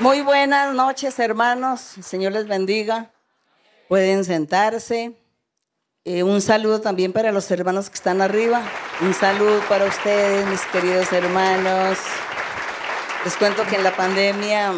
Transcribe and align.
Muy 0.00 0.22
buenas 0.22 0.74
noches, 0.74 1.18
hermanos. 1.18 1.98
El 1.98 2.04
Señor 2.04 2.32
les 2.32 2.48
bendiga. 2.48 3.12
Pueden 3.86 4.24
sentarse. 4.24 5.12
Eh, 6.06 6.22
un 6.22 6.40
saludo 6.40 6.80
también 6.80 7.12
para 7.12 7.32
los 7.32 7.50
hermanos 7.50 7.90
que 7.90 7.96
están 7.96 8.22
arriba. 8.22 8.62
Un 9.02 9.12
saludo 9.12 9.60
para 9.68 9.84
ustedes, 9.84 10.46
mis 10.46 10.62
queridos 10.72 11.12
hermanos. 11.12 11.98
Les 13.26 13.36
cuento 13.36 13.62
que 13.68 13.76
en 13.76 13.84
la 13.84 13.94
pandemia, 13.94 14.72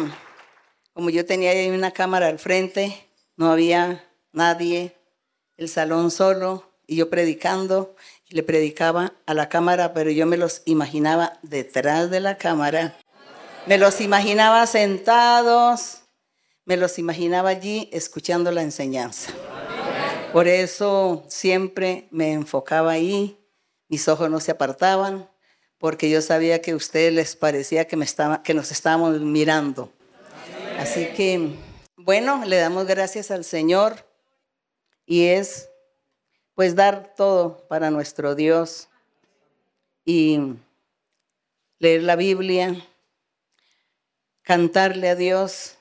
como 0.91 1.09
yo 1.09 1.25
tenía 1.25 1.51
ahí 1.51 1.69
una 1.69 1.91
cámara 1.91 2.27
al 2.27 2.37
frente, 2.37 3.07
no 3.37 3.49
había 3.49 4.03
nadie, 4.33 4.93
el 5.55 5.69
salón 5.69 6.11
solo 6.11 6.69
y 6.85 6.97
yo 6.97 7.09
predicando, 7.09 7.95
y 8.27 8.35
le 8.35 8.43
predicaba 8.43 9.13
a 9.25 9.33
la 9.33 9.47
cámara, 9.47 9.93
pero 9.93 10.09
yo 10.09 10.25
me 10.25 10.35
los 10.35 10.63
imaginaba 10.65 11.39
detrás 11.43 12.09
de 12.09 12.19
la 12.19 12.37
cámara 12.37 12.97
me 13.65 13.77
los 13.77 14.01
imaginaba 14.01 14.65
sentados, 14.67 16.01
me 16.65 16.77
los 16.77 16.99
imaginaba 16.99 17.49
allí 17.49 17.89
escuchando 17.93 18.51
la 18.51 18.61
enseñanza. 18.61 19.31
Por 20.31 20.47
eso 20.47 21.23
siempre 21.27 22.07
me 22.11 22.33
enfocaba 22.33 22.91
ahí, 22.91 23.37
mis 23.87 24.07
ojos 24.07 24.29
no 24.29 24.39
se 24.39 24.51
apartaban, 24.51 25.29
porque 25.77 26.09
yo 26.09 26.21
sabía 26.21 26.61
que 26.61 26.71
a 26.71 26.75
ustedes 26.75 27.13
les 27.13 27.35
parecía 27.35 27.85
que, 27.85 27.95
me 27.95 28.05
estaba, 28.05 28.41
que 28.43 28.53
nos 28.53 28.71
estábamos 28.71 29.19
mirando. 29.21 29.91
Así 30.79 31.07
que, 31.15 31.55
bueno, 31.97 32.43
le 32.45 32.57
damos 32.57 32.87
gracias 32.87 33.31
al 33.31 33.43
Señor 33.43 34.07
y 35.05 35.25
es 35.25 35.69
pues 36.55 36.75
dar 36.75 37.13
todo 37.15 37.65
para 37.67 37.91
nuestro 37.91 38.35
Dios 38.35 38.89
y 40.05 40.39
leer 41.79 42.03
la 42.03 42.15
Biblia 42.15 42.75
cantarle 44.43 45.09
a 45.09 45.15
Dios, 45.15 45.75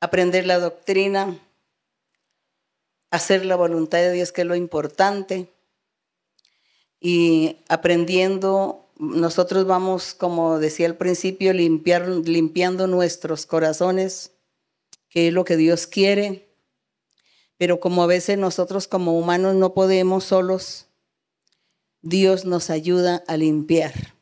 aprender 0.00 0.46
la 0.46 0.58
doctrina, 0.58 1.38
hacer 3.10 3.44
la 3.44 3.56
voluntad 3.56 3.98
de 3.98 4.12
Dios, 4.12 4.32
que 4.32 4.42
es 4.42 4.46
lo 4.46 4.54
importante. 4.54 5.50
Y 7.00 7.58
aprendiendo, 7.68 8.88
nosotros 8.98 9.66
vamos, 9.66 10.14
como 10.14 10.58
decía 10.58 10.86
al 10.86 10.96
principio, 10.96 11.52
limpiar, 11.52 12.08
limpiando 12.08 12.86
nuestros 12.86 13.46
corazones, 13.46 14.32
que 15.08 15.28
es 15.28 15.34
lo 15.34 15.44
que 15.44 15.56
Dios 15.56 15.86
quiere. 15.86 16.48
Pero 17.58 17.80
como 17.80 18.02
a 18.02 18.06
veces 18.06 18.38
nosotros 18.38 18.86
como 18.86 19.18
humanos 19.18 19.54
no 19.54 19.72
podemos 19.72 20.24
solos, 20.24 20.86
Dios 22.02 22.44
nos 22.44 22.70
ayuda 22.70 23.24
a 23.26 23.36
limpiar. 23.36 24.15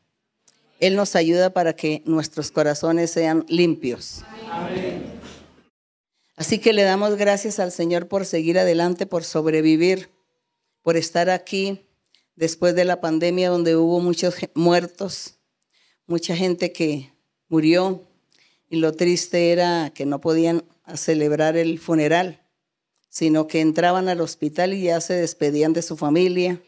Él 0.85 0.95
nos 0.95 1.15
ayuda 1.15 1.51
para 1.51 1.75
que 1.75 2.03
nuestros 2.05 2.51
corazones 2.51 3.09
sean 3.09 3.43
limpios. 3.49 4.21
Así 6.35 6.59
que 6.59 6.73
le 6.73 6.83
damos 6.83 7.15
gracias 7.15 7.57
al 7.57 7.71
Señor 7.71 8.07
por 8.07 8.23
seguir 8.25 8.59
adelante, 8.59 9.07
por 9.07 9.23
sobrevivir, 9.23 10.11
por 10.83 10.95
estar 10.95 11.31
aquí 11.31 11.81
después 12.35 12.75
de 12.75 12.85
la 12.85 13.01
pandemia 13.01 13.49
donde 13.49 13.75
hubo 13.75 13.99
muchos 13.99 14.35
muertos, 14.53 15.39
mucha 16.05 16.35
gente 16.35 16.71
que 16.71 17.11
murió 17.47 18.03
y 18.69 18.75
lo 18.75 18.91
triste 18.93 19.51
era 19.51 19.91
que 19.91 20.05
no 20.05 20.21
podían 20.21 20.65
celebrar 20.93 21.57
el 21.57 21.79
funeral, 21.79 22.43
sino 23.09 23.47
que 23.47 23.61
entraban 23.61 24.07
al 24.07 24.21
hospital 24.21 24.75
y 24.75 24.83
ya 24.83 25.01
se 25.01 25.15
despedían 25.15 25.73
de 25.73 25.81
su 25.81 25.97
familia. 25.97 26.61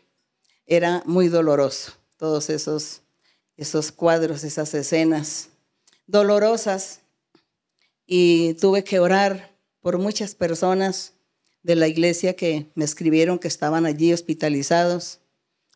Era 0.66 1.04
muy 1.06 1.28
doloroso 1.28 1.94
todos 2.18 2.50
esos 2.50 3.04
esos 3.58 3.92
cuadros, 3.92 4.44
esas 4.44 4.74
escenas 4.74 5.50
dolorosas. 6.06 7.02
Y 8.06 8.54
tuve 8.54 8.84
que 8.84 9.00
orar 9.00 9.58
por 9.82 9.98
muchas 9.98 10.36
personas 10.36 11.14
de 11.64 11.76
la 11.76 11.88
iglesia 11.88 12.36
que 12.36 12.68
me 12.76 12.86
escribieron 12.86 13.40
que 13.40 13.50
estaban 13.50 13.86
allí 13.86 14.14
hospitalizados, 14.14 15.20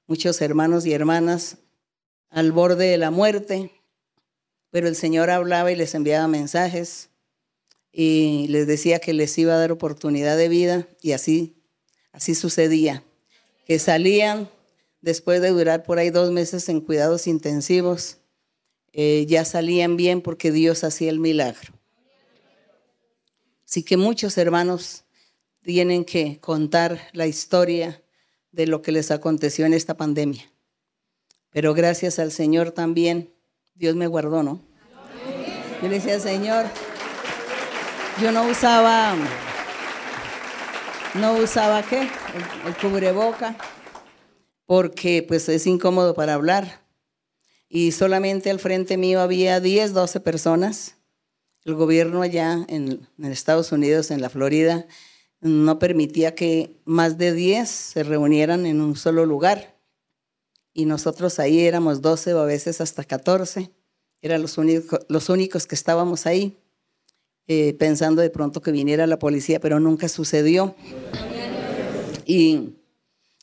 muchos 0.07 0.41
hermanos 0.41 0.85
y 0.85 0.93
hermanas 0.93 1.57
al 2.29 2.53
borde 2.53 2.87
de 2.87 2.97
la 2.97 3.11
muerte, 3.11 3.71
pero 4.69 4.87
el 4.87 4.95
Señor 4.95 5.29
hablaba 5.29 5.71
y 5.71 5.75
les 5.75 5.93
enviaba 5.93 6.27
mensajes 6.29 7.09
y 7.91 8.47
les 8.47 8.67
decía 8.67 8.99
que 8.99 9.13
les 9.13 9.37
iba 9.37 9.53
a 9.53 9.57
dar 9.57 9.73
oportunidad 9.73 10.37
de 10.37 10.47
vida 10.47 10.87
y 11.01 11.11
así, 11.11 11.57
así 12.13 12.35
sucedía, 12.35 13.03
que 13.65 13.79
salían 13.79 14.49
después 15.01 15.41
de 15.41 15.49
durar 15.49 15.83
por 15.83 15.99
ahí 15.99 16.09
dos 16.09 16.31
meses 16.31 16.69
en 16.69 16.81
cuidados 16.81 17.27
intensivos, 17.27 18.17
eh, 18.93 19.25
ya 19.27 19.45
salían 19.45 19.97
bien 19.97 20.21
porque 20.21 20.51
Dios 20.51 20.83
hacía 20.83 21.09
el 21.09 21.19
milagro. 21.19 21.73
Así 23.65 23.83
que 23.83 23.97
muchos 23.97 24.37
hermanos 24.37 25.05
tienen 25.63 26.05
que 26.05 26.39
contar 26.39 26.99
la 27.13 27.27
historia 27.27 28.03
de 28.51 28.67
lo 28.67 28.81
que 28.81 28.91
les 28.91 29.11
aconteció 29.11 29.65
en 29.65 29.73
esta 29.73 29.95
pandemia. 29.95 30.51
Pero 31.51 31.73
gracias 31.73 32.19
al 32.19 32.31
Señor 32.31 32.71
también, 32.71 33.33
Dios 33.75 33.95
me 33.95 34.07
guardó, 34.07 34.43
¿no? 34.43 34.61
Yo 35.81 35.87
le 35.87 35.95
decía, 35.95 36.19
Señor, 36.19 36.65
yo 38.21 38.31
no 38.31 38.43
usaba, 38.47 39.15
no 41.15 41.33
usaba 41.37 41.81
qué, 41.81 42.01
el, 42.01 42.67
el 42.67 42.75
cubreboca 42.75 43.55
porque 44.71 45.21
pues 45.27 45.49
es 45.49 45.67
incómodo 45.67 46.13
para 46.13 46.33
hablar. 46.33 46.87
Y 47.67 47.91
solamente 47.91 48.49
al 48.49 48.57
frente 48.57 48.95
mío 48.95 49.19
había 49.19 49.59
10, 49.59 49.91
12 49.91 50.21
personas. 50.21 50.95
El 51.65 51.75
gobierno 51.75 52.21
allá 52.21 52.65
en, 52.69 53.05
Estados 53.21 53.73
Unidos, 53.73 54.11
en 54.11 54.21
la 54.21 54.29
Florida, 54.29 54.87
no 55.41 55.77
permitía 55.77 56.35
que 56.35 56.79
más 56.85 57.17
de 57.17 57.33
10 57.33 57.67
se 57.69 58.03
reunieran 58.03 58.65
en 58.65 58.79
un 58.79 58.95
solo 58.95 59.25
lugar. 59.25 59.77
Y 60.73 60.85
nosotros 60.85 61.39
ahí 61.39 61.59
éramos 61.59 62.01
12 62.01 62.33
o 62.35 62.39
a 62.39 62.45
veces 62.45 62.79
hasta 62.79 63.03
14. 63.03 63.71
Eran 64.21 64.41
los, 64.41 64.57
únicos, 64.57 65.01
los 65.09 65.27
únicos 65.27 65.67
que 65.67 65.75
estábamos 65.75 66.25
ahí, 66.25 66.57
eh, 67.45 67.73
pensando 67.73 68.21
de 68.21 68.29
pronto 68.29 68.61
que 68.61 68.71
viniera 68.71 69.05
la 69.05 69.19
policía, 69.19 69.59
pero 69.59 69.81
nunca 69.81 70.07
sucedió. 70.07 70.75
Y 72.25 72.75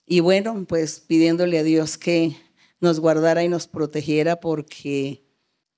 y 0.08 0.20
bueno, 0.20 0.64
pues 0.66 1.00
pidiéndole 1.00 1.58
a 1.58 1.62
Dios 1.62 1.98
que 1.98 2.34
nos 2.80 2.98
guardara 2.98 3.44
y 3.44 3.48
nos 3.48 3.66
protegiera 3.66 4.41
porque 4.41 5.22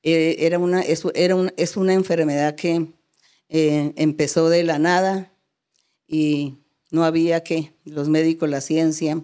eh, 0.02 0.36
era 0.38 0.58
una, 0.58 0.82
es, 0.82 1.02
es 1.14 1.76
una 1.76 1.94
enfermedad 1.94 2.54
que 2.54 2.92
eh, 3.48 3.92
empezó 3.96 4.48
de 4.48 4.62
la 4.62 4.78
nada 4.78 5.32
y 6.06 6.58
no 6.92 7.04
había 7.04 7.42
que, 7.42 7.74
los 7.84 8.08
médicos, 8.08 8.48
la 8.48 8.60
ciencia, 8.60 9.20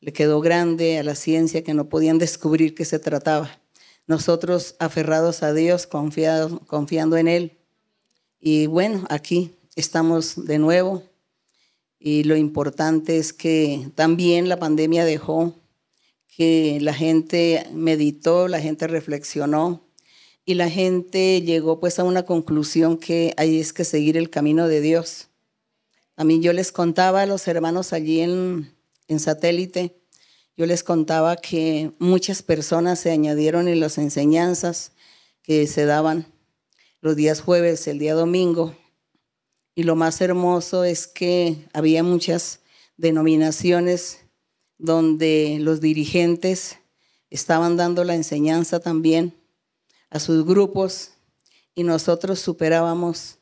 le 0.00 0.12
quedó 0.12 0.40
grande 0.40 0.98
a 0.98 1.02
la 1.02 1.16
ciencia 1.16 1.64
que 1.64 1.74
no 1.74 1.88
podían 1.88 2.18
descubrir 2.18 2.74
qué 2.76 2.84
se 2.84 3.00
trataba. 3.00 3.60
Nosotros 4.06 4.76
aferrados 4.78 5.42
a 5.42 5.52
Dios, 5.52 5.86
confiando 5.86 7.16
en 7.16 7.28
Él. 7.28 7.58
Y 8.40 8.66
bueno, 8.66 9.06
aquí 9.10 9.56
estamos 9.74 10.46
de 10.46 10.58
nuevo 10.58 11.09
y 12.02 12.24
lo 12.24 12.34
importante 12.34 13.18
es 13.18 13.34
que 13.34 13.90
también 13.94 14.48
la 14.48 14.58
pandemia 14.58 15.04
dejó 15.04 15.54
que 16.34 16.78
la 16.80 16.94
gente 16.94 17.66
meditó, 17.74 18.48
la 18.48 18.58
gente 18.58 18.86
reflexionó 18.86 19.86
y 20.46 20.54
la 20.54 20.70
gente 20.70 21.42
llegó 21.42 21.78
pues 21.78 21.98
a 21.98 22.04
una 22.04 22.24
conclusión 22.24 22.96
que 22.96 23.34
ahí 23.36 23.60
es 23.60 23.74
que 23.74 23.84
seguir 23.84 24.16
el 24.16 24.30
camino 24.30 24.66
de 24.66 24.80
Dios. 24.80 25.28
A 26.16 26.24
mí 26.24 26.40
yo 26.40 26.54
les 26.54 26.72
contaba 26.72 27.22
a 27.22 27.26
los 27.26 27.46
hermanos 27.46 27.92
allí 27.92 28.20
en, 28.20 28.74
en 29.06 29.20
satélite, 29.20 30.00
yo 30.56 30.64
les 30.64 30.82
contaba 30.82 31.36
que 31.36 31.92
muchas 31.98 32.42
personas 32.42 32.98
se 32.98 33.10
añadieron 33.10 33.68
en 33.68 33.78
las 33.78 33.98
enseñanzas 33.98 34.92
que 35.42 35.66
se 35.66 35.84
daban 35.84 36.32
los 37.02 37.14
días 37.16 37.42
jueves, 37.42 37.86
el 37.88 37.98
día 37.98 38.14
domingo, 38.14 38.74
y 39.74 39.84
lo 39.84 39.96
más 39.96 40.20
hermoso 40.20 40.84
es 40.84 41.06
que 41.06 41.68
había 41.72 42.02
muchas 42.02 42.60
denominaciones 42.96 44.20
donde 44.78 45.58
los 45.60 45.80
dirigentes 45.80 46.78
estaban 47.30 47.76
dando 47.76 48.04
la 48.04 48.14
enseñanza 48.14 48.80
también 48.80 49.34
a 50.10 50.18
sus 50.18 50.44
grupos 50.44 51.12
y 51.74 51.84
nosotros 51.84 52.40
superábamos 52.40 53.38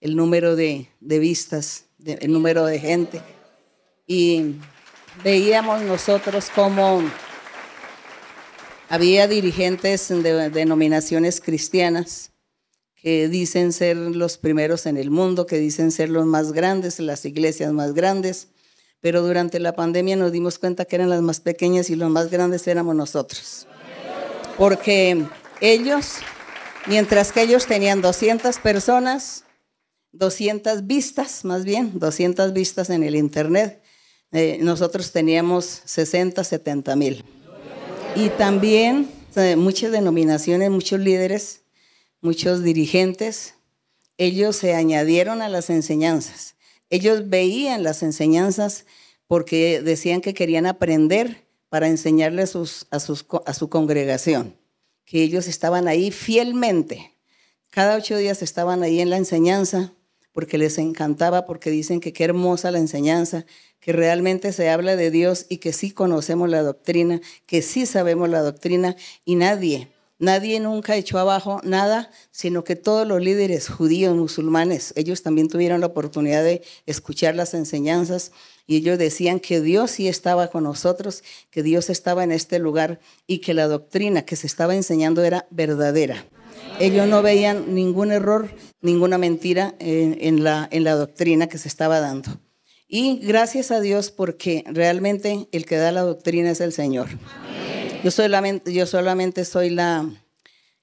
el 0.00 0.16
número 0.16 0.56
de, 0.56 0.88
vistas, 1.00 1.84
el 2.04 2.32
número 2.32 2.64
de 2.64 2.78
gente. 2.78 3.22
Y 4.06 4.54
veíamos 5.22 5.82
nosotros 5.82 6.48
como 6.54 7.02
había 8.88 9.28
dirigentes 9.28 10.08
de 10.08 10.50
denominaciones 10.50 11.40
cristianas 11.40 12.32
que 13.02 13.28
dicen 13.28 13.72
ser 13.72 13.96
los 13.96 14.38
primeros 14.38 14.86
en 14.86 14.96
el 14.96 15.10
mundo, 15.10 15.46
que 15.46 15.58
dicen 15.58 15.90
ser 15.90 16.08
los 16.08 16.26
más 16.26 16.52
grandes, 16.52 16.98
las 16.98 17.24
iglesias 17.24 17.72
más 17.72 17.94
grandes, 17.94 18.48
pero 19.00 19.22
durante 19.22 19.60
la 19.60 19.74
pandemia 19.74 20.16
nos 20.16 20.32
dimos 20.32 20.58
cuenta 20.58 20.84
que 20.84 20.96
eran 20.96 21.10
las 21.10 21.22
más 21.22 21.40
pequeñas 21.40 21.90
y 21.90 21.96
los 21.96 22.10
más 22.10 22.30
grandes 22.30 22.66
éramos 22.66 22.96
nosotros. 22.96 23.66
Porque 24.56 25.24
ellos 25.60 26.18
Mientras 26.88 27.32
que 27.32 27.42
ellos 27.42 27.66
tenían 27.66 28.00
200 28.00 28.58
personas, 28.60 29.44
200 30.12 30.86
vistas, 30.86 31.44
más 31.44 31.64
bien, 31.64 31.98
200 31.98 32.54
vistas 32.54 32.88
en 32.88 33.02
el 33.02 33.14
Internet. 33.14 33.82
Eh, 34.32 34.58
nosotros 34.62 35.12
teníamos 35.12 35.82
60, 35.84 36.42
70 36.42 36.96
mil. 36.96 37.24
Y 38.16 38.30
también 38.30 39.06
muchas 39.56 39.92
denominaciones, 39.92 40.70
muchos 40.70 40.98
líderes, 40.98 41.57
muchos 42.20 42.62
dirigentes, 42.62 43.54
ellos 44.16 44.56
se 44.56 44.74
añadieron 44.74 45.42
a 45.42 45.48
las 45.48 45.70
enseñanzas. 45.70 46.56
Ellos 46.90 47.28
veían 47.28 47.82
las 47.82 48.02
enseñanzas 48.02 48.86
porque 49.26 49.80
decían 49.82 50.20
que 50.20 50.34
querían 50.34 50.66
aprender 50.66 51.46
para 51.68 51.88
enseñarle 51.88 52.42
a, 52.42 52.46
sus, 52.46 52.86
a, 52.90 52.98
sus, 52.98 53.26
a 53.44 53.54
su 53.54 53.68
congregación, 53.68 54.56
que 55.04 55.22
ellos 55.22 55.46
estaban 55.46 55.86
ahí 55.86 56.10
fielmente. 56.10 57.12
Cada 57.70 57.96
ocho 57.96 58.16
días 58.16 58.42
estaban 58.42 58.82
ahí 58.82 59.00
en 59.00 59.10
la 59.10 59.18
enseñanza 59.18 59.92
porque 60.32 60.56
les 60.56 60.78
encantaba, 60.78 61.44
porque 61.46 61.70
dicen 61.70 62.00
que 62.00 62.12
qué 62.12 62.24
hermosa 62.24 62.70
la 62.70 62.78
enseñanza, 62.78 63.44
que 63.80 63.92
realmente 63.92 64.52
se 64.52 64.70
habla 64.70 64.96
de 64.96 65.10
Dios 65.10 65.46
y 65.48 65.58
que 65.58 65.72
sí 65.72 65.90
conocemos 65.90 66.48
la 66.48 66.62
doctrina, 66.62 67.20
que 67.46 67.60
sí 67.60 67.86
sabemos 67.86 68.28
la 68.28 68.40
doctrina 68.42 68.96
y 69.24 69.34
nadie, 69.34 69.88
nadie 70.18 70.60
nunca 70.60 70.96
echó 70.96 71.18
abajo 71.18 71.60
nada, 71.64 72.10
sino 72.30 72.64
que 72.64 72.76
todos 72.76 73.06
los 73.06 73.22
líderes 73.22 73.68
judíos, 73.68 74.16
musulmanes, 74.16 74.92
ellos 74.96 75.22
también 75.22 75.48
tuvieron 75.48 75.80
la 75.80 75.86
oportunidad 75.86 76.42
de 76.42 76.62
escuchar 76.86 77.34
las 77.34 77.54
enseñanzas 77.54 78.32
y 78.66 78.76
ellos 78.76 78.98
decían 78.98 79.40
que 79.40 79.60
Dios 79.60 79.92
sí 79.92 80.08
estaba 80.08 80.48
con 80.48 80.64
nosotros, 80.64 81.24
que 81.50 81.62
Dios 81.62 81.88
estaba 81.90 82.22
en 82.24 82.32
este 82.32 82.58
lugar 82.58 83.00
y 83.26 83.38
que 83.38 83.54
la 83.54 83.66
doctrina 83.66 84.22
que 84.22 84.36
se 84.36 84.46
estaba 84.46 84.74
enseñando 84.74 85.24
era 85.24 85.46
verdadera. 85.50 86.26
Ellos 86.78 87.08
no 87.08 87.22
veían 87.22 87.74
ningún 87.74 88.12
error, 88.12 88.54
ninguna 88.80 89.18
mentira 89.18 89.74
en, 89.78 90.44
la, 90.44 90.68
en 90.70 90.84
la 90.84 90.94
doctrina 90.94 91.48
que 91.48 91.58
se 91.58 91.68
estaba 91.68 92.00
dando. 92.00 92.40
Y 92.86 93.18
gracias 93.18 93.70
a 93.70 93.80
Dios 93.80 94.10
porque 94.10 94.64
realmente 94.66 95.48
el 95.52 95.66
que 95.66 95.76
da 95.76 95.92
la 95.92 96.02
doctrina 96.02 96.50
es 96.50 96.60
el 96.60 96.72
Señor. 96.72 97.08
Yo 98.02 98.10
solamente, 98.86 99.44
soy 99.44 99.70
la, 99.70 100.08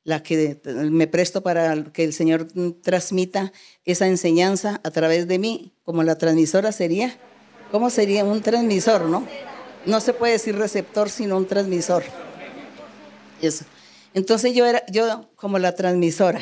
la 0.03 0.21
que 0.21 0.59
me 0.91 1.07
presto 1.07 1.43
para 1.43 1.85
que 1.85 2.03
el 2.03 2.13
Señor 2.13 2.47
transmita 2.81 3.53
esa 3.85 4.07
enseñanza 4.07 4.81
a 4.83 4.91
través 4.91 5.27
de 5.27 5.39
mí, 5.39 5.73
como 5.83 6.03
la 6.03 6.17
transmisora 6.17 6.71
sería. 6.71 7.17
¿Cómo 7.71 7.89
sería 7.89 8.23
un 8.23 8.41
transmisor, 8.41 9.05
no? 9.05 9.25
No 9.85 10.01
se 10.01 10.13
puede 10.13 10.33
decir 10.33 10.57
receptor, 10.57 11.09
sino 11.09 11.37
un 11.37 11.47
transmisor. 11.47 12.03
Eso. 13.41 13.65
Entonces 14.13 14.53
yo 14.53 14.65
era, 14.65 14.85
yo 14.87 15.29
como 15.35 15.59
la 15.59 15.75
transmisora, 15.75 16.41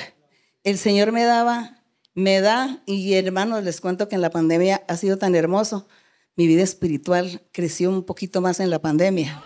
el 0.64 0.78
Señor 0.78 1.12
me 1.12 1.24
daba, 1.24 1.84
me 2.14 2.40
da, 2.42 2.82
y 2.86 3.14
hermanos, 3.14 3.64
les 3.64 3.82
cuento 3.82 4.08
que 4.08 4.16
en 4.16 4.22
la 4.22 4.30
pandemia 4.30 4.84
ha 4.88 4.98
sido 4.98 5.18
tan 5.18 5.36
hermoso. 5.36 5.88
Mi 6.36 6.48
vida 6.48 6.64
espiritual 6.64 7.42
creció 7.52 7.90
un 7.90 8.04
poquito 8.04 8.42
más 8.42 8.60
en 8.60 8.70
la 8.70 8.80
pandemia. 8.80 9.44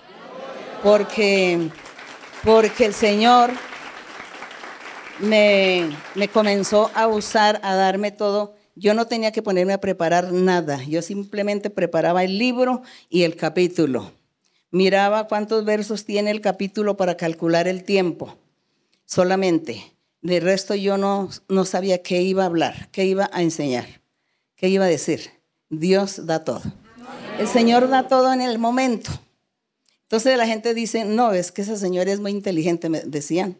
Porque, 0.83 1.69
porque 2.43 2.85
el 2.85 2.93
Señor 2.93 3.51
me, 5.19 5.89
me 6.15 6.27
comenzó 6.27 6.91
a 6.93 7.07
usar, 7.07 7.59
a 7.63 7.75
darme 7.75 8.11
todo. 8.11 8.55
Yo 8.75 8.93
no 8.93 9.07
tenía 9.07 9.31
que 9.31 9.41
ponerme 9.41 9.73
a 9.73 9.81
preparar 9.81 10.31
nada. 10.31 10.83
Yo 10.83 11.01
simplemente 11.01 11.69
preparaba 11.69 12.23
el 12.23 12.37
libro 12.37 12.83
y 13.09 13.23
el 13.23 13.35
capítulo 13.35 14.11
miraba 14.71 15.27
cuántos 15.27 15.65
versos 15.65 16.05
tiene 16.05 16.31
el 16.31 16.41
capítulo 16.41 16.97
para 16.97 17.17
calcular 17.17 17.67
el 17.67 17.83
tiempo, 17.83 18.35
solamente. 19.05 19.93
De 20.21 20.39
resto 20.39 20.75
yo 20.75 20.97
no 20.97 21.65
sabía 21.65 22.01
qué 22.01 22.21
iba 22.21 22.43
a 22.43 22.47
hablar, 22.47 22.89
qué 22.91 23.05
iba 23.05 23.29
a 23.31 23.41
enseñar, 23.41 23.85
qué 24.55 24.67
iba 24.67 24.85
a 24.85 24.89
decir. 24.89 25.31
Dios 25.69 26.25
da 26.25 26.43
todo. 26.43 26.61
El 27.39 27.47
Señor 27.47 27.87
da 27.89 28.07
todo 28.07 28.33
en 28.33 28.41
el 28.41 28.57
momento. 28.57 29.11
Entonces 30.07 30.37
la 30.37 30.47
gente 30.47 30.73
dice, 30.73 31.05
no, 31.05 31.33
es 31.33 31.51
que 31.51 31.61
esa 31.61 31.77
señora 31.77 32.11
es 32.11 32.19
muy 32.19 32.31
inteligente, 32.31 32.89
me 32.89 33.01
decían. 33.01 33.57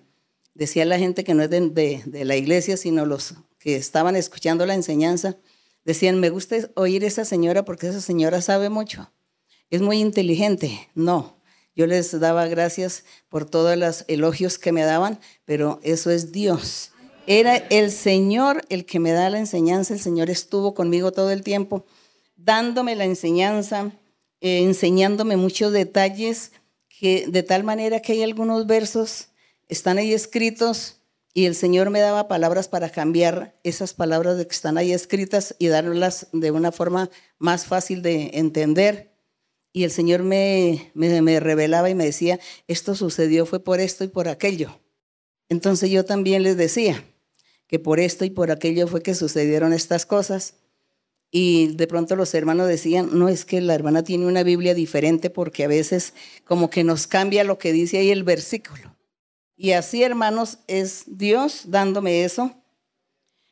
Decía 0.54 0.86
la 0.86 0.98
gente 0.98 1.24
que 1.24 1.34
no 1.34 1.44
es 1.44 1.50
de, 1.50 2.02
de 2.06 2.26
la 2.26 2.36
iglesia, 2.36 2.78
sino 2.78 3.06
los 3.06 3.36
que 3.60 3.76
estaban 3.76 4.16
escuchando 4.16 4.66
la 4.66 4.74
enseñanza. 4.74 5.38
Decían, 5.86 6.20
me 6.20 6.30
gusta 6.30 6.56
oír 6.76 7.04
esa 7.04 7.26
señora 7.26 7.64
porque 7.64 7.88
esa 7.88 8.02
señora 8.02 8.42
sabe 8.42 8.70
mucho 8.70 9.12
es 9.70 9.82
muy 9.82 10.00
inteligente. 10.00 10.90
No, 10.96 11.38
yo 11.76 11.88
les 11.88 12.18
daba 12.20 12.48
gracias 12.48 13.04
por 13.30 13.46
todos 13.46 13.78
los 13.78 14.06
elogios 14.08 14.58
que 14.58 14.72
me 14.72 14.84
daban, 14.84 15.20
pero 15.46 15.80
eso 15.84 16.10
es 16.12 16.32
Dios. 16.32 16.92
Era 17.26 17.58
el 17.58 17.92
Señor 17.92 18.64
el 18.70 18.86
que 18.86 19.00
me 19.00 19.12
da 19.12 19.30
la 19.30 19.40
enseñanza, 19.40 19.94
el 19.94 20.00
Señor 20.00 20.30
estuvo 20.30 20.74
conmigo 20.74 21.12
todo 21.12 21.32
el 21.32 21.44
tiempo, 21.44 21.86
dándome 22.38 22.96
la 22.96 23.04
enseñanza, 23.04 23.92
eh, 24.42 24.64
enseñándome 24.64 25.38
muchos 25.38 25.72
detalles, 25.72 26.52
que, 26.88 27.28
de 27.28 27.44
tal 27.44 27.64
manera 27.64 28.02
que 28.02 28.14
hay 28.14 28.24
algunos 28.24 28.66
versos, 28.68 29.30
están 29.68 29.98
ahí 29.98 30.14
escritos, 30.14 31.02
y 31.34 31.46
el 31.46 31.54
Señor 31.54 31.92
me 31.92 32.00
daba 32.00 32.28
palabras 32.28 32.68
para 32.68 32.90
cambiar 32.90 33.60
esas 33.64 33.94
palabras 33.94 34.44
que 34.44 34.56
están 34.56 34.78
ahí 34.78 34.92
escritas 34.92 35.56
y 35.60 35.68
darlas 35.68 36.28
de 36.34 36.50
una 36.50 36.72
forma 36.72 37.12
más 37.38 37.66
fácil 37.66 38.02
de 38.02 38.32
entender 38.34 39.18
y 39.78 39.84
el 39.84 39.92
Señor 39.92 40.24
me, 40.24 40.92
me, 40.96 41.40
revelaba 41.40 41.88
y 41.92 41.94
me 41.94 42.06
decía, 42.06 42.40
esto 42.68 42.96
sucedió 42.96 43.46
fue 43.46 43.64
por 43.64 43.80
esto 43.80 44.04
y 44.04 44.08
por 44.08 44.28
aquello. 44.28 44.80
Entonces 45.50 45.92
yo 45.92 46.04
también 46.04 46.42
les 46.42 46.58
decía 46.58 47.06
que 47.68 47.78
por 47.78 48.00
esto 48.00 48.26
y 48.26 48.32
por 48.32 48.50
aquello 48.50 48.88
fue 48.88 49.04
que 49.04 49.14
sucedieron 49.14 49.74
estas 49.74 50.08
cosas. 50.08 50.56
Y 51.30 51.76
de 51.76 51.88
pronto 51.88 52.16
los 52.16 52.34
hermanos 52.34 52.68
decían, 52.68 53.10
no 53.12 53.28
es 53.28 53.44
que 53.44 53.60
la 53.60 53.76
hermana 53.76 54.04
tiene 54.04 54.26
una 54.28 54.44
Biblia 54.44 54.74
diferente 54.74 55.30
porque 55.30 55.66
a 55.66 55.68
veces 55.68 56.14
como 56.46 56.70
que 56.70 56.84
nos 56.84 57.06
cambia 57.06 57.44
lo 57.44 57.58
que 57.58 57.74
dice 57.74 57.98
ahí 57.98 58.12
el 58.12 58.24
versículo. 58.24 58.96
Y 59.58 59.72
así, 59.72 60.04
hermanos, 60.04 60.60
es 60.68 61.04
Dios 61.08 61.64
dándome 61.66 62.24
eso. 62.24 62.54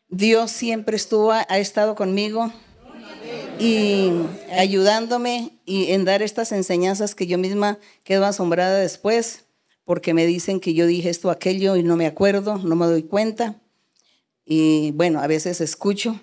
Dios 0.07 0.51
siempre 0.51 0.95
estuvo, 0.95 1.31
ha 1.31 1.57
estado 1.57 1.95
conmigo 1.95 2.53
y 3.59 4.11
ayudándome 4.51 5.51
y 5.65 5.91
en 5.91 6.05
dar 6.05 6.21
estas 6.21 6.51
enseñanzas 6.51 7.15
que 7.15 7.27
yo 7.27 7.37
misma 7.37 7.79
quedo 8.03 8.25
asombrada 8.25 8.77
después, 8.77 9.45
porque 9.83 10.13
me 10.13 10.25
dicen 10.25 10.59
que 10.59 10.73
yo 10.73 10.85
dije 10.87 11.09
esto, 11.09 11.29
aquello 11.29 11.75
y 11.75 11.83
no 11.83 11.95
me 11.95 12.05
acuerdo, 12.05 12.57
no 12.57 12.75
me 12.75 12.85
doy 12.85 13.03
cuenta. 13.03 13.55
Y 14.45 14.91
bueno, 14.91 15.21
a 15.21 15.27
veces 15.27 15.61
escucho 15.61 16.19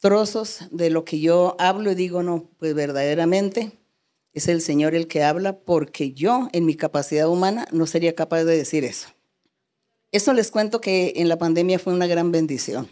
trozos 0.00 0.60
de 0.70 0.90
lo 0.90 1.04
que 1.04 1.20
yo 1.20 1.56
hablo 1.58 1.92
y 1.92 1.94
digo, 1.94 2.22
no, 2.22 2.50
pues 2.58 2.74
verdaderamente 2.74 3.72
es 4.32 4.48
el 4.48 4.60
Señor 4.60 4.94
el 4.94 5.06
que 5.08 5.22
habla, 5.22 5.58
porque 5.58 6.12
yo 6.12 6.48
en 6.52 6.66
mi 6.66 6.74
capacidad 6.74 7.28
humana 7.28 7.66
no 7.72 7.86
sería 7.86 8.14
capaz 8.14 8.44
de 8.44 8.56
decir 8.56 8.84
eso. 8.84 9.08
Eso 10.12 10.32
les 10.32 10.50
cuento 10.50 10.80
que 10.80 11.14
en 11.16 11.28
la 11.28 11.38
pandemia 11.38 11.78
fue 11.78 11.92
una 11.92 12.06
gran 12.06 12.32
bendición. 12.32 12.88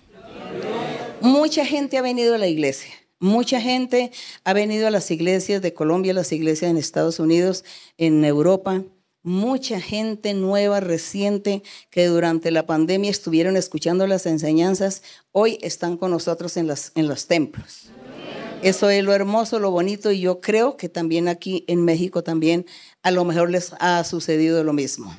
Mucha 1.20 1.64
gente 1.64 1.96
ha 1.96 2.02
venido 2.02 2.34
a 2.34 2.38
la 2.38 2.48
iglesia 2.48 2.92
Mucha 3.24 3.58
gente 3.58 4.10
ha 4.44 4.52
venido 4.52 4.86
a 4.86 4.90
las 4.90 5.10
iglesias 5.10 5.62
de 5.62 5.72
Colombia, 5.72 6.12
a 6.12 6.14
las 6.14 6.30
iglesias 6.30 6.70
en 6.70 6.76
Estados 6.76 7.18
Unidos, 7.18 7.64
en 7.96 8.22
Europa. 8.22 8.84
Mucha 9.24 9.80
gente 9.80 10.34
nueva, 10.34 10.78
reciente, 10.78 11.64
que 11.90 12.06
durante 12.06 12.52
la 12.52 12.66
pandemia 12.66 13.10
estuvieron 13.10 13.56
escuchando 13.56 14.06
las 14.06 14.26
enseñanzas, 14.26 15.02
hoy 15.32 15.58
están 15.62 15.96
con 15.96 16.12
nosotros 16.12 16.56
en, 16.56 16.72
en 16.94 17.08
los 17.08 17.26
templos. 17.26 17.90
Eso 18.62 18.88
es 18.88 19.02
lo 19.02 19.12
hermoso, 19.12 19.58
lo 19.58 19.72
bonito, 19.72 20.12
y 20.12 20.20
yo 20.20 20.40
creo 20.40 20.76
que 20.76 20.88
también 20.88 21.26
aquí 21.26 21.64
en 21.66 21.84
México 21.84 22.22
también 22.22 22.66
a 23.02 23.10
lo 23.10 23.24
mejor 23.24 23.50
les 23.50 23.72
ha 23.80 24.04
sucedido 24.04 24.62
lo 24.62 24.72
mismo. 24.72 25.12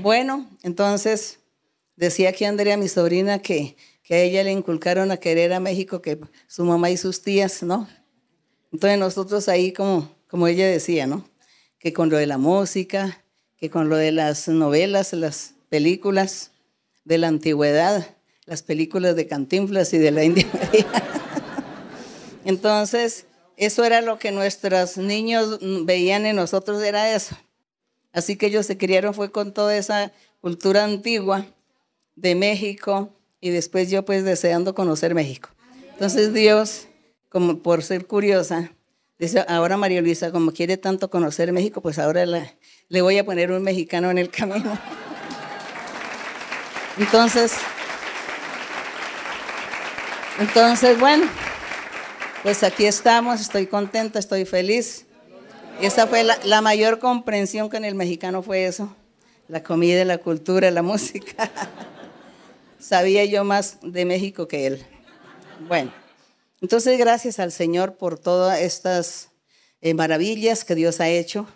Bueno, 0.00 0.48
entonces 0.62 1.40
decía 1.96 2.28
aquí 2.28 2.44
Andrea, 2.44 2.76
mi 2.76 2.88
sobrina, 2.88 3.40
que 3.40 3.76
que 4.02 4.14
a 4.14 4.20
ella 4.20 4.42
le 4.44 4.52
inculcaron 4.52 5.10
a 5.10 5.16
querer 5.16 5.52
a 5.52 5.60
México 5.60 6.02
que 6.02 6.18
su 6.46 6.64
mamá 6.64 6.90
y 6.90 6.96
sus 6.96 7.22
tías, 7.22 7.62
¿no? 7.62 7.88
Entonces 8.72 8.98
nosotros 8.98 9.48
ahí, 9.48 9.72
como, 9.72 10.10
como 10.28 10.48
ella 10.48 10.66
decía, 10.66 11.06
¿no? 11.06 11.28
Que 11.78 11.92
con 11.92 12.10
lo 12.10 12.16
de 12.16 12.26
la 12.26 12.38
música, 12.38 13.21
que 13.62 13.70
con 13.70 13.88
lo 13.88 13.96
de 13.96 14.10
las 14.10 14.48
novelas, 14.48 15.12
las 15.12 15.54
películas 15.68 16.50
de 17.04 17.16
la 17.16 17.28
antigüedad, 17.28 18.16
las 18.44 18.64
películas 18.64 19.14
de 19.14 19.28
Cantinflas 19.28 19.92
y 19.92 19.98
de 19.98 20.10
la 20.10 20.24
India 20.24 20.48
Entonces, 22.44 23.24
eso 23.56 23.84
era 23.84 24.00
lo 24.00 24.18
que 24.18 24.32
nuestros 24.32 24.96
niños 24.96 25.60
veían 25.84 26.26
en 26.26 26.34
nosotros, 26.34 26.82
era 26.82 27.14
eso. 27.14 27.36
Así 28.12 28.34
que 28.34 28.46
ellos 28.46 28.66
se 28.66 28.78
criaron 28.78 29.14
fue 29.14 29.30
con 29.30 29.54
toda 29.54 29.76
esa 29.76 30.10
cultura 30.40 30.82
antigua 30.82 31.46
de 32.16 32.34
México, 32.34 33.10
y 33.40 33.50
después 33.50 33.88
yo 33.92 34.04
pues 34.04 34.24
deseando 34.24 34.74
conocer 34.74 35.14
México. 35.14 35.50
Entonces 35.92 36.34
Dios, 36.34 36.88
como 37.28 37.60
por 37.60 37.84
ser 37.84 38.08
curiosa, 38.08 38.72
dice, 39.26 39.44
ahora 39.48 39.76
María 39.76 40.02
Luisa, 40.02 40.32
como 40.32 40.52
quiere 40.52 40.76
tanto 40.76 41.08
conocer 41.08 41.52
México, 41.52 41.80
pues 41.80 41.98
ahora 41.98 42.26
le 42.26 43.02
voy 43.02 43.18
a 43.18 43.24
poner 43.24 43.52
un 43.52 43.62
mexicano 43.62 44.10
en 44.10 44.18
el 44.18 44.30
camino. 44.30 44.76
Entonces, 46.98 47.54
entonces, 50.38 50.98
bueno, 50.98 51.26
pues 52.42 52.62
aquí 52.64 52.84
estamos, 52.84 53.40
estoy 53.40 53.66
contenta, 53.66 54.18
estoy 54.18 54.44
feliz. 54.44 55.06
Esa 55.80 56.06
fue 56.06 56.24
la, 56.24 56.38
la 56.44 56.60
mayor 56.60 56.98
comprensión 56.98 57.70
en 57.72 57.84
el 57.84 57.94
mexicano 57.94 58.42
fue 58.42 58.66
eso, 58.66 58.94
la 59.48 59.62
comida, 59.62 60.04
la 60.04 60.18
cultura, 60.18 60.70
la 60.70 60.82
música. 60.92 61.50
Sabía 62.78 63.24
yo 63.24 63.44
más 63.44 63.78
de 63.82 64.04
México 64.04 64.48
que 64.48 64.66
él. 64.66 64.86
Bueno, 65.68 65.92
entonces 66.62 66.96
gracias 66.96 67.38
al 67.40 67.52
Señor 67.52 67.96
por 67.98 68.18
todas 68.18 68.60
estas 68.60 69.28
eh, 69.82 69.94
maravillas 69.94 70.64
que 70.64 70.76
Dios 70.76 71.00
ha 71.00 71.08
hecho. 71.08 71.46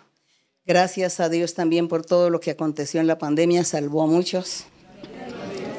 Gracias 0.65 1.21
a 1.21 1.29
Dios 1.29 1.53
también 1.53 1.87
por 1.87 2.05
todo 2.05 2.29
lo 2.29 2.41
que 2.41 2.51
aconteció 2.51 2.99
en 2.99 3.07
la 3.07 3.17
pandemia, 3.17 3.63
salvó 3.63 4.03
a 4.03 4.07
muchos. 4.07 4.65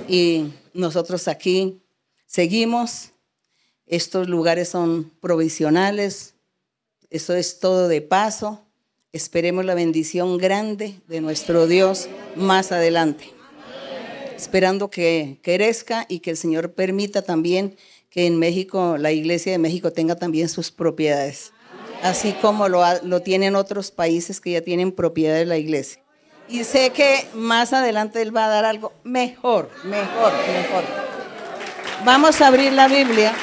Y 0.08 0.54
nosotros 0.72 1.28
aquí 1.28 1.82
seguimos. 2.26 3.10
Estos 3.86 4.28
lugares 4.28 4.70
son 4.70 5.12
provisionales. 5.20 6.34
Eso 7.10 7.34
es 7.34 7.60
todo 7.60 7.86
de 7.86 8.00
paso. 8.00 8.64
Esperemos 9.12 9.66
la 9.66 9.74
bendición 9.74 10.38
grande 10.38 11.00
de 11.06 11.20
nuestro 11.20 11.66
Dios 11.66 12.08
más 12.34 12.72
adelante 12.72 13.38
esperando 14.38 14.88
que 14.88 15.40
crezca 15.42 16.06
y 16.08 16.20
que 16.20 16.30
el 16.30 16.36
Señor 16.36 16.72
permita 16.72 17.22
también 17.22 17.76
que 18.10 18.26
en 18.26 18.38
México, 18.38 18.96
la 18.98 19.12
Iglesia 19.12 19.52
de 19.52 19.58
México 19.58 19.92
tenga 19.92 20.16
también 20.16 20.48
sus 20.48 20.70
propiedades, 20.70 21.52
así 22.02 22.32
como 22.40 22.68
lo, 22.68 22.82
lo 23.02 23.20
tienen 23.20 23.56
otros 23.56 23.90
países 23.90 24.40
que 24.40 24.52
ya 24.52 24.62
tienen 24.62 24.92
propiedades 24.92 25.40
de 25.40 25.46
la 25.46 25.58
Iglesia. 25.58 26.02
Y 26.48 26.64
sé 26.64 26.90
que 26.90 27.26
más 27.34 27.72
adelante 27.72 28.22
Él 28.22 28.34
va 28.34 28.46
a 28.46 28.48
dar 28.48 28.64
algo 28.64 28.92
mejor, 29.04 29.70
mejor, 29.84 30.32
mejor. 30.32 30.84
Vamos 32.04 32.40
a 32.40 32.46
abrir 32.46 32.72
la 32.72 32.88
Biblia. 32.88 33.34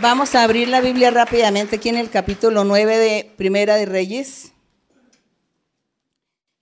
Vamos 0.00 0.36
a 0.36 0.44
abrir 0.44 0.68
la 0.68 0.80
Biblia 0.80 1.10
rápidamente 1.10 1.76
aquí 1.76 1.88
en 1.88 1.96
el 1.96 2.08
capítulo 2.08 2.62
9 2.62 2.98
de 2.98 3.32
Primera 3.36 3.74
de 3.74 3.86
Reyes 3.86 4.52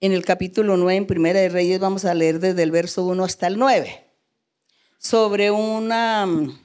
en 0.00 0.12
el 0.12 0.25
capítulo 0.25 0.76
9, 0.76 0.97
en 0.97 1.07
Primera 1.07 1.40
de 1.40 1.49
Reyes, 1.49 1.81
vamos 1.81 2.05
a 2.05 2.14
leer 2.14 2.38
desde 2.38 2.62
el 2.62 2.71
verso 2.71 3.05
1 3.07 3.25
hasta 3.25 3.47
el 3.47 3.59
9, 3.59 4.05
sobre 4.98 5.50
una 5.50 6.26
mm, 6.26 6.58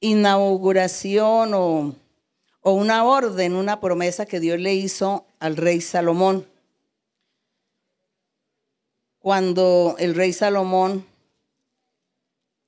inauguración 0.00 1.54
o, 1.54 1.94
o 2.60 2.72
una 2.72 3.04
orden, 3.04 3.54
una 3.54 3.80
promesa 3.80 4.26
que 4.26 4.40
Dios 4.40 4.58
le 4.58 4.74
hizo 4.74 5.26
al 5.38 5.56
rey 5.56 5.80
Salomón. 5.80 6.46
Cuando 9.18 9.96
el 9.98 10.14
rey 10.14 10.32
Salomón 10.32 11.06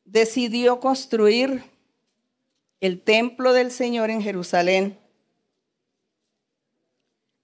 decidió 0.04 0.80
construir 0.80 1.64
el 2.80 3.00
templo 3.00 3.52
del 3.52 3.70
Señor 3.70 4.10
en 4.10 4.22
Jerusalén, 4.22 4.98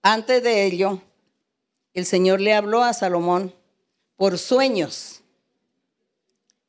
antes 0.03 0.43
de 0.43 0.67
ello, 0.67 1.01
el 1.95 2.07
Señor 2.07 2.41
le 2.41 2.55
habló 2.55 2.83
a 2.83 2.93
Salomón 2.93 3.55
por 4.17 4.37
sueños. 4.37 5.22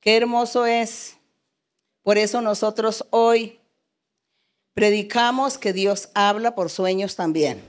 Qué 0.04 0.18
hermoso 0.18 0.66
es. 0.66 1.16
Por 2.02 2.18
eso 2.18 2.42
nosotros 2.42 3.06
hoy 3.10 3.60
predicamos 4.74 5.58
que 5.58 5.72
Dios 5.72 6.10
habla 6.14 6.56
por 6.56 6.70
sueños 6.70 7.16
también. 7.16 7.62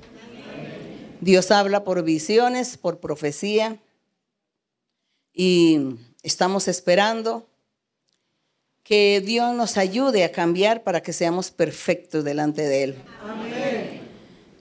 Dios 1.21 1.51
habla 1.51 1.85
por 1.85 2.03
visiones, 2.03 2.77
por 2.77 2.99
profecía. 2.99 3.79
Y 5.33 5.97
estamos 6.23 6.67
esperando 6.67 7.47
que 8.83 9.23
Dios 9.25 9.55
nos 9.55 9.77
ayude 9.79 10.25
a 10.25 10.33
cambiar 10.33 10.83
para 10.83 11.03
que 11.03 11.13
seamos 11.13 11.51
perfectos 11.51 12.25
delante 12.25 12.63
de 12.63 12.83
Él. 12.83 12.97
Amén 13.23 13.65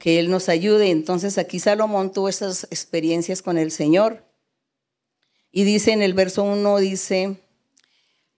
que 0.03 0.19
Él 0.19 0.29
nos 0.29 0.49
ayude. 0.49 0.91
Entonces 0.91 1.37
aquí 1.37 1.61
Salomón 1.61 2.11
tuvo 2.11 2.27
esas 2.27 2.65
experiencias 2.65 3.41
con 3.41 3.57
el 3.57 3.71
Señor. 3.71 4.25
Y 5.49 5.63
dice 5.63 5.93
en 5.93 6.01
el 6.01 6.13
verso 6.13 6.43
1, 6.43 6.77
dice, 6.79 7.37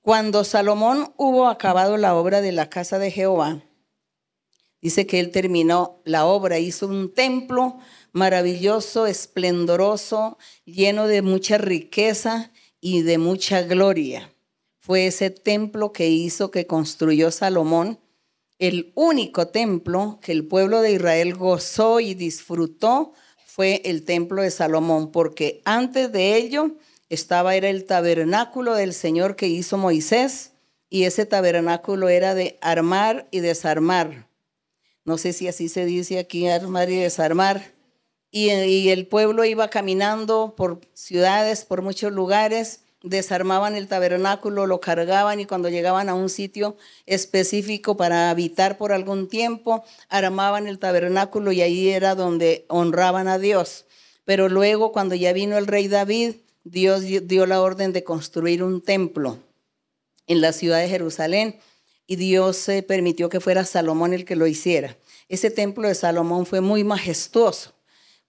cuando 0.06 0.44
Salomón 0.44 1.12
hubo 1.18 1.48
acabado 1.48 1.98
la 1.98 2.14
obra 2.14 2.42
de 2.42 2.52
la 2.52 2.70
casa 2.70 3.00
de 3.00 3.10
Jehová, 3.10 3.64
dice 4.80 5.08
que 5.08 5.20
él 5.20 5.32
terminó 5.32 6.00
la 6.06 6.28
obra, 6.28 6.60
hizo 6.60 6.86
un 6.86 7.12
templo 7.12 7.80
maravilloso, 8.12 9.08
esplendoroso, 9.08 10.38
lleno 10.64 11.08
de 11.08 11.24
mucha 11.24 11.58
riqueza 11.58 12.52
y 12.80 13.02
de 13.02 13.18
mucha 13.18 13.64
gloria. 13.64 14.32
Fue 14.78 15.08
ese 15.08 15.32
templo 15.32 15.92
que 15.92 16.08
hizo, 16.08 16.52
que 16.52 16.68
construyó 16.68 17.32
Salomón 17.32 18.00
el 18.60 18.94
único 18.94 19.48
templo 19.48 20.20
que 20.22 20.34
el 20.34 20.48
pueblo 20.48 20.82
de 20.82 20.92
Israel 20.92 21.34
gozó 21.34 22.00
y 22.00 22.14
disfrutó 22.14 23.14
fue 23.44 23.82
el 23.86 24.06
templo 24.06 24.44
de 24.44 24.52
Salomón, 24.52 25.12
porque 25.12 25.64
antes 25.66 26.12
de 26.12 26.36
ello 26.36 26.76
estaba 27.10 27.56
era 27.56 27.70
el 27.70 27.86
tabernáculo 27.86 28.74
del 28.76 28.94
Señor 28.94 29.36
que 29.36 29.48
hizo 29.48 29.78
Moisés, 29.78 30.52
y 30.90 31.04
ese 31.04 31.26
tabernáculo 31.26 32.10
era 32.10 32.36
de 32.36 32.58
armar 32.62 33.28
y 33.32 33.40
desarmar. 33.40 34.28
No 35.04 35.18
sé 35.18 35.34
si 35.34 35.48
así 35.48 35.70
se 35.70 35.86
dice 35.86 36.20
aquí, 36.20 36.48
armar 36.48 36.90
y 36.90 36.98
desarmar. 36.98 37.74
Y, 38.32 38.52
y 38.52 38.90
el 38.90 39.08
pueblo 39.08 39.46
iba 39.46 39.70
caminando 39.70 40.56
por 40.56 40.82
ciudades, 40.94 41.66
por 41.66 41.82
muchos 41.82 42.12
lugares, 42.12 42.82
desarmaban 43.06 43.76
el 43.76 43.88
tabernáculo, 43.88 44.66
lo 44.66 44.82
cargaban 44.82 45.40
y 45.40 45.46
cuando 45.46 45.70
llegaban 45.70 46.10
a 46.10 46.16
un 46.16 46.30
sitio 46.30 46.76
específico 47.06 47.96
para 47.96 48.32
habitar 48.32 48.78
por 48.78 48.92
algún 48.92 49.30
tiempo, 49.30 49.84
armaban 50.10 50.68
el 50.68 50.80
tabernáculo 50.80 51.52
y 51.52 51.62
ahí 51.62 51.90
era 51.90 52.16
donde 52.16 52.66
honraban 52.68 53.28
a 53.28 53.38
Dios. 53.38 53.86
Pero 54.26 54.50
luego 54.50 54.92
cuando 54.92 55.14
ya 55.14 55.34
vino 55.34 55.58
el 55.58 55.68
rey 55.68 55.88
David, 55.88 56.36
Dios 56.66 57.04
dio 57.04 57.46
la 57.46 57.62
orden 57.62 57.94
de 57.94 58.04
construir 58.04 58.64
un 58.64 58.82
templo 58.82 59.38
en 60.26 60.42
la 60.42 60.52
ciudad 60.52 60.80
de 60.80 60.90
Jerusalén 60.90 61.60
y 62.08 62.16
Dios 62.16 62.58
se 62.58 62.82
permitió 62.82 63.30
que 63.30 63.40
fuera 63.40 63.66
Salomón 63.66 64.14
el 64.14 64.26
que 64.26 64.36
lo 64.36 64.48
hiciera. 64.48 64.98
Ese 65.30 65.52
templo 65.52 65.88
de 65.88 65.94
Salomón 65.94 66.48
fue 66.48 66.62
muy 66.62 66.84
majestuoso, 66.84 67.76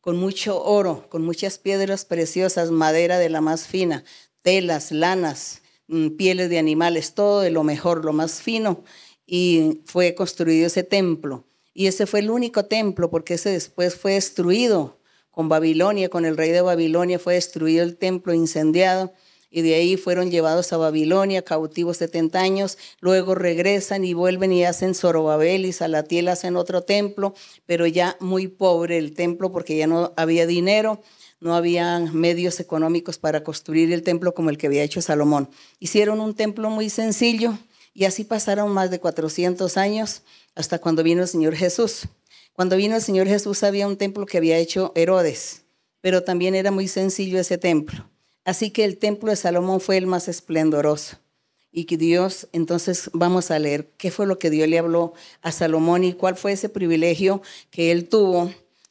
con 0.02 0.18
mucho 0.18 0.62
oro, 0.62 1.08
con 1.08 1.24
muchas 1.24 1.56
piedras 1.56 2.04
preciosas, 2.04 2.70
madera 2.70 3.18
de 3.18 3.30
la 3.30 3.40
más 3.40 3.66
fina, 3.66 4.04
telas, 4.42 4.92
lanas, 4.92 5.62
mm, 5.88 6.10
pieles 6.10 6.50
de 6.50 6.58
animales, 6.58 7.14
todo 7.14 7.40
de 7.40 7.50
lo 7.50 7.64
mejor, 7.64 8.04
lo 8.04 8.12
más 8.12 8.42
fino. 8.42 8.84
Y 9.26 9.80
fue 9.86 10.14
construido 10.14 10.66
ese 10.66 10.82
templo. 10.82 11.44
Y 11.72 11.86
ese 11.86 12.04
fue 12.04 12.20
el 12.20 12.28
único 12.28 12.66
templo, 12.66 13.10
porque 13.10 13.34
ese 13.34 13.48
después 13.48 13.96
fue 13.96 14.12
destruido 14.12 14.95
con 15.36 15.50
Babilonia, 15.50 16.08
con 16.08 16.24
el 16.24 16.34
rey 16.34 16.50
de 16.50 16.62
Babilonia, 16.62 17.18
fue 17.18 17.34
destruido 17.34 17.84
el 17.84 17.98
templo, 17.98 18.32
incendiado. 18.32 19.12
Y 19.50 19.60
de 19.60 19.74
ahí 19.74 19.98
fueron 19.98 20.30
llevados 20.30 20.72
a 20.72 20.78
Babilonia, 20.78 21.42
cautivos 21.42 21.98
70 21.98 22.40
años. 22.40 22.78
Luego 23.00 23.34
regresan 23.34 24.06
y 24.06 24.14
vuelven 24.14 24.50
y 24.50 24.64
hacen 24.64 24.94
Zorobabel 24.94 25.66
y 25.66 25.74
Salatiel 25.74 26.28
hacen 26.28 26.56
otro 26.56 26.84
templo, 26.84 27.34
pero 27.66 27.86
ya 27.86 28.16
muy 28.18 28.48
pobre 28.48 28.96
el 28.96 29.12
templo 29.12 29.52
porque 29.52 29.76
ya 29.76 29.86
no 29.86 30.14
había 30.16 30.46
dinero 30.46 31.02
no 31.38 31.54
había 31.54 31.98
medios 31.98 32.60
económicos 32.60 33.18
para 33.18 33.44
construir 33.44 33.92
el 33.92 34.02
templo 34.02 34.32
como 34.32 34.48
el 34.48 34.56
que 34.56 34.68
había 34.68 34.82
hecho 34.82 35.02
Salomón. 35.02 35.50
Hicieron 35.78 36.20
un 36.20 36.34
templo 36.34 36.70
muy 36.70 36.88
sencillo 36.88 37.58
y 37.92 38.06
así 38.06 38.24
pasaron 38.24 38.72
más 38.72 38.90
de 38.90 39.00
400 39.00 39.76
años 39.76 40.22
hasta 40.54 40.78
cuando 40.78 41.02
vino 41.02 41.20
el 41.20 41.28
Señor 41.28 41.54
Jesús. 41.54 42.08
Cuando 42.56 42.76
vino 42.76 42.96
el 42.96 43.02
Señor 43.02 43.26
Jesús 43.26 43.62
había 43.64 43.86
un 43.86 43.98
templo 43.98 44.24
que 44.24 44.38
había 44.38 44.56
hecho 44.56 44.90
Herodes, 44.94 45.64
pero 46.00 46.22
también 46.22 46.54
era 46.54 46.70
muy 46.70 46.88
sencillo 46.88 47.38
ese 47.38 47.58
templo. 47.58 48.08
Así 48.46 48.70
que 48.70 48.84
el 48.84 48.96
templo 48.96 49.28
de 49.28 49.36
Salomón 49.36 49.78
fue 49.78 49.98
el 49.98 50.06
más 50.06 50.26
esplendoroso. 50.26 51.18
Y 51.70 51.84
que 51.84 51.98
Dios, 51.98 52.48
entonces 52.52 53.10
vamos 53.12 53.50
a 53.50 53.58
leer 53.58 53.90
qué 53.98 54.10
fue 54.10 54.26
lo 54.26 54.38
que 54.38 54.48
Dios 54.48 54.68
le 54.68 54.78
habló 54.78 55.12
a 55.42 55.52
Salomón 55.52 56.02
y 56.02 56.14
cuál 56.14 56.34
fue 56.34 56.52
ese 56.52 56.70
privilegio 56.70 57.42
que 57.70 57.92
él 57.92 58.08
tuvo 58.08 58.50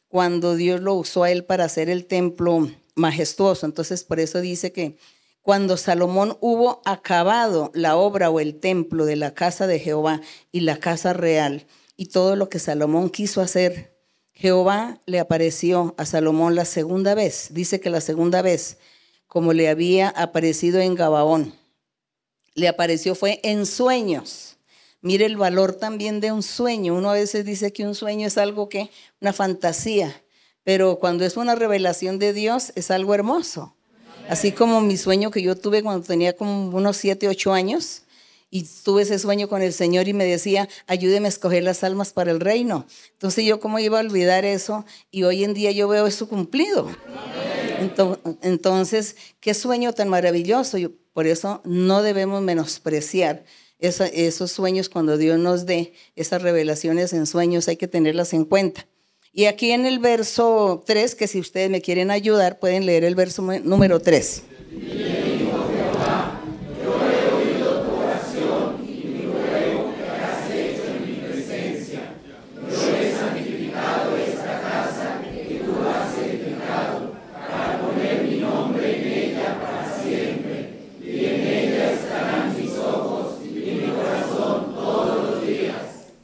cuando 0.10 0.55
Dios 0.55 0.79
lo 0.81 0.93
usó 0.93 1.24
a 1.24 1.31
él 1.31 1.43
para 1.43 1.63
hacer 1.63 1.89
el 1.89 2.05
templo 2.05 2.69
majestuoso. 2.93 3.65
Entonces, 3.65 4.03
por 4.03 4.19
eso 4.19 4.41
dice 4.41 4.72
que 4.72 4.95
cuando 5.41 5.75
Salomón 5.77 6.38
hubo 6.39 6.84
acabado 6.86 7.72
la 7.74 7.95
obra 7.95 8.29
o 8.29 8.39
el 8.39 8.60
templo 8.60 9.05
de 9.05 9.15
la 9.15 9.34
casa 9.34 9.65
de 9.65 9.79
Jehová 9.79 10.22
y 10.51 10.60
la 10.60 10.77
casa 10.77 11.13
real 11.13 11.65
y 11.97 12.07
todo 12.07 12.35
lo 12.35 12.49
que 12.49 12.59
Salomón 12.59 13.09
quiso 13.09 13.41
hacer, 13.41 13.95
Jehová 14.33 15.01
le 15.05 15.19
apareció 15.19 15.95
a 15.97 16.05
Salomón 16.05 16.55
la 16.55 16.65
segunda 16.65 17.15
vez. 17.15 17.49
Dice 17.51 17.79
que 17.79 17.89
la 17.89 18.01
segunda 18.01 18.41
vez, 18.41 18.77
como 19.27 19.53
le 19.53 19.69
había 19.69 20.09
aparecido 20.09 20.79
en 20.79 20.95
Gabaón, 20.95 21.53
le 22.53 22.67
apareció 22.67 23.15
fue 23.15 23.39
en 23.43 23.65
sueños 23.65 24.55
Mire 25.05 25.27
el 25.27 25.37
valor 25.37 25.73
también 25.73 26.19
de 26.19 26.31
un 26.31 26.41
sueño. 26.41 26.95
Uno 26.95 27.11
a 27.11 27.13
veces 27.13 27.45
dice 27.45 27.71
que 27.71 27.85
un 27.85 27.93
sueño 27.93 28.25
es 28.25 28.39
algo 28.39 28.69
que, 28.69 28.89
una 29.21 29.33
fantasía, 29.33 30.23
pero 30.63 30.97
cuando 30.97 31.23
es 31.25 31.37
una 31.37 31.53
revelación 31.53 32.17
de 32.17 32.33
Dios 32.33 32.73
es 32.73 32.89
algo 32.89 33.13
hermoso. 33.13 33.75
Así 34.29 34.51
como 34.51 34.81
mi 34.81 34.97
sueño 34.97 35.29
que 35.29 35.43
yo 35.43 35.55
tuve 35.55 35.83
cuando 35.83 36.07
tenía 36.07 36.35
como 36.35 36.75
unos 36.75 36.97
7, 36.97 37.27
8 37.27 37.53
años, 37.53 38.01
y 38.55 38.65
tuve 38.85 39.01
ese 39.01 39.19
sueño 39.19 39.50
con 39.50 39.62
el 39.62 39.74
Señor 39.74 40.07
y 40.07 40.13
me 40.13 40.24
decía, 40.24 40.69
ayúdeme 40.88 41.27
a 41.27 41.29
escoger 41.29 41.62
las 41.62 41.83
almas 41.83 42.13
para 42.13 42.31
el 42.31 42.39
reino. 42.39 42.88
Entonces 43.12 43.43
yo 43.43 43.59
cómo 43.59 43.79
iba 43.79 43.97
a 43.97 44.01
olvidar 44.01 44.45
eso 44.45 44.85
y 45.12 45.24
hoy 45.24 45.43
en 45.43 45.53
día 45.53 45.71
yo 45.71 45.89
veo 45.89 46.07
eso 46.07 46.29
cumplido. 46.29 46.89
Entonces, 48.41 49.17
qué 49.41 49.53
sueño 49.53 49.91
tan 49.91 50.07
maravilloso. 50.07 50.77
Por 51.12 51.27
eso 51.27 51.62
no 51.65 52.01
debemos 52.01 52.41
menospreciar 52.43 53.43
esos 53.77 54.53
sueños 54.53 54.88
cuando 54.88 55.17
Dios 55.17 55.38
nos 55.38 55.65
dé 55.65 55.91
esas 56.15 56.41
revelaciones 56.41 57.12
en 57.12 57.25
sueños, 57.25 57.67
hay 57.67 57.75
que 57.75 57.89
tenerlas 57.89 58.31
en 58.31 58.45
cuenta. 58.45 58.88
Y 59.33 59.47
aquí 59.47 59.71
en 59.71 59.85
el 59.85 60.00
verso 60.00 60.81
3, 60.88 61.13
que 61.15 61.27
si 61.27 61.41
ustedes 61.41 61.69
me 61.69 61.81
quieren 61.81 62.09
ayudar, 62.09 62.57
pueden 62.59 62.85
leer 62.85 63.03
el 63.03 63.15
verso 63.15 63.41
número 63.41 64.00
3. 64.00 64.43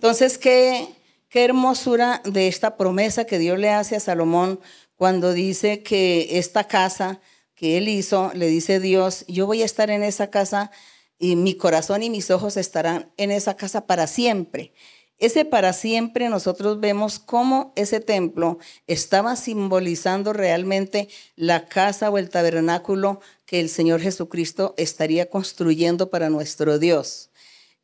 Entonces, 0.01 0.39
qué, 0.39 0.87
qué 1.29 1.43
hermosura 1.43 2.23
de 2.25 2.47
esta 2.47 2.75
promesa 2.75 3.25
que 3.25 3.37
Dios 3.37 3.59
le 3.59 3.69
hace 3.69 3.95
a 3.95 3.99
Salomón 3.99 4.59
cuando 4.95 5.31
dice 5.31 5.83
que 5.83 6.39
esta 6.39 6.63
casa 6.63 7.21
que 7.53 7.77
él 7.77 7.87
hizo, 7.87 8.31
le 8.33 8.47
dice 8.47 8.79
Dios, 8.79 9.25
yo 9.27 9.45
voy 9.45 9.61
a 9.61 9.65
estar 9.65 9.91
en 9.91 10.01
esa 10.01 10.31
casa 10.31 10.71
y 11.19 11.35
mi 11.35 11.53
corazón 11.53 12.01
y 12.01 12.09
mis 12.09 12.31
ojos 12.31 12.57
estarán 12.57 13.11
en 13.17 13.29
esa 13.29 13.55
casa 13.55 13.85
para 13.85 14.07
siempre. 14.07 14.73
Ese 15.19 15.45
para 15.45 15.71
siempre 15.71 16.29
nosotros 16.29 16.79
vemos 16.79 17.19
cómo 17.19 17.71
ese 17.75 17.99
templo 17.99 18.57
estaba 18.87 19.35
simbolizando 19.35 20.33
realmente 20.33 21.09
la 21.35 21.67
casa 21.67 22.09
o 22.09 22.17
el 22.17 22.31
tabernáculo 22.31 23.19
que 23.45 23.59
el 23.59 23.69
Señor 23.69 24.01
Jesucristo 24.01 24.73
estaría 24.77 25.29
construyendo 25.29 26.09
para 26.09 26.31
nuestro 26.31 26.79
Dios 26.79 27.30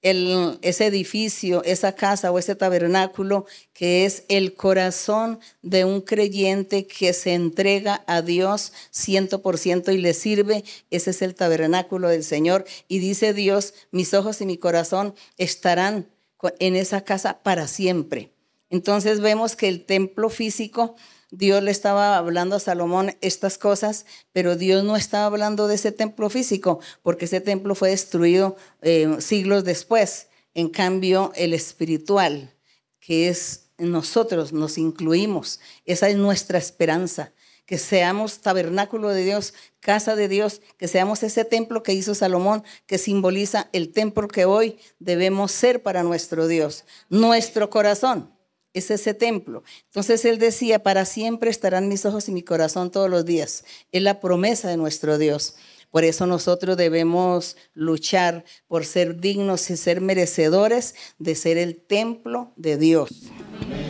ese 0.01 0.85
edificio, 0.85 1.63
esa 1.63 1.93
casa 1.93 2.31
o 2.31 2.39
ese 2.39 2.55
tabernáculo 2.55 3.45
que 3.73 4.05
es 4.05 4.23
el 4.29 4.53
corazón 4.53 5.39
de 5.61 5.85
un 5.85 6.01
creyente 6.01 6.85
que 6.85 7.13
se 7.13 7.33
entrega 7.33 8.03
a 8.07 8.21
Dios 8.21 8.73
ciento 8.91 9.41
por 9.41 9.57
ciento 9.57 9.91
y 9.91 9.97
le 9.97 10.13
sirve. 10.13 10.63
Ese 10.91 11.09
es 11.09 11.21
el 11.21 11.35
tabernáculo 11.35 12.09
del 12.09 12.23
Señor. 12.23 12.65
Y 12.87 12.99
dice 12.99 13.33
Dios, 13.33 13.73
mis 13.91 14.13
ojos 14.13 14.39
y 14.41 14.45
mi 14.45 14.57
corazón 14.57 15.15
estarán 15.37 16.07
en 16.59 16.75
esa 16.75 17.01
casa 17.01 17.39
para 17.41 17.67
siempre. 17.67 18.31
Entonces 18.69 19.21
vemos 19.21 19.55
que 19.55 19.67
el 19.67 19.85
templo 19.85 20.29
físico 20.29 20.95
Dios 21.31 21.61
le 21.61 21.71
estaba 21.71 22.17
hablando 22.17 22.55
a 22.55 22.59
Salomón 22.59 23.17
estas 23.21 23.57
cosas, 23.57 24.05
pero 24.31 24.55
Dios 24.55 24.83
no 24.83 24.95
estaba 24.95 25.25
hablando 25.25 25.67
de 25.67 25.75
ese 25.75 25.91
templo 25.91 26.29
físico, 26.29 26.79
porque 27.03 27.25
ese 27.25 27.41
templo 27.41 27.75
fue 27.75 27.89
destruido 27.89 28.55
eh, 28.81 29.17
siglos 29.19 29.65
después. 29.65 30.27
En 30.53 30.69
cambio, 30.69 31.33
el 31.35 31.53
espiritual, 31.53 32.55
que 32.99 33.27
es 33.27 33.71
nosotros, 33.77 34.53
nos 34.53 34.77
incluimos. 34.77 35.59
Esa 35.85 36.09
es 36.09 36.15
nuestra 36.15 36.57
esperanza 36.57 37.33
que 37.65 37.77
seamos 37.77 38.39
tabernáculo 38.39 39.09
de 39.09 39.25
Dios, 39.25 39.53
casa 39.81 40.15
de 40.15 40.29
Dios, 40.29 40.61
que 40.77 40.87
seamos 40.87 41.21
ese 41.23 41.43
templo 41.43 41.83
que 41.83 41.91
hizo 41.91 42.15
Salomón, 42.15 42.63
que 42.85 42.97
simboliza 42.97 43.67
el 43.73 43.91
templo 43.91 44.29
que 44.29 44.45
hoy 44.45 44.79
debemos 44.99 45.51
ser 45.51 45.83
para 45.83 46.03
nuestro 46.03 46.47
Dios, 46.47 46.85
nuestro 47.09 47.69
corazón 47.69 48.36
es 48.77 48.91
ese 48.91 49.13
templo. 49.13 49.63
Entonces 49.85 50.23
él 50.25 50.37
decía, 50.37 50.83
para 50.83 51.05
siempre 51.05 51.49
estarán 51.49 51.87
mis 51.87 52.05
ojos 52.05 52.29
y 52.29 52.31
mi 52.31 52.43
corazón 52.43 52.91
todos 52.91 53.09
los 53.09 53.25
días. 53.25 53.63
Es 53.91 54.01
la 54.01 54.19
promesa 54.19 54.69
de 54.69 54.77
nuestro 54.77 55.17
Dios. 55.17 55.55
Por 55.91 56.03
eso 56.03 56.27
nosotros 56.27 56.77
debemos 56.77 57.55
luchar 57.73 58.43
por 58.67 58.85
ser 58.85 59.19
dignos 59.19 59.69
y 59.69 59.77
ser 59.77 60.01
merecedores 60.01 60.95
de 61.17 61.35
ser 61.35 61.57
el 61.57 61.77
templo 61.77 62.53
de 62.55 62.77
Dios. 62.77 63.09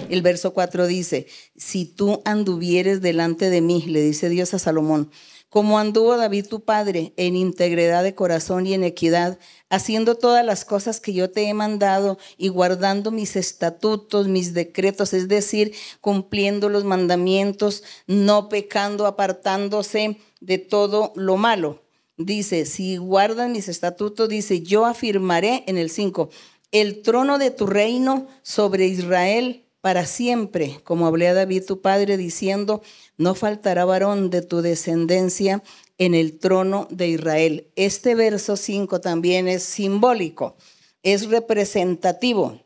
El 0.10 0.21
verso 0.21 0.54
4 0.54 0.88
dice, 0.88 1.28
si 1.56 1.86
tú 1.86 2.21
anduvieres 2.23 3.02
delante 3.02 3.50
de 3.50 3.62
mí, 3.62 3.84
le 3.88 4.02
dice 4.02 4.30
Dios 4.30 4.54
a 4.54 4.60
Salomón, 4.60 5.12
como 5.49 5.79
anduvo 5.79 6.17
David 6.17 6.47
tu 6.47 6.62
padre, 6.62 7.13
en 7.15 7.36
integridad 7.36 8.03
de 8.03 8.15
corazón 8.15 8.67
y 8.67 8.73
en 8.73 8.83
equidad, 8.83 9.39
haciendo 9.69 10.15
todas 10.15 10.45
las 10.45 10.65
cosas 10.65 10.99
que 10.99 11.13
yo 11.13 11.31
te 11.31 11.47
he 11.47 11.53
mandado 11.53 12.17
y 12.38 12.49
guardando 12.49 13.12
mis 13.12 13.36
estatutos, 13.36 14.27
mis 14.27 14.53
decretos, 14.53 15.13
es 15.13 15.27
decir, 15.27 15.73
cumpliendo 16.01 16.69
los 16.69 16.83
mandamientos, 16.83 17.83
no 18.07 18.49
pecando, 18.49 19.05
apartándose 19.05 20.17
de 20.41 20.57
todo 20.57 21.13
lo 21.15 21.38
malo. 21.38 21.83
Dice, 22.17 22.65
si 22.65 22.97
guardan 22.97 23.51
mis 23.51 23.69
estatutos, 23.69 24.27
dice, 24.27 24.62
yo 24.62 24.86
afirmaré 24.86 25.63
en 25.67 25.77
el 25.77 25.89
5, 25.89 26.29
el 26.71 27.01
trono 27.01 27.38
de 27.38 27.51
tu 27.51 27.67
reino 27.67 28.27
sobre 28.41 28.88
Israel 28.88 29.66
para 29.88 30.06
siempre, 30.06 30.82
como 30.84 31.08
hablé 31.08 31.30
a 31.30 31.34
David 31.34 31.63
tu 31.63 31.80
padre, 31.80 32.17
diciendo, 32.17 32.82
no 33.15 33.36
faltará 33.36 33.86
varón 33.86 34.30
de 34.30 34.41
tu 34.41 34.62
descendencia 34.62 35.63
en 35.97 36.13
el 36.13 36.39
trono 36.39 36.89
de 36.91 37.08
Israel. 37.08 37.71
Este 37.78 38.13
verso 38.13 38.58
5 38.58 39.00
también 39.00 39.47
es 39.47 39.63
simbólico, 39.63 40.58
es 41.04 41.30
representativo, 41.30 42.60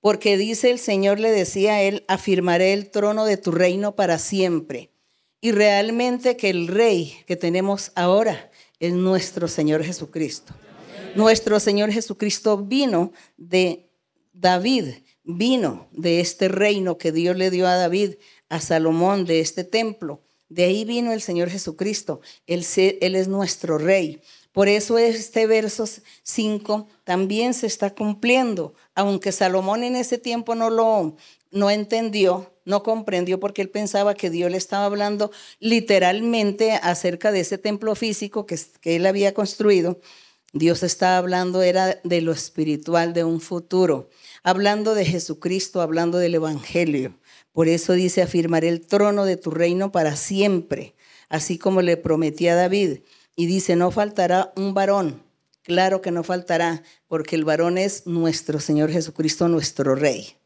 porque 0.00 0.38
dice 0.38 0.70
el 0.70 0.78
Señor 0.78 1.20
le 1.20 1.30
decía 1.30 1.74
a 1.74 1.82
él, 1.82 2.06
afirmaré 2.08 2.72
el 2.72 2.90
trono 2.90 3.26
de 3.26 3.36
tu 3.36 3.52
reino 3.52 3.94
para 3.94 4.18
siempre. 4.18 4.92
Y 5.42 5.52
realmente 5.52 6.38
que 6.38 6.48
el 6.48 6.68
rey 6.68 7.18
que 7.26 7.36
tenemos 7.36 7.92
ahora 7.96 8.50
es 8.80 8.94
nuestro 8.94 9.46
Señor 9.46 9.84
Jesucristo. 9.84 10.54
Nuestro 11.16 11.60
Señor 11.60 11.92
Jesucristo 11.92 12.56
vino 12.56 13.12
de 13.36 13.90
David, 14.32 15.03
vino 15.24 15.88
de 15.92 16.20
este 16.20 16.48
reino 16.48 16.98
que 16.98 17.12
Dios 17.12 17.36
le 17.36 17.50
dio 17.50 17.66
a 17.66 17.76
David, 17.76 18.14
a 18.48 18.60
Salomón, 18.60 19.24
de 19.24 19.40
este 19.40 19.64
templo. 19.64 20.22
De 20.48 20.64
ahí 20.64 20.84
vino 20.84 21.12
el 21.12 21.22
Señor 21.22 21.50
Jesucristo. 21.50 22.20
Él, 22.46 22.64
él 22.76 23.16
es 23.16 23.28
nuestro 23.28 23.78
rey. 23.78 24.20
Por 24.52 24.68
eso 24.68 24.98
este 24.98 25.48
verso 25.48 25.84
5 26.22 26.86
también 27.02 27.54
se 27.54 27.66
está 27.66 27.92
cumpliendo, 27.92 28.74
aunque 28.94 29.32
Salomón 29.32 29.82
en 29.82 29.96
ese 29.96 30.16
tiempo 30.16 30.54
no 30.54 30.70
lo 30.70 31.16
no 31.50 31.70
entendió, 31.70 32.52
no 32.64 32.82
comprendió 32.82 33.40
porque 33.40 33.62
él 33.62 33.70
pensaba 33.70 34.14
que 34.14 34.30
Dios 34.30 34.50
le 34.50 34.56
estaba 34.56 34.84
hablando 34.84 35.30
literalmente 35.58 36.72
acerca 36.82 37.32
de 37.32 37.40
ese 37.40 37.58
templo 37.58 37.94
físico 37.94 38.46
que, 38.46 38.58
que 38.80 38.96
él 38.96 39.06
había 39.06 39.34
construido. 39.34 40.00
Dios 40.52 40.84
estaba 40.84 41.16
hablando 41.16 41.62
era 41.62 42.00
de 42.04 42.20
lo 42.20 42.30
espiritual, 42.30 43.12
de 43.12 43.24
un 43.24 43.40
futuro 43.40 44.08
hablando 44.44 44.94
de 44.94 45.04
Jesucristo, 45.04 45.80
hablando 45.80 46.18
del 46.18 46.36
Evangelio. 46.36 47.18
Por 47.52 47.66
eso 47.66 47.94
dice, 47.94 48.22
afirmaré 48.22 48.68
el 48.68 48.86
trono 48.86 49.24
de 49.24 49.36
tu 49.36 49.50
reino 49.50 49.90
para 49.90 50.14
siempre, 50.14 50.94
así 51.28 51.58
como 51.58 51.82
le 51.82 51.96
prometí 51.96 52.46
a 52.46 52.54
David. 52.54 53.00
Y 53.34 53.46
dice, 53.46 53.74
no 53.74 53.90
faltará 53.90 54.52
un 54.54 54.74
varón. 54.74 55.22
Claro 55.62 56.02
que 56.02 56.10
no 56.10 56.22
faltará, 56.22 56.82
porque 57.08 57.36
el 57.36 57.44
varón 57.44 57.78
es 57.78 58.06
nuestro 58.06 58.60
Señor 58.60 58.92
Jesucristo, 58.92 59.48
nuestro 59.48 59.94
Rey. 59.94 60.36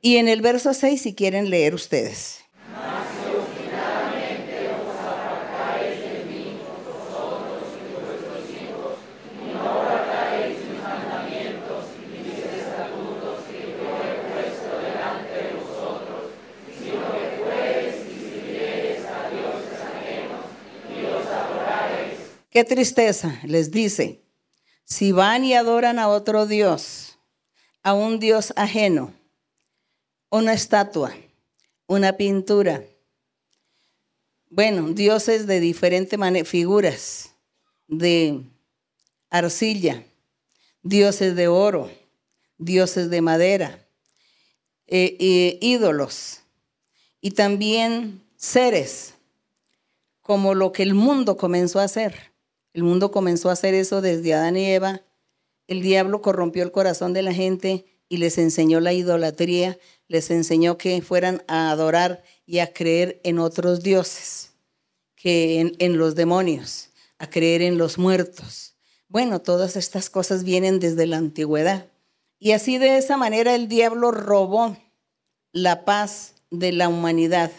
Y 0.00 0.16
en 0.16 0.28
el 0.28 0.40
verso 0.40 0.72
6, 0.72 1.02
si 1.02 1.14
quieren 1.14 1.50
leer 1.50 1.74
ustedes. 1.74 2.38
Qué 22.54 22.62
tristeza, 22.62 23.40
les 23.42 23.72
dice, 23.72 24.22
si 24.84 25.10
van 25.10 25.44
y 25.44 25.54
adoran 25.54 25.98
a 25.98 26.06
otro 26.06 26.46
Dios, 26.46 27.18
a 27.82 27.94
un 27.94 28.20
Dios 28.20 28.52
ajeno, 28.54 29.12
una 30.30 30.52
estatua, 30.52 31.12
una 31.88 32.12
pintura, 32.12 32.84
bueno, 34.50 34.90
dioses 34.90 35.48
de 35.48 35.58
diferentes 35.58 36.16
figuras, 36.48 37.34
de 37.88 38.44
arcilla, 39.30 40.06
dioses 40.84 41.34
de 41.34 41.48
oro, 41.48 41.90
dioses 42.56 43.10
de 43.10 43.20
madera, 43.20 43.84
eh, 44.86 45.58
ídolos 45.60 46.42
y 47.20 47.32
también 47.32 48.22
seres 48.36 49.14
como 50.20 50.54
lo 50.54 50.70
que 50.70 50.84
el 50.84 50.94
mundo 50.94 51.36
comenzó 51.36 51.80
a 51.80 51.84
hacer. 51.84 52.33
El 52.74 52.82
mundo 52.82 53.12
comenzó 53.12 53.48
a 53.48 53.52
hacer 53.52 53.72
eso 53.72 54.00
desde 54.02 54.34
Adán 54.34 54.56
y 54.56 54.66
Eva. 54.66 55.02
El 55.68 55.80
diablo 55.80 56.20
corrompió 56.20 56.64
el 56.64 56.72
corazón 56.72 57.12
de 57.12 57.22
la 57.22 57.32
gente 57.32 57.86
y 58.08 58.18
les 58.18 58.36
enseñó 58.36 58.80
la 58.80 58.92
idolatría, 58.92 59.78
les 60.08 60.30
enseñó 60.30 60.76
que 60.76 61.00
fueran 61.00 61.42
a 61.46 61.70
adorar 61.70 62.22
y 62.44 62.58
a 62.58 62.72
creer 62.72 63.20
en 63.24 63.38
otros 63.38 63.82
dioses, 63.82 64.52
que 65.14 65.60
en, 65.60 65.76
en 65.78 65.96
los 65.96 66.16
demonios, 66.16 66.90
a 67.18 67.30
creer 67.30 67.62
en 67.62 67.78
los 67.78 67.96
muertos. 67.96 68.74
Bueno, 69.08 69.40
todas 69.40 69.76
estas 69.76 70.10
cosas 70.10 70.42
vienen 70.42 70.80
desde 70.80 71.06
la 71.06 71.16
antigüedad. 71.16 71.86
Y 72.40 72.52
así 72.52 72.78
de 72.78 72.98
esa 72.98 73.16
manera 73.16 73.54
el 73.54 73.68
diablo 73.68 74.10
robó 74.10 74.76
la 75.52 75.84
paz 75.84 76.34
de 76.50 76.72
la 76.72 76.88
humanidad. 76.88 77.52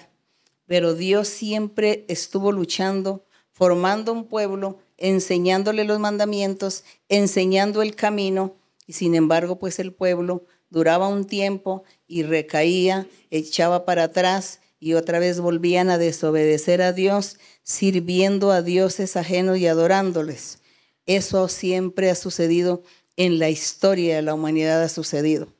Pero 0.67 0.93
Dios 0.93 1.29
siempre 1.29 2.05
estuvo 2.09 2.51
luchando, 2.51 3.23
formando 3.51 4.11
un 4.11 4.27
pueblo, 4.27 4.79
enseñándole 4.97 5.83
los 5.83 5.99
mandamientos, 5.99 6.83
enseñando 7.09 7.81
el 7.81 7.95
camino. 7.95 8.55
Y 8.87 8.93
sin 8.93 9.15
embargo, 9.15 9.59
pues 9.59 9.79
el 9.79 9.93
pueblo 9.93 10.45
duraba 10.69 11.07
un 11.07 11.25
tiempo 11.25 11.83
y 12.07 12.23
recaía, 12.23 13.07
echaba 13.29 13.85
para 13.85 14.03
atrás 14.03 14.59
y 14.79 14.93
otra 14.93 15.19
vez 15.19 15.39
volvían 15.39 15.89
a 15.89 15.97
desobedecer 15.97 16.81
a 16.81 16.93
Dios, 16.93 17.37
sirviendo 17.63 18.51
a 18.51 18.61
dioses 18.61 19.15
ajenos 19.15 19.57
y 19.57 19.67
adorándoles. 19.67 20.59
Eso 21.05 21.47
siempre 21.47 22.09
ha 22.09 22.15
sucedido 22.15 22.83
en 23.15 23.39
la 23.39 23.49
historia 23.49 24.17
de 24.17 24.21
la 24.21 24.33
humanidad 24.33 24.83
ha 24.83 24.89
sucedido. 24.89 25.53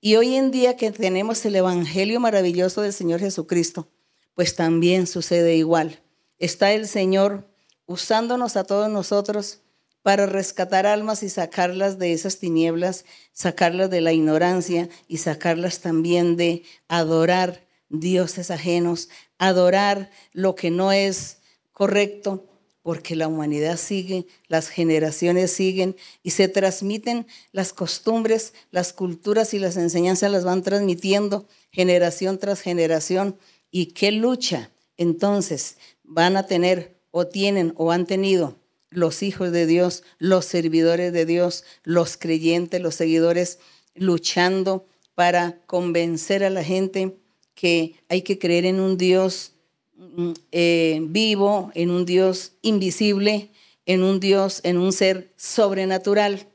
Y 0.00 0.16
hoy 0.16 0.34
en 0.34 0.50
día 0.50 0.76
que 0.76 0.90
tenemos 0.90 1.44
el 1.44 1.54
Evangelio 1.54 2.18
maravilloso 2.18 2.82
del 2.82 2.92
Señor 2.92 3.20
Jesucristo, 3.20 3.88
pues 4.34 4.56
también 4.56 5.06
sucede 5.06 5.56
igual. 5.56 6.00
Está 6.38 6.72
el 6.72 6.88
Señor 6.88 7.51
usándonos 7.92 8.56
a 8.56 8.64
todos 8.64 8.90
nosotros 8.90 9.58
para 10.02 10.24
rescatar 10.26 10.86
almas 10.86 11.22
y 11.22 11.28
sacarlas 11.28 11.98
de 11.98 12.14
esas 12.14 12.38
tinieblas, 12.38 13.04
sacarlas 13.32 13.90
de 13.90 14.00
la 14.00 14.12
ignorancia 14.12 14.88
y 15.06 15.18
sacarlas 15.18 15.80
también 15.80 16.36
de 16.36 16.64
adorar 16.88 17.66
dioses 17.90 18.50
ajenos, 18.50 19.10
adorar 19.38 20.10
lo 20.32 20.54
que 20.54 20.70
no 20.70 20.90
es 20.90 21.38
correcto, 21.72 22.48
porque 22.82 23.14
la 23.14 23.28
humanidad 23.28 23.76
sigue, 23.76 24.26
las 24.48 24.68
generaciones 24.68 25.52
siguen 25.52 25.94
y 26.22 26.30
se 26.30 26.48
transmiten 26.48 27.26
las 27.52 27.72
costumbres, 27.72 28.54
las 28.72 28.92
culturas 28.92 29.54
y 29.54 29.60
las 29.60 29.76
enseñanzas 29.76 30.32
las 30.32 30.44
van 30.44 30.62
transmitiendo 30.62 31.46
generación 31.70 32.38
tras 32.38 32.60
generación. 32.60 33.38
¿Y 33.70 33.86
qué 33.92 34.10
lucha 34.10 34.70
entonces 34.96 35.76
van 36.02 36.36
a 36.36 36.46
tener 36.46 36.91
o 37.12 37.28
tienen 37.28 37.72
o 37.76 37.92
han 37.92 38.06
tenido 38.06 38.58
los 38.90 39.22
hijos 39.22 39.52
de 39.52 39.66
Dios, 39.66 40.02
los 40.18 40.44
servidores 40.44 41.12
de 41.12 41.24
Dios, 41.24 41.64
los 41.84 42.16
creyentes, 42.16 42.80
los 42.80 42.96
seguidores, 42.96 43.60
luchando 43.94 44.86
para 45.14 45.60
convencer 45.66 46.42
a 46.42 46.50
la 46.50 46.64
gente 46.64 47.16
que 47.54 47.94
hay 48.08 48.22
que 48.22 48.40
creer 48.40 48.66
en 48.66 48.80
un 48.80 48.98
Dios 48.98 49.52
Mm, 50.02 50.32
eh, 50.50 51.00
vivo, 51.04 51.70
en 51.74 51.90
un 51.90 52.04
Dios 52.04 52.52
invisible, 52.62 53.52
en 53.86 54.02
un 54.02 54.18
Dios, 54.18 54.60
en 54.64 54.78
un 54.78 54.92
ser 54.92 55.32
sobrenatural. 55.36 56.48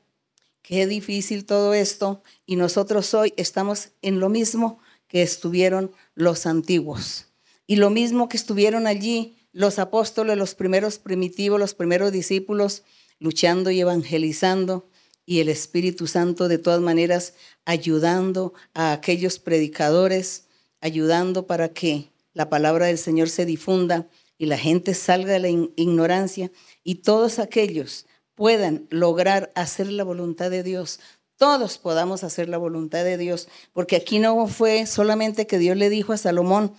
Qué 0.61 0.85
difícil 0.85 1.45
todo 1.45 1.73
esto 1.73 2.21
y 2.45 2.57
nosotros 2.57 3.13
hoy 3.13 3.33
estamos 3.37 3.89
en 4.01 4.19
lo 4.19 4.27
mismo 4.27 4.79
que 5.07 5.21
estuvieron 5.21 5.91
los 6.13 6.45
antiguos 6.45 7.27
y 7.67 7.77
lo 7.77 7.89
mismo 7.89 8.27
que 8.27 8.35
estuvieron 8.35 8.85
allí 8.85 9.36
los 9.57 9.79
apóstoles, 9.79 10.37
los 10.37 10.53
primeros 10.53 10.99
primitivos, 10.99 11.59
los 11.59 11.73
primeros 11.73 12.11
discípulos, 12.11 12.83
luchando 13.17 13.71
y 13.71 13.79
evangelizando 13.79 14.87
y 15.25 15.39
el 15.39 15.49
Espíritu 15.49 16.05
Santo 16.05 16.47
de 16.47 16.59
todas 16.59 16.79
maneras 16.79 17.33
ayudando 17.65 18.53
a 18.75 18.91
aquellos 18.91 19.39
predicadores, 19.39 20.45
ayudando 20.79 21.47
para 21.47 21.69
que 21.69 22.11
la 22.33 22.51
palabra 22.51 22.85
del 22.85 22.99
Señor 22.99 23.29
se 23.29 23.47
difunda 23.47 24.07
y 24.37 24.45
la 24.45 24.59
gente 24.59 24.93
salga 24.93 25.33
de 25.33 25.39
la 25.39 25.49
ignorancia 25.49 26.51
y 26.83 27.01
todos 27.01 27.39
aquellos 27.39 28.05
puedan 28.35 28.85
lograr 28.91 29.51
hacer 29.55 29.91
la 29.91 30.03
voluntad 30.03 30.51
de 30.51 30.61
Dios. 30.61 30.99
Todos 31.35 31.79
podamos 31.79 32.23
hacer 32.23 32.47
la 32.47 32.59
voluntad 32.59 33.03
de 33.03 33.17
Dios, 33.17 33.47
porque 33.73 33.95
aquí 33.95 34.19
no 34.19 34.45
fue 34.45 34.85
solamente 34.85 35.47
que 35.47 35.57
Dios 35.57 35.77
le 35.77 35.89
dijo 35.89 36.13
a 36.13 36.17
Salomón 36.17 36.73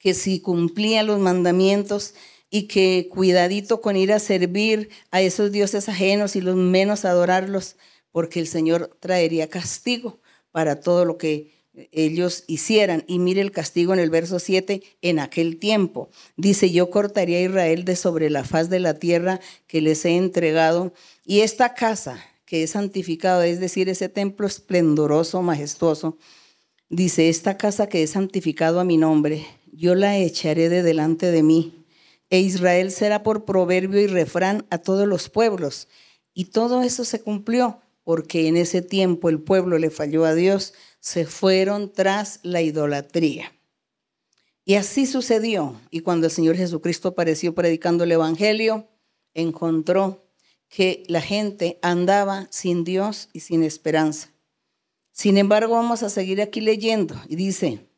que 0.00 0.14
si 0.14 0.40
cumplía 0.40 1.04
los 1.04 1.20
mandamientos 1.20 2.14
y 2.50 2.62
que 2.64 3.08
cuidadito 3.08 3.80
con 3.80 3.96
ir 3.96 4.12
a 4.12 4.18
servir 4.18 4.88
a 5.12 5.20
esos 5.20 5.52
dioses 5.52 5.88
ajenos 5.88 6.34
y 6.34 6.40
los 6.40 6.56
menos 6.56 7.04
adorarlos, 7.04 7.76
porque 8.10 8.40
el 8.40 8.48
Señor 8.48 8.96
traería 8.98 9.48
castigo 9.48 10.18
para 10.50 10.80
todo 10.80 11.04
lo 11.04 11.16
que 11.16 11.52
ellos 11.92 12.42
hicieran. 12.48 13.04
Y 13.06 13.20
mire 13.20 13.40
el 13.40 13.52
castigo 13.52 13.92
en 13.92 14.00
el 14.00 14.10
verso 14.10 14.40
7, 14.40 14.82
en 15.02 15.18
aquel 15.20 15.58
tiempo. 15.58 16.10
Dice, 16.36 16.72
yo 16.72 16.90
cortaría 16.90 17.38
a 17.38 17.42
Israel 17.42 17.84
de 17.84 17.94
sobre 17.94 18.30
la 18.30 18.42
faz 18.42 18.68
de 18.68 18.80
la 18.80 18.94
tierra 18.94 19.40
que 19.68 19.80
les 19.80 20.04
he 20.04 20.16
entregado. 20.16 20.92
Y 21.24 21.40
esta 21.40 21.74
casa 21.74 22.24
que 22.44 22.64
es 22.64 22.70
santificada, 22.72 23.46
es 23.46 23.60
decir, 23.60 23.88
ese 23.88 24.08
templo 24.08 24.44
esplendoroso, 24.44 25.40
majestuoso, 25.40 26.18
dice, 26.88 27.28
esta 27.28 27.56
casa 27.56 27.88
que 27.88 28.02
es 28.02 28.10
santificado 28.10 28.80
a 28.80 28.84
mi 28.84 28.96
nombre, 28.96 29.46
yo 29.72 29.94
la 29.94 30.18
echaré 30.18 30.68
de 30.68 30.82
delante 30.82 31.30
de 31.30 31.42
mí. 31.42 31.84
E 32.28 32.40
Israel 32.40 32.90
será 32.90 33.22
por 33.22 33.44
proverbio 33.44 34.00
y 34.00 34.06
refrán 34.06 34.66
a 34.70 34.78
todos 34.78 35.06
los 35.06 35.28
pueblos. 35.28 35.88
Y 36.32 36.46
todo 36.46 36.82
eso 36.82 37.04
se 37.04 37.20
cumplió 37.20 37.80
porque 38.04 38.48
en 38.48 38.56
ese 38.56 38.82
tiempo 38.82 39.28
el 39.28 39.40
pueblo 39.40 39.78
le 39.78 39.90
falló 39.90 40.24
a 40.24 40.34
Dios 40.34 40.74
se 41.00 41.24
fueron 41.24 41.92
tras 41.92 42.40
la 42.42 42.62
idolatría. 42.62 43.52
Y 44.64 44.74
así 44.74 45.06
sucedió. 45.06 45.80
Y 45.90 46.00
cuando 46.00 46.26
el 46.26 46.32
Señor 46.32 46.56
Jesucristo 46.56 47.08
apareció 47.08 47.54
predicando 47.54 48.04
el 48.04 48.12
Evangelio, 48.12 48.88
encontró 49.34 50.26
que 50.68 51.02
la 51.08 51.20
gente 51.20 51.78
andaba 51.82 52.46
sin 52.50 52.84
Dios 52.84 53.28
y 53.32 53.40
sin 53.40 53.64
esperanza. 53.64 54.32
Sin 55.10 55.38
embargo, 55.38 55.74
vamos 55.74 56.02
a 56.02 56.10
seguir 56.10 56.40
aquí 56.40 56.60
leyendo. 56.60 57.16
Y 57.28 57.36
dice, 57.36 57.89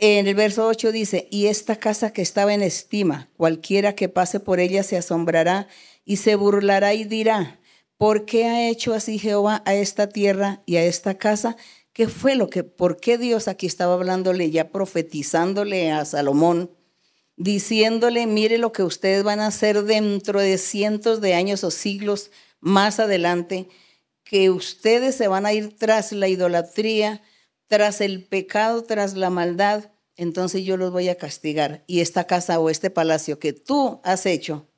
en 0.00 0.26
el 0.26 0.34
verso 0.34 0.66
8 0.66 0.92
dice, 0.92 1.28
y 1.30 1.46
esta 1.46 1.76
casa 1.76 2.12
que 2.12 2.22
estaba 2.22 2.54
en 2.54 2.62
estima, 2.62 3.28
cualquiera 3.36 3.94
que 3.94 4.08
pase 4.08 4.40
por 4.40 4.58
ella 4.58 4.82
se 4.82 4.96
asombrará 4.96 5.68
y 6.06 6.16
se 6.16 6.36
burlará 6.36 6.94
y 6.94 7.04
dirá, 7.04 7.60
¿por 7.98 8.24
qué 8.24 8.46
ha 8.46 8.68
hecho 8.68 8.94
así 8.94 9.18
Jehová 9.18 9.62
a 9.66 9.74
esta 9.74 10.08
tierra 10.08 10.62
y 10.64 10.76
a 10.76 10.84
esta 10.84 11.18
casa? 11.18 11.56
¿Qué 11.92 12.08
fue 12.08 12.34
lo 12.34 12.48
que, 12.48 12.64
por 12.64 12.98
qué 12.98 13.18
Dios 13.18 13.46
aquí 13.46 13.66
estaba 13.66 13.92
hablándole, 13.92 14.50
ya 14.50 14.70
profetizándole 14.70 15.92
a 15.92 16.06
Salomón, 16.06 16.70
diciéndole, 17.36 18.26
mire 18.26 18.56
lo 18.56 18.72
que 18.72 18.82
ustedes 18.82 19.22
van 19.22 19.40
a 19.40 19.48
hacer 19.48 19.82
dentro 19.82 20.40
de 20.40 20.56
cientos 20.56 21.20
de 21.20 21.34
años 21.34 21.62
o 21.62 21.70
siglos 21.70 22.30
más 22.58 23.00
adelante, 23.00 23.68
que 24.24 24.48
ustedes 24.48 25.14
se 25.14 25.28
van 25.28 25.44
a 25.44 25.52
ir 25.52 25.76
tras 25.76 26.12
la 26.12 26.28
idolatría, 26.28 27.20
tras 27.66 28.00
el 28.00 28.24
pecado, 28.24 28.82
tras 28.82 29.14
la 29.14 29.30
maldad, 29.30 29.89
entonces 30.20 30.64
yo 30.64 30.76
los 30.76 30.92
voy 30.92 31.08
a 31.08 31.14
castigar. 31.14 31.82
Y 31.86 32.00
esta 32.00 32.24
casa 32.24 32.60
o 32.60 32.68
este 32.68 32.90
palacio 32.90 33.38
que 33.38 33.54
tú 33.54 34.02
has 34.04 34.26
hecho, 34.26 34.68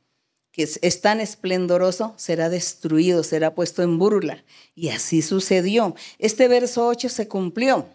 que 0.53 0.63
es, 0.63 1.01
tan 1.01 1.21
esplendoroso, 1.21 2.15
será 2.17 2.49
destruido, 2.49 3.25
será 3.25 3.53
puesto 3.53 3.83
en 3.83 3.99
burla. 3.99 4.45
Y 4.77 4.91
así 4.91 5.21
sucedió. 5.21 5.97
Este 6.21 6.47
verso 6.47 6.87
8 6.87 7.09
se 7.09 7.27
cumplió. 7.27 7.89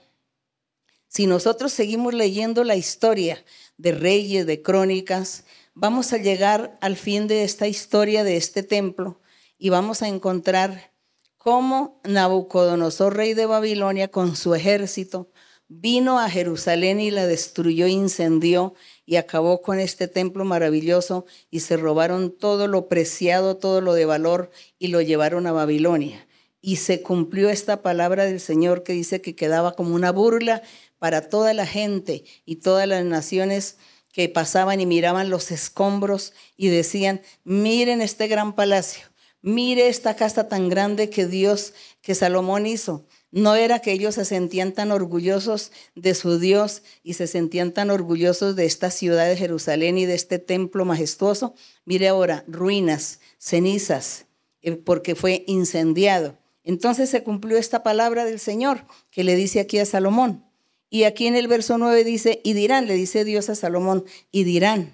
Si 1.08 1.26
nosotros 1.26 1.72
seguimos 1.72 2.14
leyendo 2.14 2.66
la 2.66 2.76
historia 2.76 3.42
de 3.78 3.94
reyes, 3.94 4.46
de 4.46 4.62
crónicas, 4.62 5.46
vamos 5.74 6.12
a 6.12 6.18
llegar 6.18 6.78
al 6.82 6.98
fin 6.98 7.28
de 7.28 7.46
esta 7.46 7.66
historia 7.66 8.26
de 8.26 8.36
este 8.36 8.62
templo 8.62 9.22
y 9.58 9.70
vamos 9.70 10.02
a 10.02 10.10
encontrar 10.10 10.92
cómo 11.38 12.02
Nabucodonosor, 12.04 13.16
rey 13.16 13.34
de 13.36 13.46
Babilonia, 13.46 14.10
con 14.10 14.36
su 14.36 14.54
ejército, 14.54 15.32
vino 15.70 16.20
a 16.20 16.30
Jerusalén 16.30 17.00
y 17.00 17.12
la 17.12 17.28
destruyó, 17.28 17.88
incendió 17.88 18.74
y 19.06 19.18
acabó 19.18 19.62
con 19.62 19.80
este 19.80 20.08
templo 20.08 20.46
maravilloso 20.46 21.26
y 21.50 21.62
se 21.62 21.78
robaron 21.78 22.32
todo 22.38 22.68
lo 22.68 22.88
preciado, 22.88 23.58
todo 23.58 23.82
lo 23.82 23.94
de 23.94 24.06
valor 24.06 24.52
y 24.80 24.88
lo 24.88 25.02
llevaron 25.02 25.48
a 25.48 25.52
Babilonia. 25.52 26.28
Y 26.62 26.78
se 26.78 27.02
cumplió 27.02 27.50
esta 27.50 27.82
palabra 27.82 28.26
del 28.26 28.40
Señor 28.40 28.84
que 28.84 28.94
dice 28.94 29.22
que 29.22 29.36
quedaba 29.36 29.76
como 29.76 29.96
una 29.96 30.12
burla 30.12 30.62
para 31.00 31.30
toda 31.30 31.54
la 31.54 31.66
gente 31.66 32.24
y 32.46 32.58
todas 32.58 32.88
las 32.88 33.06
naciones 33.06 33.78
que 34.12 34.30
pasaban 34.30 34.82
y 34.82 34.86
miraban 34.86 35.30
los 35.30 35.52
escombros 35.52 36.34
y 36.56 36.70
decían, 36.70 37.22
miren 37.44 38.02
este 38.02 38.28
gran 38.28 38.56
palacio, 38.56 39.06
mire 39.42 39.90
esta 39.90 40.16
casa 40.16 40.48
tan 40.48 40.70
grande 40.70 41.10
que 41.12 41.28
Dios, 41.28 41.74
que 42.02 42.16
Salomón 42.16 42.66
hizo 42.66 43.06
No 43.32 43.56
era 43.56 43.80
que 43.80 43.92
ellos 43.92 44.16
se 44.16 44.26
sentían 44.26 44.72
tan 44.74 44.92
orgullosos 44.92 45.72
de 45.96 46.16
su 46.16 46.40
Dios 46.40 46.84
y 47.04 47.16
se 47.16 47.28
sentían 47.28 47.74
tan 47.74 47.90
orgullosos 47.90 48.56
de 48.56 48.66
esta 48.66 48.90
ciudad 48.90 49.28
de 49.28 49.36
Jerusalén 49.36 49.98
y 49.98 50.06
de 50.06 50.16
este 50.16 50.40
templo 50.40 50.86
majestuoso. 50.86 51.54
Mire 51.86 52.08
ahora, 52.08 52.46
ruinas, 52.48 53.20
cenizas, 53.38 54.26
eh, 54.62 54.72
porque 54.74 55.16
fue 55.16 55.44
incendiado. 55.48 56.38
Entonces 56.64 57.10
se 57.10 57.24
cumplió 57.24 57.58
esta 57.58 57.84
palabra 57.84 58.26
del 58.26 58.40
Señor 58.40 58.86
que 59.12 59.24
le 59.24 59.36
dice 59.36 59.60
aquí 59.60 59.80
a 59.80 59.86
Salomón. 59.86 60.46
Y 60.90 61.04
aquí 61.04 61.28
en 61.28 61.36
el 61.36 61.48
verso 61.48 61.78
9 61.78 62.04
dice, 62.06 62.40
y 62.44 62.54
dirán, 62.54 62.88
le 62.88 62.96
dice 62.96 63.26
Dios 63.26 63.50
a 63.50 63.56
Salomón, 63.56 64.06
y 64.32 64.46
dirán, 64.46 64.94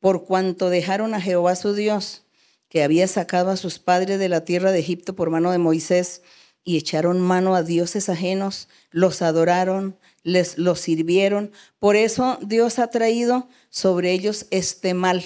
por 0.00 0.24
cuanto 0.24 0.68
dejaron 0.68 1.14
a 1.14 1.20
Jehová 1.20 1.54
su 1.54 1.74
Dios, 1.74 2.24
que 2.68 2.82
había 2.82 3.06
sacado 3.06 3.50
a 3.50 3.56
sus 3.56 3.78
padres 3.78 4.18
de 4.18 4.28
la 4.28 4.44
tierra 4.44 4.72
de 4.72 4.80
Egipto 4.80 5.14
por 5.14 5.30
mano 5.30 5.52
de 5.52 5.58
Moisés, 5.58 6.22
y 6.64 6.76
echaron 6.76 7.20
mano 7.20 7.54
a 7.54 7.62
dioses 7.62 8.08
ajenos, 8.08 8.68
los 8.90 9.22
adoraron, 9.22 9.96
les 10.22 10.58
los 10.58 10.80
sirvieron. 10.80 11.50
Por 11.78 11.96
eso 11.96 12.38
Dios 12.42 12.78
ha 12.78 12.88
traído 12.88 13.48
sobre 13.70 14.12
ellos 14.12 14.46
este 14.50 14.94
mal. 14.94 15.22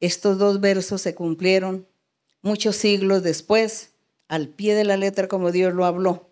Estos 0.00 0.38
dos 0.38 0.60
versos 0.60 1.02
se 1.02 1.14
cumplieron 1.14 1.86
muchos 2.42 2.76
siglos 2.76 3.22
después, 3.22 3.90
al 4.28 4.48
pie 4.48 4.74
de 4.74 4.84
la 4.84 4.96
letra 4.96 5.28
como 5.28 5.52
Dios 5.52 5.74
lo 5.74 5.84
habló. 5.84 6.30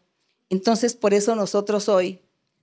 Entonces, 0.48 0.94
por 0.94 1.14
eso 1.14 1.34
nosotros 1.34 1.88
hoy, 1.88 2.20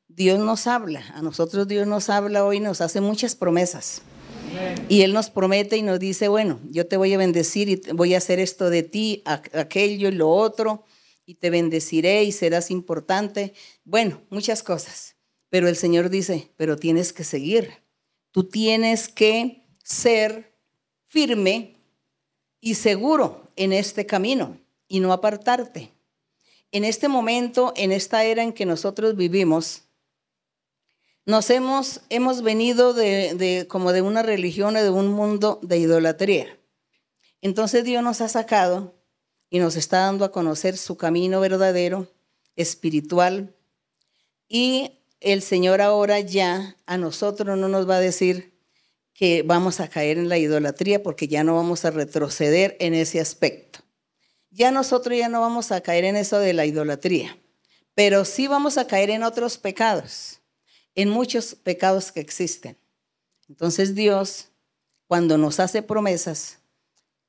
Dios 0.08 0.40
nos 0.40 0.68
habla, 0.68 1.04
a 1.14 1.22
nosotros 1.22 1.68
Dios 1.68 1.88
nos 1.88 2.10
habla 2.10 2.46
hoy, 2.46 2.60
nos 2.60 2.82
hace 2.82 3.02
muchas 3.02 3.36
promesas. 3.36 4.02
Y 4.88 5.02
Él 5.02 5.14
nos 5.14 5.30
promete 5.32 5.78
y 5.78 5.82
nos 5.82 6.00
dice, 6.00 6.28
bueno, 6.28 6.60
yo 6.70 6.86
te 6.86 6.98
voy 6.98 7.14
a 7.14 7.18
bendecir 7.18 7.70
y 7.70 7.82
voy 7.94 8.14
a 8.14 8.20
hacer 8.20 8.40
esto 8.40 8.70
de 8.70 8.84
ti, 8.84 9.24
aquello 9.26 10.10
y 10.10 10.12
lo 10.12 10.30
otro 10.30 10.84
y 11.26 11.36
te 11.36 11.50
bendeciré 11.50 12.24
y 12.24 12.32
serás 12.32 12.72
importante. 12.72 13.54
Bueno, 13.84 14.22
muchas 14.30 14.64
cosas. 14.64 15.16
Pero 15.50 15.68
el 15.68 15.76
Señor 15.76 16.10
dice, 16.10 16.52
pero 16.58 16.78
tienes 16.78 17.14
que 17.14 17.24
seguir. 17.24 17.84
Tú 18.32 18.46
tienes 18.46 19.08
que 19.08 19.68
ser 19.84 20.58
firme 21.08 21.78
y 22.60 22.76
seguro 22.76 23.52
en 23.56 23.74
este 23.74 24.06
camino 24.06 24.58
y 24.88 25.00
no 25.00 25.14
apartarte. 25.14 25.92
En 26.72 26.86
este 26.86 27.08
momento, 27.08 27.74
en 27.76 27.92
esta 27.92 28.24
era 28.24 28.42
en 28.42 28.54
que 28.54 28.66
nosotros 28.66 29.16
vivimos, 29.16 29.84
nos 31.26 31.50
hemos, 31.52 32.02
hemos 32.10 32.42
venido 32.42 32.94
de, 32.94 33.36
de, 33.36 33.68
como 33.68 33.94
de 33.94 34.02
una 34.02 34.24
religión 34.24 34.76
o 34.76 34.82
de 34.82 34.90
un 34.90 35.10
mundo 35.10 35.60
de 35.62 35.78
idolatría. 35.78 36.60
Entonces 37.42 37.84
Dios 37.84 38.04
nos 38.04 38.22
ha 38.22 38.28
sacado 38.28 38.96
y 39.54 39.60
nos 39.60 39.76
está 39.76 40.00
dando 40.00 40.26
a 40.26 40.32
conocer 40.32 40.78
su 40.78 40.98
camino 40.98 41.40
verdadero, 41.40 42.12
espiritual. 42.56 43.56
Y 44.48 45.04
el 45.20 45.44
Señor 45.44 45.80
ahora 45.80 46.20
ya 46.22 46.76
a 46.88 46.98
nosotros 46.98 47.56
no 47.56 47.70
nos 47.70 47.88
va 47.88 47.98
a 47.98 48.00
decir 48.00 48.58
que 49.14 49.44
vamos 49.44 49.80
a 49.80 49.90
caer 49.90 50.18
en 50.18 50.28
la 50.28 50.40
idolatría 50.40 51.04
porque 51.04 51.28
ya 51.28 51.44
no 51.44 51.54
vamos 51.54 51.86
a 51.86 51.92
retroceder 51.92 52.76
en 52.80 52.96
ese 52.96 53.20
aspecto. 53.20 53.82
Ya 54.50 54.72
nosotros 54.72 55.16
ya 55.16 55.30
no 55.30 55.42
vamos 55.42 55.72
a 55.72 55.82
caer 55.82 56.06
en 56.06 56.16
eso 56.16 56.40
de 56.40 56.54
la 56.54 56.66
idolatría, 56.66 57.38
pero 57.94 58.26
sí 58.26 58.48
vamos 58.48 58.80
a 58.80 58.88
caer 58.88 59.12
en 59.12 59.22
otros 59.22 59.60
pecados, 59.60 60.40
en 60.96 61.10
muchos 61.10 61.54
pecados 61.54 62.12
que 62.12 62.22
existen. 62.22 62.76
Entonces 63.48 63.94
Dios, 63.94 64.48
cuando 65.06 65.38
nos 65.38 65.60
hace 65.60 65.84
promesas, 65.84 66.63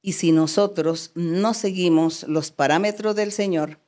y 0.07 0.13
si 0.13 0.33
nosotros 0.33 1.13
no 1.15 1.55
seguimos 1.55 2.25
los 2.25 2.51
parámetros 2.51 3.17
del 3.17 3.33
Señor, 3.33 3.79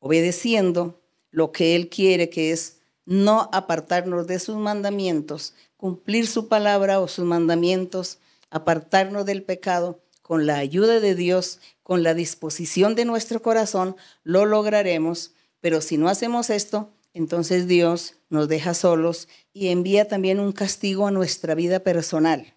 obedeciendo 0.00 1.00
lo 1.30 1.52
que 1.52 1.76
Él 1.76 1.88
quiere, 1.88 2.28
que 2.28 2.50
es 2.50 2.78
no 3.06 3.48
apartarnos 3.52 4.26
de 4.26 4.40
sus 4.40 4.56
mandamientos, 4.56 5.54
cumplir 5.76 6.26
su 6.26 6.48
palabra 6.48 6.98
o 6.98 7.06
sus 7.06 7.24
mandamientos, 7.24 8.18
apartarnos 8.50 9.24
del 9.26 9.44
pecado, 9.44 10.00
con 10.22 10.44
la 10.44 10.56
ayuda 10.56 10.98
de 10.98 11.14
Dios, 11.14 11.60
con 11.84 12.02
la 12.02 12.14
disposición 12.14 12.96
de 12.96 13.04
nuestro 13.04 13.40
corazón, 13.40 13.94
lo 14.24 14.46
lograremos. 14.46 15.34
Pero 15.60 15.80
si 15.82 15.98
no 15.98 16.08
hacemos 16.08 16.50
esto, 16.50 16.90
entonces 17.14 17.68
Dios 17.68 18.16
nos 18.28 18.48
deja 18.48 18.74
solos 18.74 19.28
y 19.52 19.68
envía 19.68 20.08
también 20.08 20.40
un 20.40 20.50
castigo 20.50 21.06
a 21.06 21.12
nuestra 21.12 21.54
vida 21.54 21.78
personal. 21.78 22.54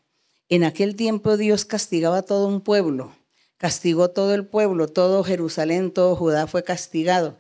En 0.49 0.63
aquel 0.63 0.95
tiempo 0.95 1.37
Dios 1.37 1.63
castigaba 1.63 2.19
a 2.19 2.21
todo 2.21 2.47
un 2.47 2.61
pueblo, 2.61 3.15
castigó 3.57 4.09
todo 4.09 4.33
el 4.33 4.45
pueblo, 4.45 4.87
todo 4.87 5.23
Jerusalén, 5.23 5.91
todo 5.91 6.15
Judá 6.15 6.47
fue 6.47 6.63
castigado. 6.63 7.37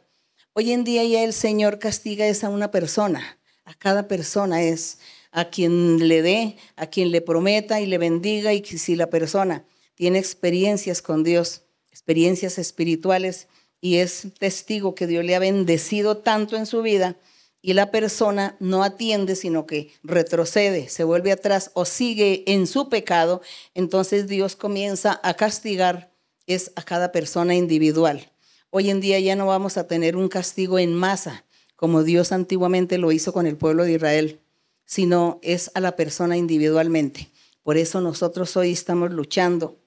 Hoy 0.53 0.71
en 0.71 0.83
día 0.83 1.03
ya 1.03 1.23
el 1.23 1.33
Señor 1.33 1.79
castiga 1.79 2.25
es 2.27 2.43
a 2.43 2.49
una 2.49 2.71
persona, 2.71 3.39
a 3.65 3.73
cada 3.73 4.07
persona 4.07 4.63
es 4.63 4.99
a 5.31 5.49
quien 5.49 6.07
le 6.07 6.21
dé, 6.21 6.57
a 6.75 6.87
quien 6.87 7.11
le 7.11 7.19
prometa 7.21 7.81
y 7.81 7.87
le 7.87 7.97
bendiga 7.97 8.53
y 8.53 8.63
si 8.63 8.95
la 8.95 9.09
persona 9.09 9.65
tiene 9.95 10.19
experiencias 10.19 11.01
con 11.01 11.23
Dios, 11.23 11.63
experiencias 11.91 12.57
espirituales 12.57 13.47
y 13.81 13.97
es 13.97 14.27
testigo 14.39 14.95
que 14.95 15.07
Dios 15.07 15.25
le 15.25 15.35
ha 15.35 15.39
bendecido 15.39 16.17
tanto 16.17 16.55
en 16.55 16.65
su 16.65 16.81
vida, 16.81 17.17
y 17.65 17.73
la 17.73 17.91
persona 17.91 18.57
no 18.59 18.83
atiende, 18.83 19.37
sino 19.37 19.65
que 19.65 19.93
retrocede, 20.03 20.89
se 20.89 21.05
vuelve 21.05 21.31
atrás 21.31 21.71
o 21.73 21.85
sigue 21.85 22.43
en 22.45 22.67
su 22.67 22.89
pecado, 22.89 23.41
entonces 23.73 24.27
Dios 24.27 24.57
comienza 24.57 25.19
a 25.23 25.33
castigar 25.35 26.11
es 26.45 26.73
a 26.75 26.83
cada 26.83 27.13
persona 27.13 27.55
individual. 27.55 28.29
Hoy 28.69 28.89
en 28.89 28.99
día 28.99 29.17
ya 29.21 29.37
no 29.37 29.47
vamos 29.47 29.77
a 29.77 29.87
tener 29.87 30.17
un 30.17 30.27
castigo 30.27 30.77
en 30.77 30.93
masa, 30.93 31.45
como 31.77 32.03
Dios 32.03 32.33
antiguamente 32.33 32.97
lo 32.97 33.13
hizo 33.13 33.31
con 33.31 33.47
el 33.47 33.55
pueblo 33.55 33.85
de 33.85 33.93
Israel, 33.93 34.41
sino 34.83 35.39
es 35.41 35.71
a 35.73 35.79
la 35.79 35.95
persona 35.95 36.35
individualmente. 36.35 37.29
Por 37.63 37.77
eso 37.77 38.01
nosotros 38.01 38.57
hoy 38.57 38.73
estamos 38.73 39.11
luchando. 39.11 39.79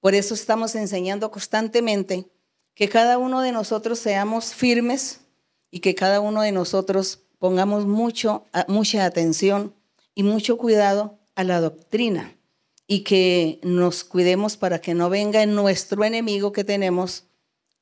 Por 0.00 0.14
eso 0.14 0.34
estamos 0.34 0.74
enseñando 0.74 1.30
constantemente 1.30 2.28
que 2.74 2.90
cada 2.90 3.16
uno 3.16 3.40
de 3.40 3.52
nosotros 3.52 3.98
seamos 3.98 4.52
firmes 4.52 5.20
y 5.74 5.80
que 5.80 5.96
cada 5.96 6.20
uno 6.20 6.42
de 6.42 6.52
nosotros 6.52 7.24
pongamos 7.40 7.84
mucho, 7.84 8.46
mucha 8.68 9.04
atención 9.04 9.74
y 10.14 10.22
mucho 10.22 10.56
cuidado 10.56 11.18
a 11.34 11.42
la 11.42 11.60
doctrina 11.60 12.36
y 12.86 13.00
que 13.00 13.58
nos 13.64 14.04
cuidemos 14.04 14.56
para 14.56 14.80
que 14.80 14.94
no 14.94 15.10
venga 15.10 15.44
nuestro 15.46 16.04
enemigo 16.04 16.52
que 16.52 16.62
tenemos 16.62 17.24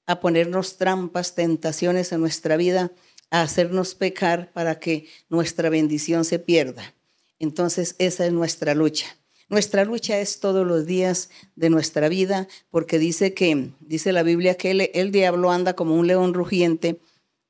a 0.07 0.21
ponernos 0.21 0.79
trampas, 0.79 1.35
tentaciones 1.35 2.13
en 2.13 2.23
nuestra 2.23 2.57
vida, 2.57 2.93
a 3.29 3.43
hacernos 3.43 3.95
pecar 3.95 4.51
para 4.55 4.79
que 4.79 5.07
nuestra 5.29 5.69
bendición 5.69 6.25
se 6.25 6.39
pierda. 6.39 6.95
Entonces 7.39 7.95
esa 7.99 8.25
es 8.25 8.33
nuestra 8.33 8.75
lucha. 8.75 9.19
Nuestra 9.51 9.85
lucha 9.85 10.19
es 10.19 10.41
todos 10.41 10.67
los 10.67 10.87
días 10.87 11.29
de 11.57 11.69
nuestra 11.69 12.09
vida 12.09 12.49
porque 12.71 12.99
dice 12.99 13.35
que, 13.35 13.73
dice 13.81 14.13
la 14.13 14.23
Biblia 14.23 14.55
que 14.55 14.71
el, 14.71 14.91
el 14.95 15.13
diablo 15.13 15.51
anda 15.51 15.75
como 15.75 15.95
un 15.95 16.07
león 16.07 16.33
rugiente 16.33 16.99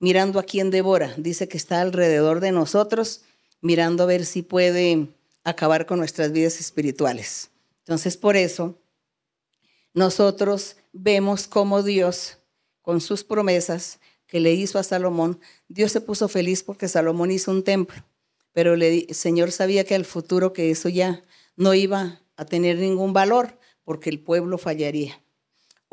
mirando 0.02 0.40
a 0.40 0.42
quién 0.42 0.70
devora. 0.70 1.14
Dice 1.16 1.46
que 1.46 1.56
está 1.56 1.80
alrededor 1.80 2.40
de 2.40 2.50
nosotros, 2.50 3.22
mirando 3.60 4.02
a 4.02 4.06
ver 4.06 4.26
si 4.26 4.42
puede 4.42 5.06
acabar 5.44 5.86
con 5.86 6.00
nuestras 6.00 6.32
vidas 6.32 6.58
espirituales. 6.58 7.50
Entonces, 7.84 8.16
por 8.16 8.36
eso, 8.36 8.76
nosotros 9.94 10.76
vemos 10.92 11.46
cómo 11.46 11.84
Dios, 11.84 12.38
con 12.82 13.00
sus 13.00 13.22
promesas 13.22 14.00
que 14.26 14.40
le 14.40 14.52
hizo 14.52 14.80
a 14.80 14.82
Salomón, 14.82 15.38
Dios 15.68 15.92
se 15.92 16.00
puso 16.00 16.26
feliz 16.26 16.64
porque 16.64 16.88
Salomón 16.88 17.30
hizo 17.30 17.52
un 17.52 17.62
templo, 17.62 18.04
pero 18.52 18.74
el 18.74 19.06
Señor 19.14 19.52
sabía 19.52 19.84
que 19.84 19.94
al 19.94 20.04
futuro 20.04 20.52
que 20.52 20.72
eso 20.72 20.88
ya 20.88 21.22
no 21.54 21.74
iba 21.74 22.20
a 22.36 22.44
tener 22.44 22.76
ningún 22.78 23.12
valor 23.12 23.56
porque 23.84 24.10
el 24.10 24.18
pueblo 24.18 24.58
fallaría. 24.58 25.21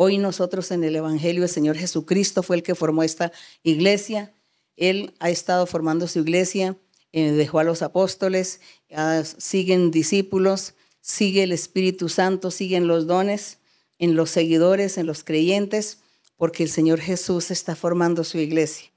Hoy 0.02 0.18
nosotros 0.18 0.72
en 0.72 0.86
el 0.86 0.96
Evangelio, 0.96 1.44
el 1.44 1.50
Señor 1.50 1.76
Jesucristo 1.76 2.42
fue 2.42 2.56
el 2.56 2.64
que 2.64 2.74
formó 2.74 3.04
esta 3.04 3.34
iglesia. 3.64 4.32
Él 4.78 5.14
ha 5.20 5.30
estado 5.30 5.66
formando 5.66 6.08
su 6.08 6.20
iglesia, 6.20 6.78
eh, 7.12 7.34
dejó 7.34 7.60
a 7.60 7.66
los 7.66 7.82
apóstoles, 7.82 8.62
ah, 8.96 9.24
siguen 9.26 9.92
discípulos, 9.92 10.76
sigue 11.02 11.44
el 11.44 11.52
Espíritu 11.52 12.08
Santo, 12.08 12.50
siguen 12.50 12.88
los 12.88 13.08
dones 13.08 13.58
en 13.98 14.16
los 14.16 14.30
seguidores, 14.30 14.98
en 14.98 15.06
los 15.06 15.26
creyentes, 15.26 15.98
porque 16.38 16.64
el 16.64 16.70
Señor 16.70 17.02
Jesús 17.02 17.52
está 17.52 17.76
formando 17.76 18.24
su 18.24 18.38
iglesia. 18.38 18.90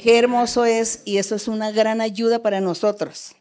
Qué 0.00 0.16
hermoso 0.16 0.64
es 0.64 1.02
y 1.04 1.16
eso 1.16 1.34
es 1.34 1.48
una 1.48 1.72
gran 1.72 2.00
ayuda 2.00 2.40
para 2.40 2.60
nosotros, 2.60 3.34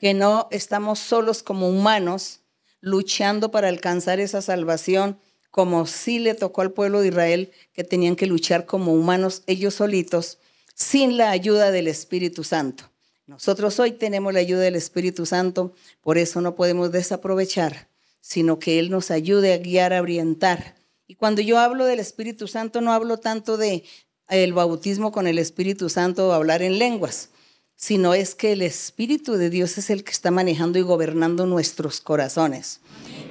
que 0.00 0.14
no 0.14 0.48
estamos 0.50 0.98
solos 0.98 1.44
como 1.44 1.68
humanos 1.68 2.40
luchando 2.80 3.52
para 3.52 3.68
alcanzar 3.68 4.18
esa 4.18 4.42
salvación 4.42 5.16
como 5.54 5.86
sí 5.86 6.18
le 6.18 6.34
tocó 6.34 6.62
al 6.62 6.72
pueblo 6.72 7.00
de 7.00 7.06
Israel, 7.06 7.52
que 7.72 7.84
tenían 7.84 8.16
que 8.16 8.26
luchar 8.26 8.66
como 8.66 8.92
humanos 8.92 9.44
ellos 9.46 9.74
solitos, 9.74 10.38
sin 10.74 11.16
la 11.16 11.30
ayuda 11.30 11.70
del 11.70 11.86
Espíritu 11.86 12.42
Santo. 12.42 12.90
Nosotros 13.28 13.78
hoy 13.78 13.92
tenemos 13.92 14.34
la 14.34 14.40
ayuda 14.40 14.62
del 14.62 14.74
Espíritu 14.74 15.26
Santo, 15.26 15.72
por 16.00 16.18
eso 16.18 16.40
no 16.40 16.56
podemos 16.56 16.90
desaprovechar, 16.90 17.86
sino 18.20 18.58
que 18.58 18.80
Él 18.80 18.90
nos 18.90 19.12
ayude 19.12 19.52
a 19.52 19.58
guiar, 19.58 19.92
a 19.92 20.02
orientar. 20.02 20.74
Y 21.06 21.14
cuando 21.14 21.40
yo 21.40 21.60
hablo 21.60 21.84
del 21.84 22.00
Espíritu 22.00 22.48
Santo, 22.48 22.80
no 22.80 22.92
hablo 22.92 23.18
tanto 23.18 23.56
de 23.56 23.84
el 24.28 24.54
bautismo 24.54 25.12
con 25.12 25.28
el 25.28 25.38
Espíritu 25.38 25.88
Santo 25.88 26.30
o 26.30 26.32
hablar 26.32 26.62
en 26.62 26.80
lenguas, 26.80 27.28
sino 27.76 28.14
es 28.14 28.34
que 28.34 28.52
el 28.52 28.62
Espíritu 28.62 29.34
de 29.34 29.50
Dios 29.50 29.78
es 29.78 29.90
el 29.90 30.04
que 30.04 30.12
está 30.12 30.30
manejando 30.30 30.78
y 30.78 30.82
gobernando 30.82 31.46
nuestros 31.46 32.00
corazones. 32.00 32.80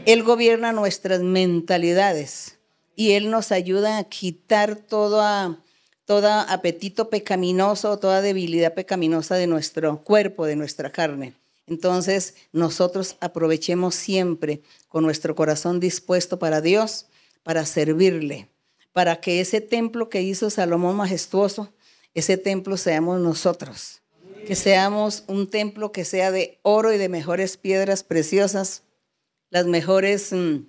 Él 0.05 0.23
gobierna 0.23 0.71
nuestras 0.73 1.21
mentalidades 1.21 2.59
y 2.95 3.11
Él 3.11 3.31
nos 3.31 3.51
ayuda 3.51 3.97
a 3.97 4.03
quitar 4.03 4.75
todo, 4.75 5.57
todo 6.05 6.27
apetito 6.27 7.09
pecaminoso, 7.09 7.97
toda 7.97 8.21
debilidad 8.21 8.73
pecaminosa 8.73 9.35
de 9.35 9.47
nuestro 9.47 10.01
cuerpo, 10.03 10.45
de 10.45 10.55
nuestra 10.55 10.91
carne. 10.91 11.33
Entonces, 11.65 12.35
nosotros 12.51 13.15
aprovechemos 13.21 13.95
siempre 13.95 14.61
con 14.89 15.03
nuestro 15.03 15.35
corazón 15.35 15.79
dispuesto 15.79 16.37
para 16.37 16.61
Dios, 16.61 17.07
para 17.41 17.65
servirle, 17.65 18.49
para 18.91 19.21
que 19.21 19.39
ese 19.39 19.61
templo 19.61 20.09
que 20.09 20.21
hizo 20.21 20.49
Salomón 20.49 20.95
majestuoso, 20.97 21.73
ese 22.13 22.37
templo 22.37 22.77
seamos 22.77 23.19
nosotros. 23.21 24.02
Que 24.45 24.55
seamos 24.55 25.23
un 25.27 25.49
templo 25.49 25.91
que 25.91 26.03
sea 26.03 26.31
de 26.31 26.59
oro 26.63 26.93
y 26.93 26.97
de 26.97 27.09
mejores 27.09 27.57
piedras 27.57 28.03
preciosas, 28.03 28.83
las 29.49 29.65
mejores 29.65 30.33
mm, 30.33 30.65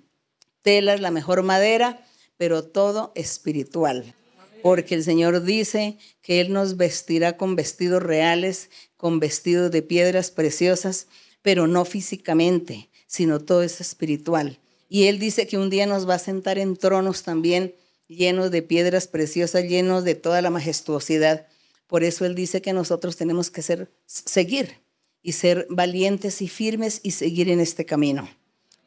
telas, 0.61 1.01
la 1.01 1.11
mejor 1.11 1.43
madera, 1.43 2.05
pero 2.37 2.63
todo 2.63 3.11
espiritual. 3.15 4.15
Porque 4.61 4.95
el 4.95 5.03
Señor 5.03 5.43
dice 5.43 5.97
que 6.21 6.39
Él 6.41 6.53
nos 6.53 6.77
vestirá 6.77 7.37
con 7.37 7.55
vestidos 7.55 8.01
reales, 8.01 8.69
con 8.97 9.19
vestidos 9.19 9.71
de 9.71 9.81
piedras 9.81 10.31
preciosas, 10.31 11.07
pero 11.41 11.67
no 11.67 11.85
físicamente, 11.85 12.89
sino 13.07 13.39
todo 13.39 13.61
es 13.61 13.81
espiritual. 13.81 14.59
Y 14.89 15.07
Él 15.07 15.19
dice 15.19 15.47
que 15.47 15.57
un 15.57 15.69
día 15.69 15.85
nos 15.85 16.07
va 16.07 16.15
a 16.15 16.19
sentar 16.19 16.57
en 16.57 16.77
tronos 16.77 17.23
también 17.23 17.75
llenos 18.07 18.51
de 18.51 18.61
piedras 18.61 19.07
preciosas, 19.07 19.63
llenos 19.65 20.03
de 20.03 20.15
toda 20.15 20.41
la 20.41 20.49
majestuosidad. 20.49 21.47
Por 21.87 22.03
eso 22.03 22.25
Él 22.25 22.35
dice 22.35 22.61
que 22.61 22.73
nosotros 22.73 23.15
tenemos 23.15 23.51
que 23.51 23.61
ser, 23.61 23.91
seguir 24.05 24.81
y 25.21 25.33
ser 25.33 25.67
valientes 25.69 26.41
y 26.41 26.47
firmes 26.47 26.99
y 27.03 27.11
seguir 27.11 27.49
en 27.49 27.59
este 27.59 27.85
camino. 27.85 28.29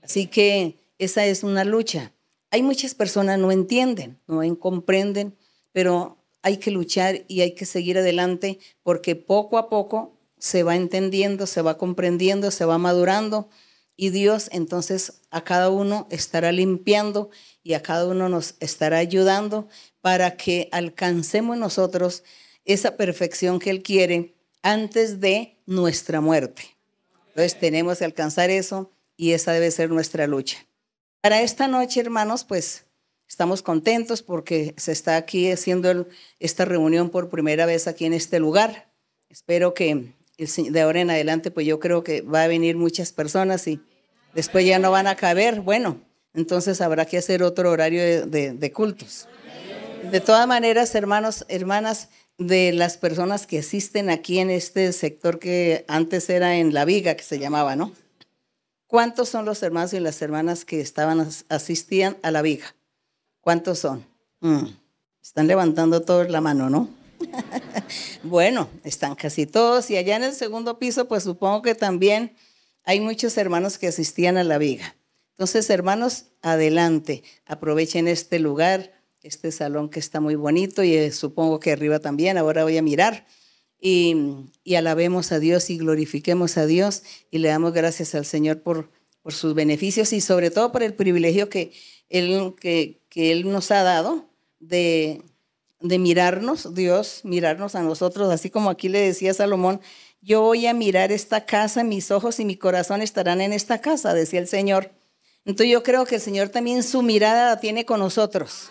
Así 0.02 0.26
que 0.26 0.76
esa 0.98 1.26
es 1.26 1.42
una 1.42 1.64
lucha. 1.64 2.12
Hay 2.50 2.62
muchas 2.62 2.94
personas 2.94 3.38
no 3.38 3.52
entienden, 3.52 4.18
no 4.26 4.58
comprenden, 4.58 5.36
pero 5.72 6.18
hay 6.42 6.56
que 6.56 6.70
luchar 6.70 7.24
y 7.28 7.42
hay 7.42 7.54
que 7.54 7.66
seguir 7.66 7.98
adelante 7.98 8.58
porque 8.82 9.16
poco 9.16 9.58
a 9.58 9.68
poco 9.68 10.16
se 10.38 10.62
va 10.62 10.76
entendiendo, 10.76 11.46
se 11.46 11.62
va 11.62 11.76
comprendiendo, 11.76 12.50
se 12.50 12.64
va 12.64 12.78
madurando 12.78 13.48
y 13.96 14.10
Dios 14.10 14.48
entonces 14.52 15.20
a 15.30 15.42
cada 15.42 15.70
uno 15.70 16.06
estará 16.10 16.52
limpiando 16.52 17.30
y 17.62 17.74
a 17.74 17.82
cada 17.82 18.06
uno 18.06 18.28
nos 18.28 18.54
estará 18.60 18.98
ayudando 18.98 19.68
para 20.00 20.36
que 20.36 20.68
alcancemos 20.70 21.58
nosotros 21.58 22.22
esa 22.68 22.96
perfección 22.96 23.58
que 23.58 23.70
Él 23.70 23.82
quiere 23.82 24.34
antes 24.62 25.18
de 25.18 25.58
nuestra 25.66 26.20
muerte. 26.20 26.62
Entonces 27.30 27.58
tenemos 27.58 27.98
que 27.98 28.04
alcanzar 28.04 28.50
eso 28.50 28.92
y 29.16 29.32
esa 29.32 29.52
debe 29.52 29.72
ser 29.72 29.90
nuestra 29.90 30.28
lucha. 30.28 30.58
Para 31.20 31.42
esta 31.42 31.66
noche, 31.66 31.98
hermanos, 31.98 32.44
pues 32.44 32.84
Estamos 33.28 33.60
contentos 33.60 34.22
porque 34.22 34.74
se 34.78 34.90
está 34.90 35.16
aquí 35.16 35.50
haciendo 35.50 36.06
esta 36.40 36.64
reunión 36.64 37.10
por 37.10 37.28
primera 37.28 37.66
vez 37.66 37.86
aquí 37.86 38.06
en 38.06 38.14
este 38.14 38.40
lugar. 38.40 38.88
Espero 39.28 39.74
que 39.74 40.14
de 40.38 40.80
ahora 40.80 41.00
en 41.02 41.10
adelante, 41.10 41.50
pues 41.50 41.66
yo 41.66 41.78
creo 41.78 42.02
que 42.02 42.22
va 42.22 42.44
a 42.44 42.48
venir 42.48 42.76
muchas 42.76 43.12
personas 43.12 43.68
y 43.68 43.82
después 44.34 44.64
ya 44.64 44.78
no 44.78 44.90
van 44.90 45.06
a 45.06 45.14
caber. 45.14 45.60
Bueno, 45.60 46.00
entonces 46.32 46.80
habrá 46.80 47.04
que 47.04 47.18
hacer 47.18 47.42
otro 47.42 47.70
horario 47.70 48.26
de, 48.26 48.54
de 48.54 48.72
cultos. 48.72 49.28
De 50.10 50.20
todas 50.20 50.48
maneras, 50.48 50.94
hermanos, 50.94 51.44
hermanas, 51.48 52.08
de 52.38 52.72
las 52.72 52.96
personas 52.96 53.46
que 53.46 53.58
asisten 53.58 54.10
aquí 54.10 54.38
en 54.38 54.50
este 54.50 54.92
sector 54.92 55.38
que 55.38 55.84
antes 55.88 56.30
era 56.30 56.56
en 56.56 56.72
La 56.72 56.84
Viga, 56.84 57.16
que 57.16 57.24
se 57.24 57.38
llamaba, 57.38 57.76
¿no? 57.76 57.92
¿Cuántos 58.86 59.28
son 59.28 59.44
los 59.44 59.62
hermanos 59.62 59.92
y 59.92 60.00
las 60.00 60.22
hermanas 60.22 60.64
que 60.64 60.80
estaban 60.80 61.28
asistían 61.48 62.16
a 62.22 62.30
La 62.30 62.40
Viga? 62.40 62.74
¿Cuántos 63.40 63.80
son? 63.80 64.06
Mm, 64.40 64.66
están 65.20 65.46
levantando 65.46 66.00
todos 66.02 66.30
la 66.30 66.40
mano, 66.40 66.70
¿no? 66.70 66.88
bueno, 68.22 68.70
están 68.84 69.14
casi 69.14 69.44
todos. 69.46 69.90
Y 69.90 69.96
allá 69.96 70.16
en 70.16 70.22
el 70.22 70.32
segundo 70.32 70.78
piso, 70.78 71.08
pues 71.08 71.24
supongo 71.24 71.62
que 71.62 71.74
también 71.74 72.34
hay 72.84 73.00
muchos 73.00 73.36
hermanos 73.36 73.78
que 73.78 73.88
asistían 73.88 74.38
a 74.38 74.44
la 74.44 74.58
viga. 74.58 74.96
Entonces, 75.32 75.68
hermanos, 75.70 76.26
adelante, 76.40 77.22
aprovechen 77.46 78.08
este 78.08 78.38
lugar, 78.38 78.92
este 79.22 79.52
salón 79.52 79.88
que 79.88 80.00
está 80.00 80.20
muy 80.20 80.34
bonito 80.34 80.82
y 80.82 80.94
eh, 80.94 81.12
supongo 81.12 81.60
que 81.60 81.72
arriba 81.72 81.98
también. 81.98 82.38
Ahora 82.38 82.64
voy 82.64 82.76
a 82.76 82.82
mirar. 82.82 83.26
Y, 83.80 84.16
alabemos 84.76 85.32
a 85.32 85.38
Dios 85.38 85.70
y 85.70 85.78
glorifiquemos 85.78 86.56
a 86.58 86.66
Dios 86.66 87.02
y 87.30 87.38
le 87.38 87.48
damos 87.48 87.72
gracias 87.72 88.14
al 88.14 88.24
Señor 88.24 88.62
por, 88.62 88.90
por 89.22 89.32
sus 89.32 89.54
beneficios 89.54 90.12
y 90.12 90.20
sobre 90.20 90.50
todo 90.50 90.72
por 90.72 90.82
el 90.82 90.94
privilegio 90.94 91.48
que 91.48 91.72
Él, 92.08 92.54
que, 92.60 93.00
que 93.08 93.32
Él 93.32 93.50
nos 93.50 93.70
ha 93.70 93.82
dado 93.82 94.28
de, 94.58 95.22
de 95.80 95.98
mirarnos, 95.98 96.74
Dios, 96.74 97.20
mirarnos 97.24 97.74
a 97.76 97.82
nosotros, 97.82 98.30
así 98.30 98.50
como 98.50 98.70
aquí 98.70 98.88
le 98.88 99.00
decía 99.00 99.32
Salomón, 99.32 99.80
yo 100.20 100.42
voy 100.42 100.66
a 100.66 100.74
mirar 100.74 101.12
esta 101.12 101.46
casa, 101.46 101.84
mis 101.84 102.10
ojos 102.10 102.40
y 102.40 102.44
mi 102.44 102.56
corazón 102.56 103.02
estarán 103.02 103.40
en 103.40 103.52
esta 103.52 103.80
casa, 103.80 104.12
decía 104.12 104.40
el 104.40 104.48
Señor. 104.48 104.90
Entonces 105.44 105.72
yo 105.72 105.82
creo 105.82 106.04
que 106.04 106.16
el 106.16 106.20
Señor 106.20 106.48
también 106.48 106.82
su 106.82 107.02
mirada 107.02 107.54
la 107.54 107.60
tiene 107.60 107.84
con 107.84 108.00
nosotros. 108.00 108.70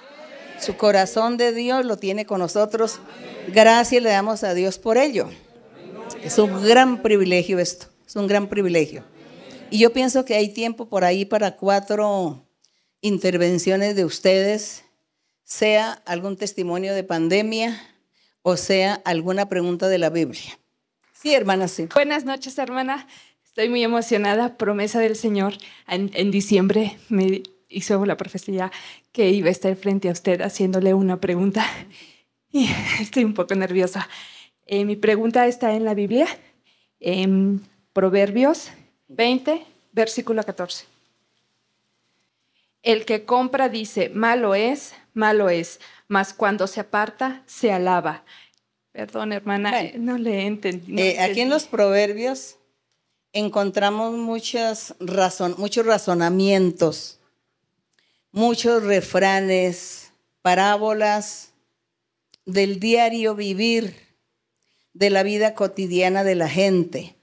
Su 0.59 0.75
corazón 0.77 1.37
de 1.37 1.53
Dios 1.53 1.85
lo 1.85 1.97
tiene 1.97 2.25
con 2.25 2.39
nosotros. 2.39 2.99
Gracias 3.47 4.01
le 4.01 4.09
damos 4.09 4.43
a 4.43 4.53
Dios 4.53 4.79
por 4.79 4.97
ello. 4.97 5.29
Es 6.23 6.37
un 6.37 6.63
gran 6.63 7.01
privilegio 7.01 7.59
esto, 7.59 7.87
es 8.05 8.15
un 8.15 8.27
gran 8.27 8.47
privilegio. 8.47 9.03
Y 9.69 9.79
yo 9.79 9.91
pienso 9.91 10.25
que 10.25 10.35
hay 10.35 10.49
tiempo 10.49 10.87
por 10.87 11.03
ahí 11.03 11.25
para 11.25 11.57
cuatro 11.57 12.45
intervenciones 13.01 13.95
de 13.95 14.05
ustedes, 14.05 14.83
sea 15.43 16.01
algún 16.05 16.37
testimonio 16.37 16.93
de 16.93 17.03
pandemia 17.03 17.81
o 18.49 18.55
sea 18.55 19.01
alguna 19.03 19.49
pregunta 19.49 19.89
de 19.89 19.97
la 19.97 20.09
Biblia. 20.09 20.57
Sí, 21.11 21.33
hermana, 21.33 21.67
sí. 21.67 21.89
Buenas 21.93 22.23
noches, 22.23 22.57
hermana. 22.57 23.05
Estoy 23.43 23.67
muy 23.67 23.83
emocionada. 23.83 24.55
Promesa 24.55 24.99
del 24.99 25.17
Señor. 25.17 25.55
En, 25.85 26.31
diciembre 26.31 26.97
me 27.09 27.43
hizo 27.69 28.05
la 28.05 28.17
profecía 28.17 28.71
que 29.11 29.29
iba 29.29 29.49
a 29.49 29.51
estar 29.51 29.75
frente 29.75 30.09
a 30.09 30.11
usted 30.11 30.41
haciéndole 30.41 30.93
una 30.93 31.19
pregunta. 31.19 31.65
Y 32.49 32.69
estoy 33.01 33.25
un 33.25 33.33
poco 33.33 33.55
nerviosa. 33.55 34.07
Eh, 34.65 34.85
mi 34.85 34.95
pregunta 34.95 35.45
está 35.47 35.73
en 35.73 35.83
la 35.83 35.93
Biblia, 35.93 36.27
en 37.01 37.61
Proverbios 37.91 38.69
20, 39.09 39.65
versículo 39.91 40.41
14. 40.43 40.85
El 42.83 43.03
que 43.03 43.25
compra 43.25 43.67
dice, 43.67 44.09
malo 44.09 44.55
es, 44.55 44.93
malo 45.13 45.49
es, 45.49 45.81
mas 46.07 46.33
cuando 46.33 46.67
se 46.67 46.79
aparta, 46.79 47.43
se 47.45 47.71
alaba. 47.71 48.23
Perdón, 48.93 49.33
hermana, 49.33 49.73
no 49.97 50.17
le 50.17 50.47
entendí. 50.47 50.99
Eh, 50.99 51.19
aquí 51.19 51.41
en 51.41 51.49
los 51.49 51.65
proverbios 51.65 52.55
encontramos 53.33 54.13
muchos 54.13 54.95
razonamientos, 54.99 57.19
muchos 58.31 58.83
refranes, 58.83 60.11
parábolas 60.41 61.53
del 62.45 62.79
diario 62.79 63.35
vivir, 63.35 63.95
de 64.93 65.09
la 65.09 65.23
vida 65.23 65.53
cotidiana 65.53 66.23
de 66.23 66.35
la 66.35 66.49
gente, 66.49 67.15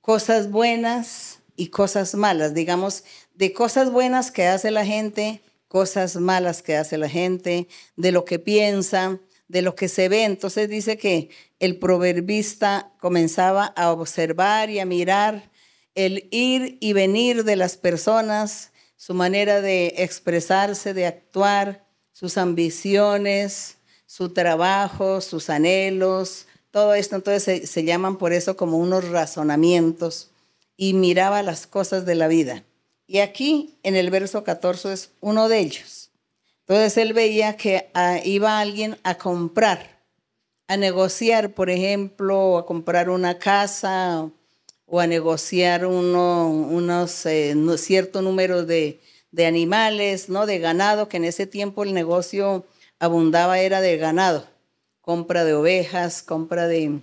cosas 0.00 0.50
buenas 0.50 1.38
y 1.56 1.68
cosas 1.68 2.14
malas, 2.14 2.54
digamos, 2.54 3.04
de 3.34 3.52
cosas 3.52 3.90
buenas 3.90 4.30
que 4.30 4.46
hace 4.46 4.70
la 4.70 4.84
gente, 4.84 5.40
cosas 5.68 6.16
malas 6.16 6.62
que 6.62 6.76
hace 6.76 6.98
la 6.98 7.08
gente, 7.08 7.68
de 7.96 8.12
lo 8.12 8.24
que 8.24 8.38
piensa, 8.38 9.20
de 9.48 9.62
lo 9.62 9.74
que 9.74 9.88
se 9.88 10.08
ve. 10.08 10.24
Entonces 10.24 10.68
dice 10.68 10.98
que 10.98 11.30
el 11.58 11.78
proverbista 11.78 12.92
comenzaba 13.00 13.66
a 13.66 13.92
observar 13.92 14.70
y 14.70 14.80
a 14.80 14.86
mirar 14.86 15.50
el 15.94 16.28
ir 16.30 16.78
y 16.80 16.92
venir 16.92 17.44
de 17.44 17.56
las 17.56 17.76
personas, 17.76 18.72
su 19.04 19.12
manera 19.12 19.60
de 19.60 19.96
expresarse, 19.98 20.94
de 20.94 21.04
actuar, 21.04 21.84
sus 22.12 22.38
ambiciones, 22.38 23.76
su 24.06 24.30
trabajo, 24.30 25.20
sus 25.20 25.50
anhelos, 25.50 26.46
todo 26.70 26.94
esto. 26.94 27.16
Entonces 27.16 27.42
se, 27.42 27.66
se 27.66 27.84
llaman 27.84 28.16
por 28.16 28.32
eso 28.32 28.56
como 28.56 28.78
unos 28.78 29.06
razonamientos 29.10 30.30
y 30.78 30.94
miraba 30.94 31.42
las 31.42 31.66
cosas 31.66 32.06
de 32.06 32.14
la 32.14 32.28
vida. 32.28 32.64
Y 33.06 33.18
aquí 33.18 33.78
en 33.82 33.94
el 33.94 34.08
verso 34.08 34.42
14 34.42 34.94
es 34.94 35.10
uno 35.20 35.50
de 35.50 35.58
ellos. 35.58 36.10
Entonces 36.60 36.96
él 36.96 37.12
veía 37.12 37.58
que 37.58 37.90
ah, 37.92 38.20
iba 38.24 38.58
alguien 38.58 38.96
a 39.02 39.18
comprar, 39.18 40.00
a 40.66 40.78
negociar, 40.78 41.52
por 41.52 41.68
ejemplo, 41.68 42.56
a 42.56 42.64
comprar 42.64 43.10
una 43.10 43.38
casa 43.38 44.30
o 44.86 45.00
a 45.00 45.06
negociar 45.06 45.86
uno, 45.86 46.48
unos 46.48 47.26
eh, 47.26 47.54
cierto 47.78 48.22
número 48.22 48.64
de, 48.64 49.00
de 49.30 49.46
animales, 49.46 50.28
¿no? 50.28 50.46
de 50.46 50.58
ganado, 50.58 51.08
que 51.08 51.16
en 51.16 51.24
ese 51.24 51.46
tiempo 51.46 51.82
el 51.82 51.94
negocio 51.94 52.64
abundaba 52.98 53.58
era 53.58 53.80
de 53.80 53.96
ganado. 53.96 54.46
compra 55.00 55.44
de 55.44 55.54
ovejas, 55.54 56.22
compra 56.22 56.66
de, 56.66 57.00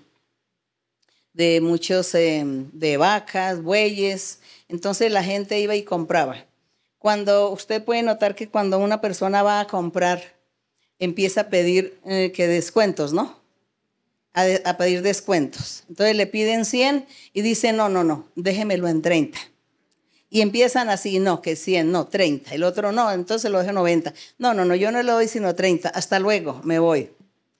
de 1.33 1.61
muchos, 1.61 2.15
eh, 2.15 2.43
de 2.45 2.97
vacas, 2.97 3.61
bueyes. 3.61 4.39
Entonces 4.69 5.11
la 5.11 5.23
gente 5.23 5.59
iba 5.59 5.75
y 5.75 5.83
compraba. 5.83 6.45
Cuando 6.97 7.51
usted 7.51 7.83
puede 7.83 8.03
notar 8.03 8.35
que 8.35 8.47
cuando 8.49 8.79
una 8.79 9.01
persona 9.01 9.43
va 9.43 9.59
a 9.59 9.67
comprar, 9.67 10.21
empieza 10.99 11.41
a 11.41 11.49
pedir 11.49 11.99
eh, 12.05 12.31
que 12.31 12.47
descuentos, 12.47 13.11
¿no? 13.11 13.40
A, 14.33 14.77
pedir 14.77 15.01
descuentos. 15.01 15.83
Entonces 15.89 16.15
le 16.15 16.25
piden 16.25 16.63
100 16.63 17.05
y 17.33 17.41
dice, 17.41 17.73
no, 17.73 17.89
no, 17.89 18.03
no, 18.03 18.29
déjemelo 18.35 18.87
en 18.87 19.01
30. 19.01 19.37
Y 20.29 20.39
empiezan 20.39 20.89
así, 20.89 21.19
no, 21.19 21.41
que 21.41 21.57
100, 21.57 21.91
no, 21.91 22.07
30. 22.07 22.53
El 22.53 22.63
otro 22.63 22.93
no, 22.93 23.11
entonces 23.11 23.51
lo 23.51 23.59
dejo 23.59 23.73
90. 23.73 24.13
No, 24.37 24.53
no, 24.53 24.63
no, 24.63 24.75
yo 24.75 24.89
no 24.91 25.03
le 25.03 25.11
doy 25.11 25.27
sino 25.27 25.53
30. 25.53 25.89
Hasta 25.89 26.19
luego, 26.19 26.61
me 26.63 26.79
voy. 26.79 27.11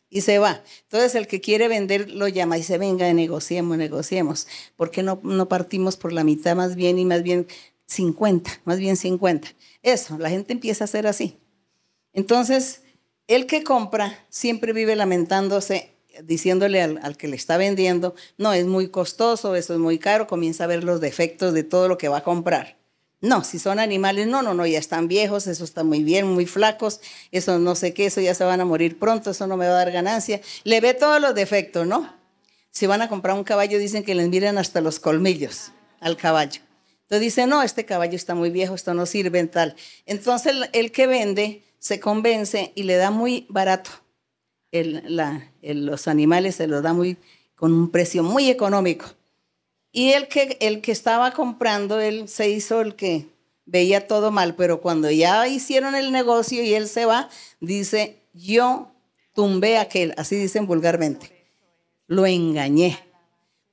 Y 0.10 0.22
se 0.22 0.40
va. 0.40 0.64
Entonces 0.84 1.16
el 1.16 1.28
que 1.28 1.42
quiere 1.42 1.68
vender 1.68 2.10
lo 2.10 2.30
llama 2.30 2.56
y 2.56 2.62
dice, 2.62 2.78
venga, 2.78 3.12
negociemos, 3.14 3.78
negociemos. 3.78 4.48
¿Por 4.78 4.92
qué 4.92 5.04
no, 5.04 5.20
no 5.24 5.50
partimos 5.50 5.98
por 5.98 6.14
la 6.14 6.24
mitad 6.24 6.56
más 6.56 6.76
bien 6.76 6.98
y 6.98 7.06
más 7.06 7.24
bien 7.24 7.48
50, 7.88 8.62
más 8.64 8.80
bien 8.80 8.96
50? 8.96 9.50
Eso, 9.84 10.18
la 10.18 10.30
gente 10.30 10.54
empieza 10.54 10.84
a 10.84 10.86
hacer 10.86 11.08
así. 11.08 11.38
Entonces, 12.14 12.84
el 13.28 13.46
que 13.46 13.64
compra 13.64 14.26
siempre 14.30 14.74
vive 14.74 14.96
lamentándose 14.96 15.91
diciéndole 16.24 16.82
al, 16.82 17.00
al, 17.04 17.18
que 17.18 17.28
le 17.28 17.36
está 17.36 17.58
vendiendo, 17.58 18.16
no, 18.38 18.54
es 18.54 18.66
muy 18.66 18.90
costoso, 18.90 19.56
eso 19.56 19.74
es 19.74 19.80
muy 19.80 20.00
caro, 20.00 20.28
comienza 20.28 20.66
a 20.66 20.68
ver 20.68 20.84
los 20.84 21.02
defectos 21.02 21.54
de 21.54 21.64
todo 21.64 21.88
lo 21.88 21.98
que 21.98 22.10
va 22.10 22.18
a 22.18 22.24
comprar. 22.24 22.78
No, 23.22 23.44
si 23.44 23.60
son 23.60 23.78
animales, 23.78 24.26
no, 24.26 24.42
no, 24.42 24.56
no, 24.56 24.66
ya 24.66 24.80
están 24.80 25.08
viejos, 25.08 25.46
eso 25.46 25.64
está 25.64 25.84
muy 25.84 26.04
bien, 26.04 26.26
muy 26.26 26.48
flacos, 26.48 27.02
eso 27.32 27.60
no 27.60 27.76
sé 27.76 27.94
qué, 27.94 28.08
eso 28.08 28.20
ya 28.20 28.34
se 28.34 28.44
van 28.44 28.62
a 28.62 28.66
morir 28.66 28.98
pronto, 28.98 29.30
eso 29.30 29.46
no 29.46 29.58
me 29.58 29.68
va 29.68 29.74
a 29.74 29.76
dar 29.76 29.92
ganancia. 29.92 30.42
Le 30.64 30.82
ve 30.82 30.96
todos 30.96 31.22
los 31.22 31.36
defectos, 31.36 31.86
¿no? 31.86 32.12
Si 32.72 32.88
van 32.88 33.04
a 33.04 33.10
comprar 33.10 33.36
un 33.38 33.44
caballo, 33.44 33.78
dicen 33.78 34.04
que 34.04 34.16
les 34.16 34.28
miren 34.28 34.58
hasta 34.58 34.82
los 34.82 35.00
colmillos 35.00 35.72
al 36.00 36.18
caballo. 36.18 36.62
Entonces 37.04 37.22
dice, 37.22 37.46
no, 37.46 37.62
este 37.62 37.86
caballo 37.86 38.16
está 38.16 38.34
muy 38.34 38.50
viejo, 38.50 38.74
esto 38.74 38.96
no 38.96 39.06
sirve, 39.06 39.44
tal. 39.46 39.76
Entonces 40.08 40.56
el 40.74 40.92
que 40.92 41.06
vende 41.06 41.64
se 41.78 42.00
convence 42.00 42.72
y 42.74 42.84
le 42.84 42.96
da 42.96 43.12
muy 43.12 43.46
barato 43.50 43.92
el, 44.72 45.86
los 45.86 46.08
animales 46.08 46.56
se 46.56 46.68
los 46.68 46.84
da 46.84 46.94
muy, 46.94 47.18
con 47.56 47.74
un 47.74 47.90
precio 47.90 48.24
muy 48.24 48.50
económico. 48.50 49.06
Y 49.92 50.12
el 50.12 50.28
que, 50.28 50.58
el 50.62 50.82
que 50.82 50.92
estaba 50.92 51.32
comprando, 51.32 52.00
él 52.00 52.30
se 52.30 52.50
hizo 52.50 52.82
el 52.82 52.96
que 52.96 53.28
veía 53.66 54.08
todo 54.08 54.32
mal, 54.32 54.56
pero 54.56 54.82
cuando 54.82 55.12
ya 55.12 55.48
hicieron 55.48 55.96
el 55.96 56.12
negocio 56.12 56.64
y 56.64 56.74
él 56.74 56.88
se 56.88 57.06
va, 57.06 57.30
dice, 57.60 58.22
yo 58.34 58.92
tumbé 59.34 59.78
a 59.78 59.82
aquel, 59.82 60.14
así 60.18 60.36
dicen 60.36 60.66
vulgarmente, 60.66 61.32
lo 62.08 62.26
engañé, 62.26 63.00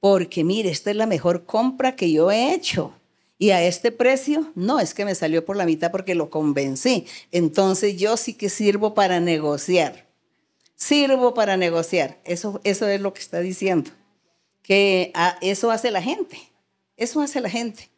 porque 0.01 0.45
mire, 0.45 0.71
esta 0.71 0.91
es 0.91 0.97
la 0.97 1.07
mejor 1.07 1.45
compra 1.45 1.97
que 1.97 2.11
yo 2.11 2.31
he 2.31 2.55
hecho. 2.55 2.93
Y 3.41 3.51
a 3.51 3.63
este 3.63 3.93
precio, 3.93 4.51
no, 4.57 4.81
es 4.81 4.95
que 4.95 5.05
me 5.05 5.15
salió 5.15 5.45
por 5.45 5.57
la 5.57 5.65
mitad 5.65 5.93
porque 5.93 6.17
lo 6.17 6.29
convencí. 6.29 7.07
Entonces 7.31 7.97
yo 7.97 8.17
sí 8.17 8.35
que 8.35 8.49
sirvo 8.49 8.95
para 8.95 9.21
negociar 9.21 10.08
sirvo 10.79 11.35
para 11.35 11.57
negociar. 11.57 12.21
Eso, 12.25 12.61
eso 12.65 12.89
es 12.89 13.01
lo 13.01 13.13
que 13.13 13.21
está 13.21 13.41
diciendo. 13.41 13.91
Que 14.63 15.11
a, 15.15 15.37
eso 15.43 15.71
hace 15.71 15.91
la 15.91 16.01
gente. 16.01 16.39
Eso 16.97 17.21
hace 17.21 17.41
la 17.41 17.51
gente. 17.51 17.91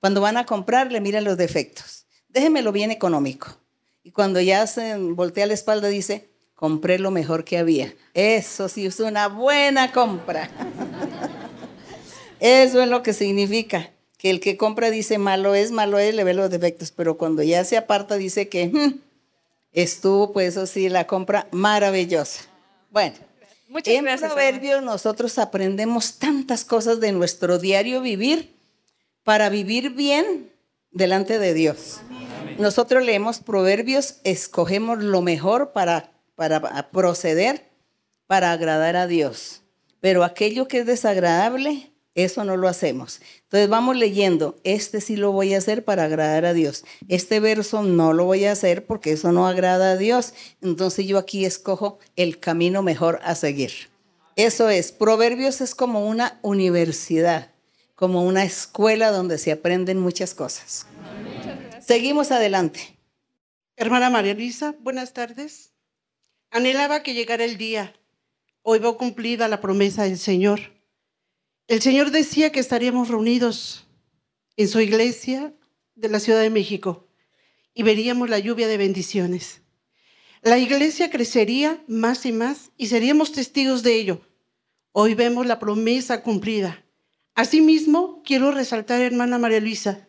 Cuando 0.00 0.20
van 0.20 0.36
a 0.36 0.46
comprar, 0.46 0.90
le 0.90 1.00
miran 1.00 1.24
los 1.24 1.36
defectos. 1.36 2.06
Déjenmelo 2.28 2.72
bien 2.72 2.90
económico. 2.90 3.58
Y 4.02 4.10
cuando 4.10 4.40
ya 4.40 4.66
se 4.66 4.96
voltea 4.96 5.46
la 5.46 5.54
espalda, 5.54 5.88
dice, 5.88 6.30
compré 6.54 6.98
lo 6.98 7.10
mejor 7.10 7.44
que 7.44 7.58
había. 7.58 7.94
Eso 8.14 8.68
sí 8.68 8.86
es 8.86 8.98
una 8.98 9.28
buena 9.28 9.92
compra. 9.92 10.50
Eso 12.40 12.82
es 12.82 12.88
lo 12.88 13.02
que 13.02 13.12
significa. 13.12 13.92
Que 14.18 14.30
el 14.30 14.40
que 14.40 14.56
compra 14.56 14.90
dice 14.90 15.18
malo 15.18 15.54
es, 15.54 15.70
malo 15.70 15.98
es, 15.98 16.14
le 16.14 16.24
ve 16.24 16.34
los 16.34 16.50
defectos. 16.50 16.90
Pero 16.92 17.18
cuando 17.18 17.42
ya 17.42 17.62
se 17.64 17.76
aparta, 17.76 18.16
dice 18.16 18.48
que... 18.48 18.68
Hmm, 18.68 19.00
estuvo, 19.72 20.32
pues 20.32 20.56
eso 20.56 20.66
sí, 20.66 20.88
la 20.88 21.06
compra 21.06 21.48
maravillosa. 21.50 22.42
Bueno, 22.90 23.16
Muchas 23.68 23.94
en 23.94 24.04
gracias, 24.04 24.32
Proverbios 24.32 24.82
nosotros 24.82 25.38
aprendemos 25.38 26.18
tantas 26.18 26.64
cosas 26.64 27.00
de 27.00 27.12
nuestro 27.12 27.58
diario 27.58 28.02
vivir 28.02 28.54
para 29.24 29.48
vivir 29.48 29.90
bien 29.90 30.52
delante 30.90 31.38
de 31.38 31.54
Dios. 31.54 32.00
Nosotros 32.58 33.02
leemos 33.02 33.40
Proverbios, 33.40 34.16
escogemos 34.24 35.02
lo 35.02 35.22
mejor 35.22 35.72
para, 35.72 36.12
para 36.34 36.90
proceder, 36.90 37.70
para 38.26 38.52
agradar 38.52 38.96
a 38.96 39.06
Dios. 39.06 39.62
Pero 40.00 40.24
aquello 40.24 40.68
que 40.68 40.80
es 40.80 40.86
desagradable, 40.86 41.92
eso 42.14 42.44
no 42.44 42.56
lo 42.56 42.68
hacemos. 42.68 43.20
Entonces 43.52 43.68
vamos 43.68 43.96
leyendo, 43.98 44.58
este 44.64 45.02
sí 45.02 45.14
lo 45.14 45.30
voy 45.30 45.52
a 45.52 45.58
hacer 45.58 45.84
para 45.84 46.04
agradar 46.04 46.46
a 46.46 46.54
Dios. 46.54 46.86
Este 47.08 47.38
verso 47.38 47.82
no 47.82 48.14
lo 48.14 48.24
voy 48.24 48.46
a 48.46 48.52
hacer 48.52 48.86
porque 48.86 49.12
eso 49.12 49.30
no 49.30 49.46
agrada 49.46 49.90
a 49.90 49.96
Dios. 49.98 50.32
Entonces 50.62 51.06
yo 51.06 51.18
aquí 51.18 51.44
escojo 51.44 51.98
el 52.16 52.40
camino 52.40 52.82
mejor 52.82 53.20
a 53.22 53.34
seguir. 53.34 53.90
Eso 54.36 54.70
es, 54.70 54.90
Proverbios 54.90 55.60
es 55.60 55.74
como 55.74 56.08
una 56.08 56.38
universidad, 56.40 57.50
como 57.94 58.22
una 58.22 58.42
escuela 58.42 59.10
donde 59.10 59.36
se 59.36 59.52
aprenden 59.52 59.98
muchas 59.98 60.32
cosas. 60.32 60.86
Seguimos 61.86 62.30
adelante. 62.30 62.96
Hermana 63.76 64.08
María 64.08 64.32
Luisa, 64.32 64.74
buenas 64.80 65.12
tardes. 65.12 65.74
Anhelaba 66.50 67.02
que 67.02 67.12
llegara 67.12 67.44
el 67.44 67.58
día. 67.58 67.92
Hoy 68.62 68.78
va 68.78 68.96
cumplida 68.96 69.46
la 69.46 69.60
promesa 69.60 70.04
del 70.04 70.16
Señor 70.16 70.71
el 71.68 71.80
Señor 71.80 72.10
decía 72.10 72.50
que 72.50 72.60
estaríamos 72.60 73.08
reunidos 73.08 73.86
en 74.56 74.68
su 74.68 74.80
iglesia 74.80 75.54
de 75.94 76.08
la 76.08 76.20
Ciudad 76.20 76.40
de 76.40 76.50
México 76.50 77.08
y 77.72 77.82
veríamos 77.82 78.28
la 78.28 78.38
lluvia 78.38 78.66
de 78.66 78.76
bendiciones. 78.76 79.62
La 80.42 80.58
iglesia 80.58 81.08
crecería 81.10 81.82
más 81.86 82.26
y 82.26 82.32
más 82.32 82.72
y 82.76 82.88
seríamos 82.88 83.32
testigos 83.32 83.82
de 83.82 83.94
ello. 83.94 84.20
Hoy 84.90 85.14
vemos 85.14 85.46
la 85.46 85.60
promesa 85.60 86.22
cumplida. 86.22 86.84
Asimismo, 87.34 88.22
quiero 88.24 88.50
resaltar, 88.50 89.00
hermana 89.00 89.38
María 89.38 89.60
Luisa, 89.60 90.08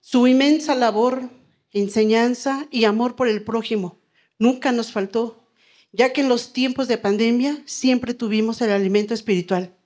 su 0.00 0.26
inmensa 0.26 0.74
labor, 0.74 1.30
enseñanza 1.70 2.66
y 2.70 2.84
amor 2.84 3.14
por 3.14 3.28
el 3.28 3.44
prójimo. 3.44 4.00
Nunca 4.38 4.72
nos 4.72 4.90
faltó, 4.90 5.48
ya 5.92 6.12
que 6.12 6.22
en 6.22 6.28
los 6.28 6.52
tiempos 6.52 6.88
de 6.88 6.98
pandemia 6.98 7.62
siempre 7.64 8.12
tuvimos 8.12 8.60
el 8.60 8.70
alimento 8.70 9.14
espiritual 9.14 9.76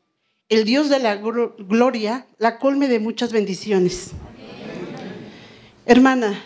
el 0.48 0.64
Dios 0.64 0.88
de 0.88 1.00
la 1.00 1.16
gloria 1.16 2.26
la 2.38 2.58
colme 2.58 2.88
de 2.88 3.00
muchas 3.00 3.32
bendiciones. 3.32 4.12
Hermana, 5.84 6.44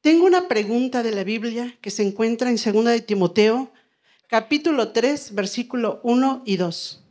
tengo 0.00 0.24
una 0.24 0.48
pregunta 0.48 1.02
de 1.02 1.12
la 1.12 1.24
Biblia 1.24 1.76
que 1.80 1.90
se 1.90 2.02
encuentra 2.02 2.50
en 2.50 2.56
2 2.56 2.84
de 2.86 3.00
Timoteo, 3.00 3.72
capítulo 4.26 4.92
3, 4.92 5.34
versículo 5.34 6.00
1 6.02 6.42
y 6.46 6.56
2. 6.56 7.04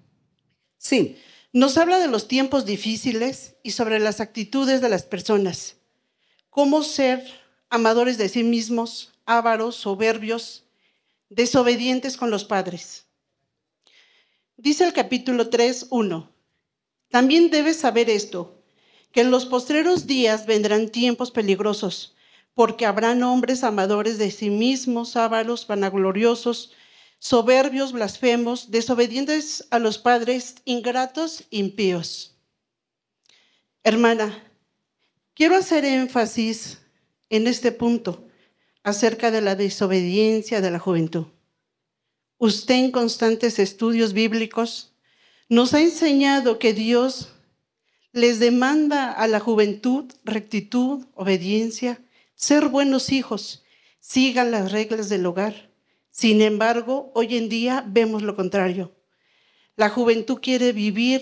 Sí, 0.78 1.18
nos 1.54 1.78
habla 1.78 2.00
de 2.00 2.08
los 2.08 2.28
tiempos 2.28 2.66
difíciles 2.66 3.56
y 3.64 3.72
sobre 3.72 4.00
las 4.00 4.20
actitudes 4.20 4.82
de 4.82 4.89
las 4.89 5.04
personas. 5.04 5.78
Cómo 6.50 6.84
ser 6.84 7.24
amadores 7.70 8.18
de 8.18 8.30
sí 8.30 8.44
mismos, 8.44 9.14
ávaros, 9.26 9.76
soberbios, 9.76 10.66
desobedientes 11.30 12.18
con 12.18 12.32
los 12.32 12.46
padres. 12.46 13.06
Dice 14.64 14.84
el 14.84 14.93
capítulo 14.93 15.49
3, 15.49 15.88
1. 15.89 16.32
También 17.09 17.49
debes 17.49 17.78
saber 17.78 18.12
esto, 18.12 18.62
que 19.12 19.22
en 19.22 19.32
los 19.32 19.47
postreros 19.47 20.05
días 20.05 20.45
vendrán 20.45 20.89
tiempos 20.89 21.32
peligrosos, 21.32 22.16
porque 22.53 22.86
habrán 22.86 23.24
hombres 23.24 23.64
amadores 23.64 24.20
de 24.20 24.30
sí 24.30 24.51
mismos, 24.51 25.16
ávaros, 25.16 25.66
vanagloriosos, 25.66 26.74
soberbios, 27.18 27.91
blasfemos, 27.91 28.70
desobedientes 28.70 29.66
a 29.72 29.80
los 29.80 29.97
padres, 29.97 30.57
ingratos, 30.66 31.45
impíos. 31.49 32.38
Hermana, 33.84 34.43
quiero 35.34 35.55
hacer 35.55 35.86
énfasis 35.86 36.78
en 37.32 37.47
este 37.47 37.72
punto 37.72 38.28
acerca 38.84 39.32
de 39.32 39.41
la 39.41 39.55
desobediencia 39.55 40.62
de 40.62 40.70
la 40.70 40.78
juventud. 40.78 41.26
Usted 42.42 42.74
en 42.74 42.92
constantes 42.92 43.60
estudios 43.60 44.14
bíblicos 44.14 44.96
nos 45.48 45.76
ha 45.76 45.82
enseñado 45.82 46.58
que 46.58 46.74
Dios 46.74 47.30
les 48.14 48.39
demanda 48.39 49.12
a 49.12 49.28
la 49.28 49.39
juventud 49.39 50.12
rectitud, 50.24 51.06
obediencia, 51.14 52.02
ser 52.34 52.70
buenos 52.70 53.12
hijos, 53.12 53.64
sigan 54.00 54.50
las 54.50 54.72
reglas 54.72 55.08
del 55.08 55.28
hogar. 55.28 55.70
Sin 56.10 56.42
embargo, 56.42 57.12
hoy 57.14 57.38
en 57.38 57.48
día 57.48 57.86
vemos 57.88 58.24
lo 58.24 58.36
contrario. 58.36 58.92
La 59.76 59.89
juventud 59.89 60.39
quiere 60.42 60.72
vivir 60.72 61.22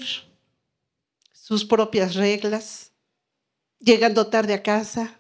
sus 1.33 1.65
propias 1.65 2.15
reglas, 2.15 2.93
llegando 3.79 4.27
tarde 4.27 4.53
a 4.53 4.63
casa, 4.63 5.19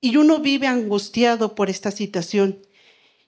y 0.00 0.18
uno 0.18 0.38
vive 0.38 0.68
angustiado 0.68 1.56
por 1.56 1.68
esta 1.68 1.90
situación, 1.90 2.64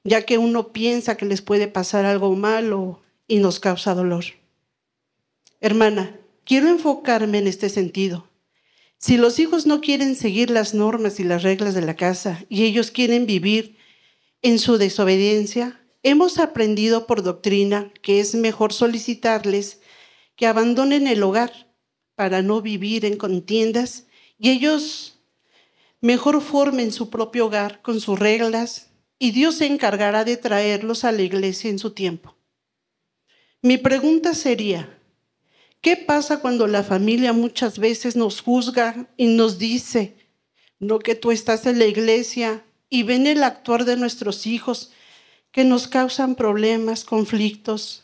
ya 0.05 0.23
que 0.23 0.39
uno 0.39 0.73
piensa 0.73 1.17
que 1.17 1.25
les 1.25 1.41
puede 1.41 1.67
pasar 1.67 2.05
algo 2.05 2.35
malo 2.37 3.01
y 3.27 3.39
nos 3.39 3.59
causa 3.59 3.95
dolor. 3.95 4.25
Hermana, 5.61 6.21
quiero 6.45 6.69
enfocarme 6.69 7.39
en 7.39 7.47
este 7.47 7.71
sentido. 7.71 8.29
Si 8.99 9.17
los 9.17 9.39
hijos 9.39 9.67
no 9.67 9.81
quieren 9.81 10.15
seguir 10.15 10.51
las 10.51 10.75
normas 10.75 11.19
y 11.21 11.25
las 11.25 11.43
reglas 11.43 11.75
de 11.75 11.83
la 11.83 11.97
casa 11.97 12.45
y 12.51 12.65
ellos 12.65 12.91
quieren 12.91 13.27
vivir 13.27 13.77
en 14.43 14.59
su 14.59 14.77
desobediencia, 14.77 15.81
hemos 16.03 16.39
aprendido 16.39 17.07
por 17.07 17.23
doctrina 17.23 17.91
que 18.03 18.21
es 18.21 18.35
mejor 18.35 18.75
solicitarles 18.75 19.81
que 20.37 20.47
abandonen 20.47 21.07
el 21.07 21.23
hogar 21.23 21.75
para 22.15 22.43
no 22.43 22.61
vivir 22.61 23.07
en 23.07 23.17
contiendas 23.17 24.07
y 24.39 24.51
ellos 24.51 25.19
mejor 26.01 26.43
formen 26.43 26.93
su 26.93 27.09
propio 27.09 27.47
hogar 27.47 27.81
con 27.81 28.01
sus 28.01 28.19
reglas 28.19 28.94
y 29.19 29.31
Dios 29.31 29.57
se 29.57 29.67
encargará 29.67 30.25
de 30.25 30.37
traerlos 30.37 31.05
a 31.05 31.13
la 31.13 31.23
iglesia 31.23 31.71
en 31.71 31.79
su 31.79 31.93
tiempo. 31.93 32.37
Mi 33.63 33.79
pregunta 33.79 34.35
sería, 34.35 34.99
¿qué 35.81 35.97
pasa 35.97 36.41
cuando 36.41 36.67
la 36.67 36.83
familia 36.83 37.33
muchas 37.33 37.79
veces 37.79 38.17
nos 38.17 38.41
juzga 38.41 39.09
y 39.17 39.29
nos 39.29 39.59
dice, 39.59 40.17
no 40.79 40.99
que 40.99 41.15
tú 41.15 41.31
estás 41.31 41.67
en 41.67 41.79
la 41.79 41.87
iglesia 41.87 42.65
y 42.91 43.05
ven 43.05 43.27
el 43.27 43.43
actuar 43.43 43.85
de 43.85 43.97
nuestros 43.97 44.47
hijos 44.47 44.93
que 45.51 45.65
nos 45.65 45.89
causan 45.89 46.35
problemas, 46.35 47.05
conflictos? 47.05 48.03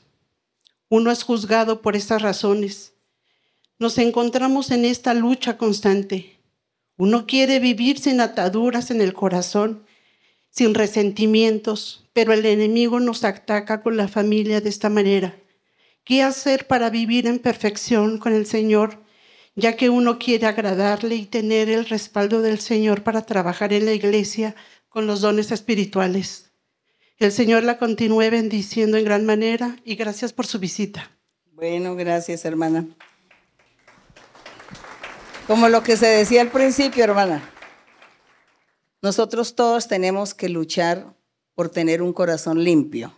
Uno 0.89 1.11
es 1.11 1.23
juzgado 1.23 1.83
por 1.83 1.95
esas 1.95 2.23
razones. 2.23 2.95
Nos 3.79 3.99
encontramos 3.99 4.71
en 4.71 4.85
esta 4.85 5.15
lucha 5.15 5.57
constante. 5.57 6.41
Uno 6.97 7.27
quiere 7.27 7.61
vivir 7.61 7.99
sin 7.99 8.21
ataduras 8.21 8.91
en 8.91 9.01
el 9.01 9.13
corazón 9.13 9.85
sin 10.51 10.75
resentimientos, 10.75 12.09
pero 12.13 12.33
el 12.33 12.45
enemigo 12.45 13.01
nos 13.01 13.25
ataca 13.25 13.83
con 13.83 13.97
la 13.97 14.09
familia 14.09 14.61
de 14.61 14.69
esta 14.69 14.91
manera. 14.91 15.37
¿Qué 16.05 16.23
hacer 16.23 16.67
para 16.67 16.91
vivir 16.91 17.27
en 17.27 17.39
perfección 17.39 18.19
con 18.19 18.33
el 18.33 18.47
Señor? 18.47 19.03
Ya 19.55 19.77
que 19.77 19.91
uno 19.91 20.19
quiere 20.19 20.47
agradarle 20.47 21.15
y 21.15 21.27
tener 21.27 21.69
el 21.69 21.87
respaldo 21.87 22.43
del 22.43 22.59
Señor 22.59 23.03
para 23.03 23.23
trabajar 23.23 23.73
en 23.73 23.85
la 23.85 23.93
iglesia 23.93 24.55
con 24.89 25.07
los 25.07 25.21
dones 25.21 25.53
espirituales. 25.53 26.53
El 27.19 27.33
Señor 27.33 27.65
la 27.65 27.79
continúe 27.79 28.31
bendiciendo 28.31 28.97
en 28.97 29.05
gran 29.05 29.27
manera 29.27 29.77
y 29.85 29.95
gracias 29.95 30.33
por 30.33 30.47
su 30.47 30.59
visita. 30.59 31.11
Bueno, 31.53 31.95
gracias, 31.95 32.45
hermana. 32.45 32.87
Como 35.47 35.69
lo 35.69 35.83
que 35.83 35.97
se 35.97 36.07
decía 36.07 36.41
al 36.41 36.51
principio, 36.51 37.05
hermana. 37.05 37.43
Nosotros 39.03 39.55
todos 39.55 39.89
tenemos 39.89 40.35
que 40.35 40.49
luchar 40.49 41.15
por 41.55 41.71
tener 41.71 42.03
un 42.03 42.13
corazón 42.13 42.63
limpio. 42.63 43.15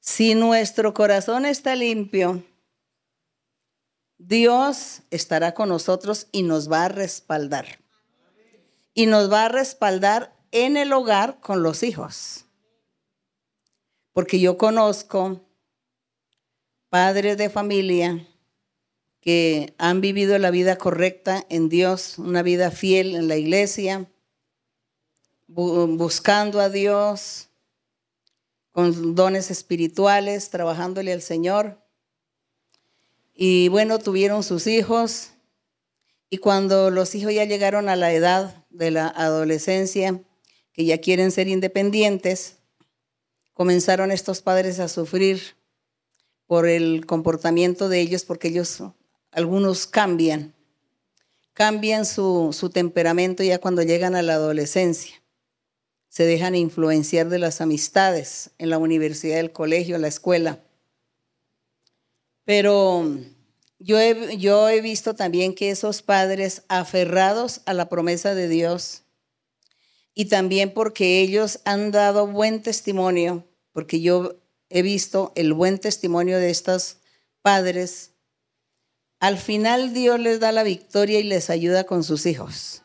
Si 0.00 0.34
nuestro 0.34 0.94
corazón 0.94 1.44
está 1.44 1.76
limpio, 1.76 2.42
Dios 4.16 5.02
estará 5.10 5.54
con 5.54 5.68
nosotros 5.68 6.28
y 6.32 6.42
nos 6.42 6.70
va 6.70 6.86
a 6.86 6.88
respaldar. 6.88 7.78
Y 8.94 9.06
nos 9.06 9.30
va 9.30 9.44
a 9.44 9.48
respaldar 9.48 10.34
en 10.50 10.76
el 10.76 10.92
hogar 10.92 11.40
con 11.40 11.62
los 11.62 11.82
hijos. 11.82 12.46
Porque 14.12 14.40
yo 14.40 14.58
conozco 14.58 15.40
padres 16.88 17.36
de 17.36 17.50
familia 17.50 18.26
que 19.20 19.74
han 19.78 20.00
vivido 20.00 20.38
la 20.38 20.50
vida 20.50 20.78
correcta 20.78 21.44
en 21.50 21.68
Dios, 21.68 22.18
una 22.18 22.42
vida 22.42 22.70
fiel 22.70 23.14
en 23.14 23.28
la 23.28 23.36
iglesia, 23.36 24.10
buscando 25.48 26.60
a 26.60 26.68
Dios, 26.68 27.48
con 28.70 29.14
dones 29.14 29.50
espirituales, 29.50 30.50
trabajándole 30.50 31.12
al 31.12 31.22
Señor. 31.22 31.82
Y 33.34 33.68
bueno, 33.68 33.98
tuvieron 33.98 34.42
sus 34.42 34.66
hijos. 34.66 35.30
Y 36.30 36.38
cuando 36.38 36.90
los 36.90 37.14
hijos 37.14 37.32
ya 37.32 37.44
llegaron 37.44 37.88
a 37.88 37.96
la 37.96 38.12
edad 38.12 38.64
de 38.70 38.90
la 38.90 39.08
adolescencia, 39.08 40.22
que 40.72 40.84
ya 40.84 40.98
quieren 40.98 41.32
ser 41.32 41.48
independientes, 41.48 42.58
comenzaron 43.54 44.12
estos 44.12 44.42
padres 44.42 44.78
a 44.78 44.88
sufrir 44.88 45.56
por 46.46 46.68
el 46.68 47.06
comportamiento 47.06 47.88
de 47.88 48.00
ellos, 48.00 48.24
porque 48.24 48.48
ellos, 48.48 48.82
algunos 49.32 49.86
cambian, 49.86 50.54
cambian 51.54 52.06
su, 52.06 52.50
su 52.52 52.70
temperamento 52.70 53.42
ya 53.42 53.58
cuando 53.58 53.82
llegan 53.82 54.14
a 54.14 54.22
la 54.22 54.34
adolescencia 54.34 55.20
se 56.08 56.24
dejan 56.24 56.54
influenciar 56.54 57.28
de 57.28 57.38
las 57.38 57.60
amistades 57.60 58.50
en 58.58 58.70
la 58.70 58.78
universidad, 58.78 59.38
el 59.38 59.52
colegio, 59.52 59.98
la 59.98 60.08
escuela. 60.08 60.60
Pero 62.44 63.06
yo 63.78 64.00
he, 64.00 64.38
yo 64.38 64.68
he 64.68 64.80
visto 64.80 65.14
también 65.14 65.54
que 65.54 65.70
esos 65.70 66.02
padres 66.02 66.62
aferrados 66.68 67.60
a 67.66 67.74
la 67.74 67.88
promesa 67.88 68.34
de 68.34 68.48
Dios 68.48 69.02
y 70.14 70.24
también 70.24 70.72
porque 70.72 71.20
ellos 71.20 71.60
han 71.64 71.92
dado 71.92 72.26
buen 72.26 72.62
testimonio, 72.62 73.46
porque 73.72 74.00
yo 74.00 74.36
he 74.70 74.82
visto 74.82 75.32
el 75.36 75.52
buen 75.52 75.78
testimonio 75.78 76.38
de 76.38 76.50
estos 76.50 76.96
padres, 77.42 78.12
al 79.20 79.38
final 79.38 79.92
Dios 79.92 80.18
les 80.18 80.40
da 80.40 80.52
la 80.52 80.62
victoria 80.62 81.20
y 81.20 81.24
les 81.24 81.50
ayuda 81.50 81.84
con 81.84 82.02
sus 82.02 82.26
hijos 82.26 82.82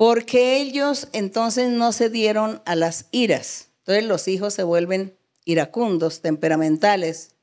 porque 0.00 0.56
ellos 0.56 1.08
entonces 1.12 1.68
no 1.68 1.92
se 1.92 2.08
dieron 2.08 2.62
a 2.64 2.74
las 2.74 3.08
iras. 3.10 3.68
Entonces 3.80 4.04
los 4.04 4.28
hijos 4.28 4.54
se 4.54 4.62
vuelven 4.62 5.14
iracundos, 5.44 6.22
temperamentales. 6.22 7.34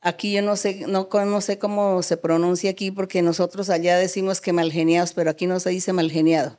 Aquí 0.00 0.32
yo 0.32 0.40
no 0.40 0.56
sé, 0.56 0.86
no, 0.86 1.40
sé 1.42 1.58
cómo 1.58 2.02
se 2.02 2.16
pronuncia 2.16 2.70
aquí, 2.70 2.92
porque 2.92 3.20
nosotros 3.20 3.68
allá 3.68 3.98
decimos 3.98 4.40
que 4.40 4.54
malgeniados, 4.54 5.12
pero 5.12 5.28
aquí 5.28 5.46
no 5.46 5.60
se 5.60 5.68
dice 5.68 5.92
malgeniado. 5.92 6.56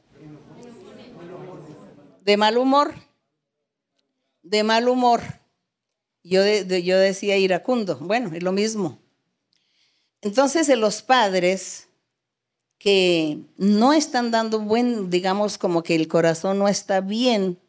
De 2.24 2.38
mal 2.38 2.60
humor. 2.60 2.94
De 4.44 4.62
mal 4.62 4.88
humor. 4.88 5.24
Yo, 6.22 6.46
yo 6.46 7.00
decía 7.00 7.38
iracundo. 7.38 7.98
Bueno, 8.00 8.36
es 8.36 8.44
lo 8.44 8.52
mismo. 8.52 9.00
Entonces, 10.22 10.70
los 10.78 11.02
padres 11.02 11.87
que 12.78 13.40
no 13.58 13.94
están 13.94 14.32
dando 14.32 14.60
buen, 14.60 15.10
digamos, 15.10 15.58
como 15.58 15.84
que 15.84 15.96
el 15.96 16.08
corazón 16.08 16.60
no 16.60 16.68
está 16.68 17.02
bien 17.02 17.60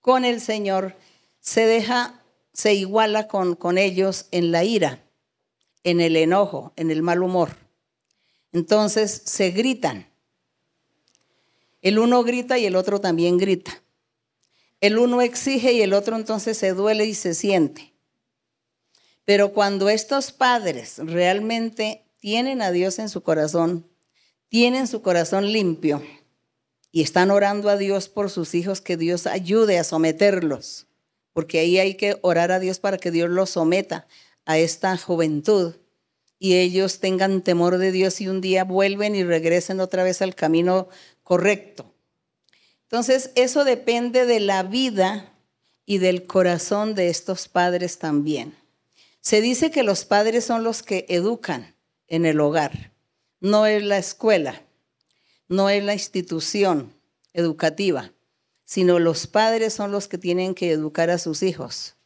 con 0.00 0.24
el 0.24 0.40
Señor, 0.40 0.96
se 1.40 1.66
deja, 1.66 2.22
se 2.52 2.74
iguala 2.74 3.28
con, 3.28 3.54
con 3.54 3.78
ellos 3.78 4.26
en 4.30 4.52
la 4.52 4.64
ira, 4.64 5.04
en 5.84 6.00
el 6.00 6.16
enojo, 6.16 6.72
en 6.76 6.90
el 6.90 7.02
mal 7.02 7.22
humor. 7.22 7.56
Entonces 8.52 9.22
se 9.24 9.50
gritan. 9.50 10.08
El 11.80 11.98
uno 11.98 12.24
grita 12.24 12.58
y 12.58 12.66
el 12.66 12.74
otro 12.74 13.00
también 13.00 13.38
grita. 13.38 13.82
El 14.80 14.98
uno 14.98 15.22
exige 15.22 15.72
y 15.72 15.82
el 15.82 15.92
otro 15.92 16.16
entonces 16.16 16.58
se 16.58 16.72
duele 16.72 17.04
y 17.04 17.14
se 17.14 17.34
siente. 17.34 17.92
Pero 19.24 19.52
cuando 19.52 19.88
estos 19.88 20.32
padres 20.32 20.98
realmente 20.98 22.04
tienen 22.18 22.62
a 22.62 22.70
Dios 22.70 22.98
en 22.98 23.08
su 23.08 23.22
corazón, 23.22 23.87
tienen 24.48 24.86
su 24.86 25.02
corazón 25.02 25.52
limpio 25.52 26.02
y 26.90 27.02
están 27.02 27.30
orando 27.30 27.68
a 27.68 27.76
Dios 27.76 28.08
por 28.08 28.30
sus 28.30 28.54
hijos, 28.54 28.80
que 28.80 28.96
Dios 28.96 29.26
ayude 29.26 29.78
a 29.78 29.84
someterlos, 29.84 30.86
porque 31.32 31.58
ahí 31.58 31.78
hay 31.78 31.94
que 31.94 32.18
orar 32.22 32.50
a 32.50 32.58
Dios 32.58 32.78
para 32.78 32.98
que 32.98 33.10
Dios 33.10 33.28
los 33.28 33.50
someta 33.50 34.06
a 34.46 34.58
esta 34.58 34.96
juventud 34.96 35.76
y 36.38 36.54
ellos 36.54 37.00
tengan 37.00 37.42
temor 37.42 37.78
de 37.78 37.92
Dios 37.92 38.20
y 38.20 38.28
un 38.28 38.40
día 38.40 38.64
vuelven 38.64 39.14
y 39.14 39.24
regresen 39.24 39.80
otra 39.80 40.02
vez 40.02 40.22
al 40.22 40.34
camino 40.34 40.88
correcto. 41.22 41.92
Entonces, 42.84 43.32
eso 43.34 43.64
depende 43.64 44.24
de 44.24 44.40
la 44.40 44.62
vida 44.62 45.32
y 45.84 45.98
del 45.98 46.26
corazón 46.26 46.94
de 46.94 47.08
estos 47.08 47.48
padres 47.48 47.98
también. 47.98 48.54
Se 49.20 49.42
dice 49.42 49.70
que 49.70 49.82
los 49.82 50.04
padres 50.04 50.44
son 50.44 50.64
los 50.64 50.82
que 50.82 51.04
educan 51.08 51.74
en 52.06 52.24
el 52.24 52.40
hogar 52.40 52.92
no 53.40 53.66
es 53.66 53.82
la 53.82 53.98
escuela, 53.98 54.62
no 55.48 55.70
es 55.70 55.82
la 55.84 55.94
institución 55.94 56.92
educativa, 57.32 58.12
sino 58.64 58.98
los 58.98 59.26
padres 59.26 59.72
son 59.72 59.92
los 59.92 60.08
que 60.08 60.18
tienen 60.18 60.54
que 60.54 60.70
educar 60.70 61.10
a 61.10 61.18
sus 61.18 61.42
hijos, 61.42 61.96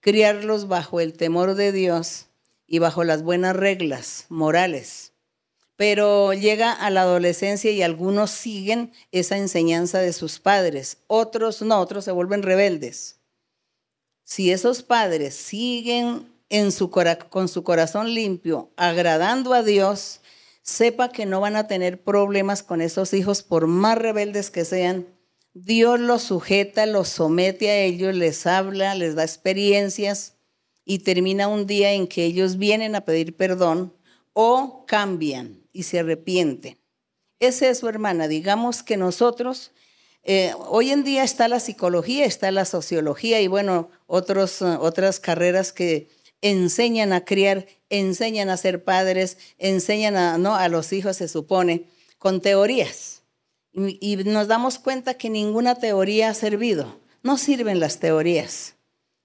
criarlos 0.00 0.68
bajo 0.68 1.00
el 1.00 1.12
temor 1.12 1.54
de 1.54 1.72
Dios 1.72 2.26
y 2.66 2.78
bajo 2.78 3.04
las 3.04 3.22
buenas 3.22 3.56
reglas 3.56 4.26
morales. 4.28 5.12
Pero 5.76 6.32
llega 6.32 6.72
a 6.72 6.90
la 6.90 7.02
adolescencia 7.02 7.70
y 7.70 7.82
algunos 7.82 8.30
siguen 8.30 8.92
esa 9.12 9.36
enseñanza 9.36 9.98
de 9.98 10.12
sus 10.12 10.38
padres, 10.38 10.98
otros 11.06 11.62
no, 11.62 11.80
otros 11.80 12.04
se 12.04 12.12
vuelven 12.12 12.42
rebeldes. 12.42 13.16
Si 14.24 14.52
esos 14.52 14.82
padres 14.82 15.34
siguen 15.34 16.28
con 17.28 17.48
su 17.48 17.62
corazón 17.62 18.14
limpio, 18.14 18.70
agradando 18.76 19.54
a 19.54 19.62
Dios, 19.62 20.20
sepa 20.68 21.08
que 21.08 21.24
no 21.24 21.40
van 21.40 21.56
a 21.56 21.66
tener 21.66 22.02
problemas 22.02 22.62
con 22.62 22.82
esos 22.82 23.14
hijos 23.14 23.42
por 23.42 23.66
más 23.66 23.96
rebeldes 23.96 24.50
que 24.50 24.66
sean 24.66 25.06
Dios 25.54 25.98
los 25.98 26.22
sujeta, 26.22 26.84
los 26.84 27.08
somete 27.08 27.70
a 27.70 27.80
ellos, 27.80 28.14
les 28.14 28.46
habla, 28.46 28.94
les 28.94 29.14
da 29.14 29.22
experiencias 29.24 30.34
y 30.84 30.98
termina 30.98 31.48
un 31.48 31.66
día 31.66 31.92
en 31.92 32.06
que 32.06 32.24
ellos 32.24 32.58
vienen 32.58 32.94
a 32.94 33.00
pedir 33.00 33.34
perdón 33.34 33.94
o 34.34 34.84
cambian 34.86 35.62
y 35.72 35.84
se 35.84 36.00
arrepienten. 36.00 36.78
Es 37.40 37.62
eso, 37.62 37.88
hermana. 37.88 38.28
Digamos 38.28 38.82
que 38.82 38.98
nosotros, 38.98 39.72
eh, 40.22 40.52
hoy 40.68 40.90
en 40.90 41.02
día 41.02 41.24
está 41.24 41.48
la 41.48 41.60
psicología, 41.60 42.26
está 42.26 42.50
la 42.50 42.66
sociología 42.66 43.40
y 43.40 43.48
bueno, 43.48 43.90
otros, 44.06 44.60
uh, 44.60 44.78
otras 44.80 45.18
carreras 45.18 45.72
que 45.72 46.08
enseñan 46.42 47.12
a 47.12 47.24
criar, 47.24 47.66
enseñan 47.90 48.50
a 48.50 48.56
ser 48.56 48.84
padres, 48.84 49.38
enseñan 49.58 50.16
a, 50.16 50.38
¿no? 50.38 50.54
a 50.54 50.68
los 50.68 50.92
hijos, 50.92 51.16
se 51.16 51.28
supone, 51.28 51.86
con 52.18 52.40
teorías. 52.40 53.22
Y, 53.72 54.16
nos 54.16 54.48
damos 54.48 54.78
cuenta 54.78 55.14
que 55.14 55.30
ninguna 55.30 55.76
teoría 55.76 56.30
ha 56.30 56.34
servido. 56.34 56.98
No 57.22 57.38
sirven 57.38 57.80
las 57.80 57.98
teorías. 58.00 58.74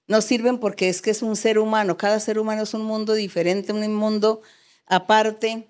No 0.06 0.20
sirven 0.20 0.58
porque 0.58 0.88
es 0.88 1.02
que 1.02 1.10
es 1.10 1.22
un 1.22 1.34
ser 1.34 1.58
humano. 1.58 1.96
Cada 1.96 2.20
ser 2.20 2.38
humano 2.38 2.62
es 2.62 2.74
un 2.74 2.82
mundo 2.82 3.14
diferente, 3.14 3.72
un 3.72 3.94
mundo 3.94 4.42
aparte, 4.86 5.66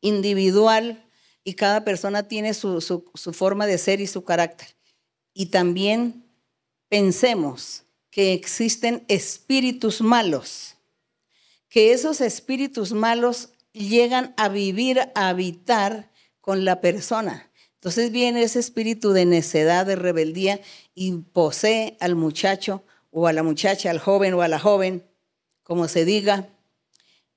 individual, 0.00 1.04
y 1.44 1.54
cada 1.54 1.84
persona 1.84 2.26
tiene 2.26 2.54
su, 2.54 2.80
su, 2.80 3.32
forma 3.32 3.66
de 3.66 3.78
ser 3.78 4.00
y 4.00 4.08
su 4.08 4.24
carácter. 4.24 4.66
Y 5.32 5.46
también 5.46 6.24
pensemos 6.88 7.85
que 8.16 8.32
existen 8.32 9.04
espíritus 9.08 10.00
malos, 10.00 10.76
que 11.68 11.92
esos 11.92 12.22
espíritus 12.22 12.92
malos 12.94 13.50
llegan 13.72 14.32
a 14.38 14.48
vivir, 14.48 15.12
a 15.14 15.28
habitar 15.28 16.10
con 16.40 16.64
la 16.64 16.80
persona. 16.80 17.52
Entonces 17.74 18.10
viene 18.12 18.42
ese 18.42 18.58
espíritu 18.58 19.12
de 19.12 19.26
necedad, 19.26 19.84
de 19.84 19.96
rebeldía 19.96 20.62
y 20.94 21.12
posee 21.12 21.98
al 22.00 22.14
muchacho 22.14 22.82
o 23.10 23.26
a 23.26 23.34
la 23.34 23.42
muchacha, 23.42 23.90
al 23.90 23.98
joven 23.98 24.32
o 24.32 24.40
a 24.40 24.48
la 24.48 24.60
joven, 24.60 25.06
como 25.62 25.86
se 25.86 26.06
diga, 26.06 26.48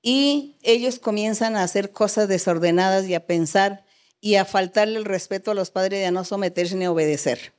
y 0.00 0.56
ellos 0.62 0.98
comienzan 0.98 1.56
a 1.56 1.62
hacer 1.62 1.92
cosas 1.92 2.26
desordenadas 2.26 3.06
y 3.06 3.12
a 3.12 3.26
pensar 3.26 3.84
y 4.18 4.36
a 4.36 4.46
faltarle 4.46 4.96
el 4.96 5.04
respeto 5.04 5.50
a 5.50 5.54
los 5.54 5.70
padres 5.70 6.00
y 6.00 6.04
a 6.04 6.10
no 6.10 6.24
someterse 6.24 6.74
ni 6.74 6.86
obedecer. 6.86 7.52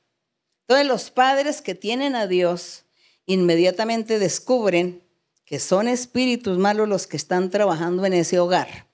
Entonces 0.62 0.88
los 0.88 1.12
padres 1.12 1.62
que 1.62 1.76
tienen 1.76 2.16
a 2.16 2.26
Dios 2.26 2.84
inmediatamente 3.26 4.18
descubren 4.18 5.02
que 5.44 5.58
son 5.58 5.88
espíritus 5.88 6.58
malos 6.58 6.88
los 6.88 7.06
que 7.06 7.16
están 7.16 7.50
trabajando 7.50 8.06
en 8.06 8.12
ese 8.12 8.38
hogar, 8.38 8.88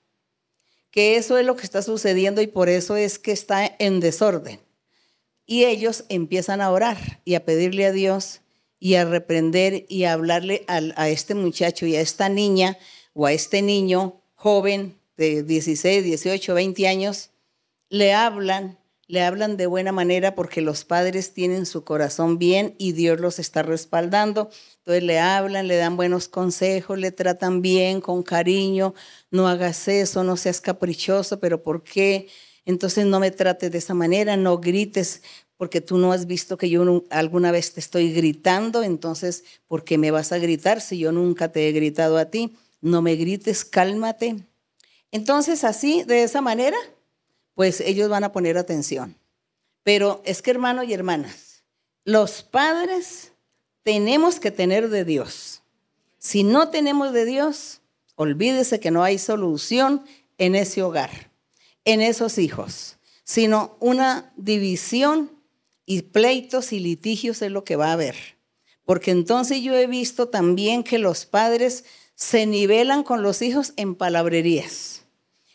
que 0.91 1.15
eso 1.15 1.37
es 1.37 1.45
lo 1.45 1.55
que 1.55 1.63
está 1.63 1.81
sucediendo 1.81 2.41
y 2.41 2.47
por 2.47 2.69
eso 2.69 2.95
es 2.95 3.19
que 3.19 3.31
está 3.31 3.75
en 3.79 3.99
desorden. 3.99 4.59
Y 5.45 5.65
ellos 5.65 6.05
empiezan 6.09 6.61
a 6.61 6.71
orar 6.71 7.21
y 7.25 7.35
a 7.35 7.45
pedirle 7.45 7.85
a 7.85 7.91
Dios 7.91 8.41
y 8.79 8.95
a 8.95 9.05
reprender 9.05 9.85
y 9.89 10.05
a 10.05 10.13
hablarle 10.13 10.63
a, 10.67 11.09
este 11.09 11.35
muchacho 11.35 11.85
y 11.85 11.95
a 11.95 12.01
esta 12.01 12.29
niña 12.29 12.77
o 13.13 13.25
a 13.25 13.33
este 13.33 13.61
niño 13.61 14.21
joven 14.35 14.97
de 15.17 15.43
16, 15.43 16.03
18, 16.03 16.53
20 16.53 16.87
años, 16.87 17.31
le 17.89 18.13
hablan, 18.13 18.78
le 19.09 19.23
hablan 19.23 19.57
de 19.57 19.65
buena 19.65 19.91
manera 19.91 20.35
porque 20.35 20.61
los 20.61 20.85
padres 20.85 21.33
tienen 21.33 21.65
su 21.65 21.83
corazón 21.83 22.37
bien 22.37 22.75
y 22.77 22.91
Dios 22.91 23.19
los 23.19 23.39
está 23.39 23.63
respaldando. 23.63 24.51
Entonces 24.77 25.03
le 25.03 25.19
hablan, 25.19 25.67
le 25.67 25.77
dan 25.77 25.97
buenos 25.97 26.27
consejos, 26.27 26.99
le 26.99 27.11
tratan 27.11 27.63
bien, 27.63 28.01
con 28.01 28.21
cariño, 28.21 28.93
no 29.31 29.47
hagas 29.47 29.87
eso, 29.87 30.23
no 30.23 30.37
seas 30.37 30.61
caprichoso, 30.61 31.39
pero 31.39 31.63
¿por 31.63 31.83
qué? 31.83 32.27
Entonces 32.65 33.07
no 33.07 33.19
me 33.19 33.31
trates 33.31 33.71
de 33.71 33.79
esa 33.79 33.95
manera, 33.95 34.37
no 34.37 34.59
grites, 34.59 35.23
porque 35.57 35.81
tú 35.81 35.97
no 35.97 36.11
has 36.11 36.27
visto 36.27 36.55
que 36.55 36.69
yo 36.69 37.03
alguna 37.09 37.51
vez 37.51 37.73
te 37.73 37.79
estoy 37.79 38.13
gritando, 38.13 38.83
entonces, 38.83 39.43
¿por 39.67 39.83
qué 39.83 39.97
me 39.97 40.11
vas 40.11 40.31
a 40.31 40.37
gritar 40.37 40.81
si 40.81 40.99
yo 40.99 41.11
nunca 41.11 41.51
te 41.51 41.67
he 41.67 41.71
gritado 41.71 42.19
a 42.19 42.25
ti? 42.25 42.55
No 42.79 43.01
me 43.01 43.15
grites, 43.15 43.65
cálmate. 43.65 44.35
Entonces, 45.11 45.63
así, 45.63 46.03
de 46.03 46.21
esa 46.21 46.41
manera, 46.41 46.77
pues 47.59 47.81
ellos 47.81 48.07
van 48.07 48.23
a 48.23 48.31
poner 48.31 48.57
atención. 48.57 49.17
Pero 49.83 50.21
es 50.23 50.41
que, 50.41 50.49
hermanos 50.49 50.85
y 50.87 50.93
hermanas, 50.93 51.65
los 52.05 52.41
padres 52.41 53.33
tenemos 53.83 54.39
que 54.39 54.49
tener 54.49 54.87
de 54.87 55.03
Dios. 55.03 55.61
Si 56.19 56.45
no 56.45 56.69
tenemos 56.69 57.11
de 57.11 57.25
Dios, 57.25 57.81
olvídese 58.15 58.79
que 58.79 58.91
no 58.91 59.03
hay 59.03 59.17
solución 59.17 60.05
en 60.37 60.55
ese 60.55 60.83
hogar, 60.83 61.31
en 61.83 61.99
esos 61.99 62.37
hijos, 62.37 62.95
sino 63.25 63.75
una 63.81 64.31
división 64.37 65.29
y 65.85 66.03
pleitos 66.03 66.71
y 66.71 66.79
litigios 66.79 67.41
es 67.41 67.51
lo 67.51 67.65
que 67.65 67.75
va 67.75 67.89
a 67.89 67.93
haber. 67.93 68.15
Porque 68.85 69.11
entonces 69.11 69.61
yo 69.61 69.75
he 69.75 69.85
visto 69.85 70.29
también 70.29 70.81
que 70.81 70.97
los 70.97 71.25
padres 71.25 71.83
se 72.15 72.45
nivelan 72.45 73.03
con 73.03 73.21
los 73.21 73.41
hijos 73.41 73.73
en 73.75 73.95
palabrerías. 73.95 74.98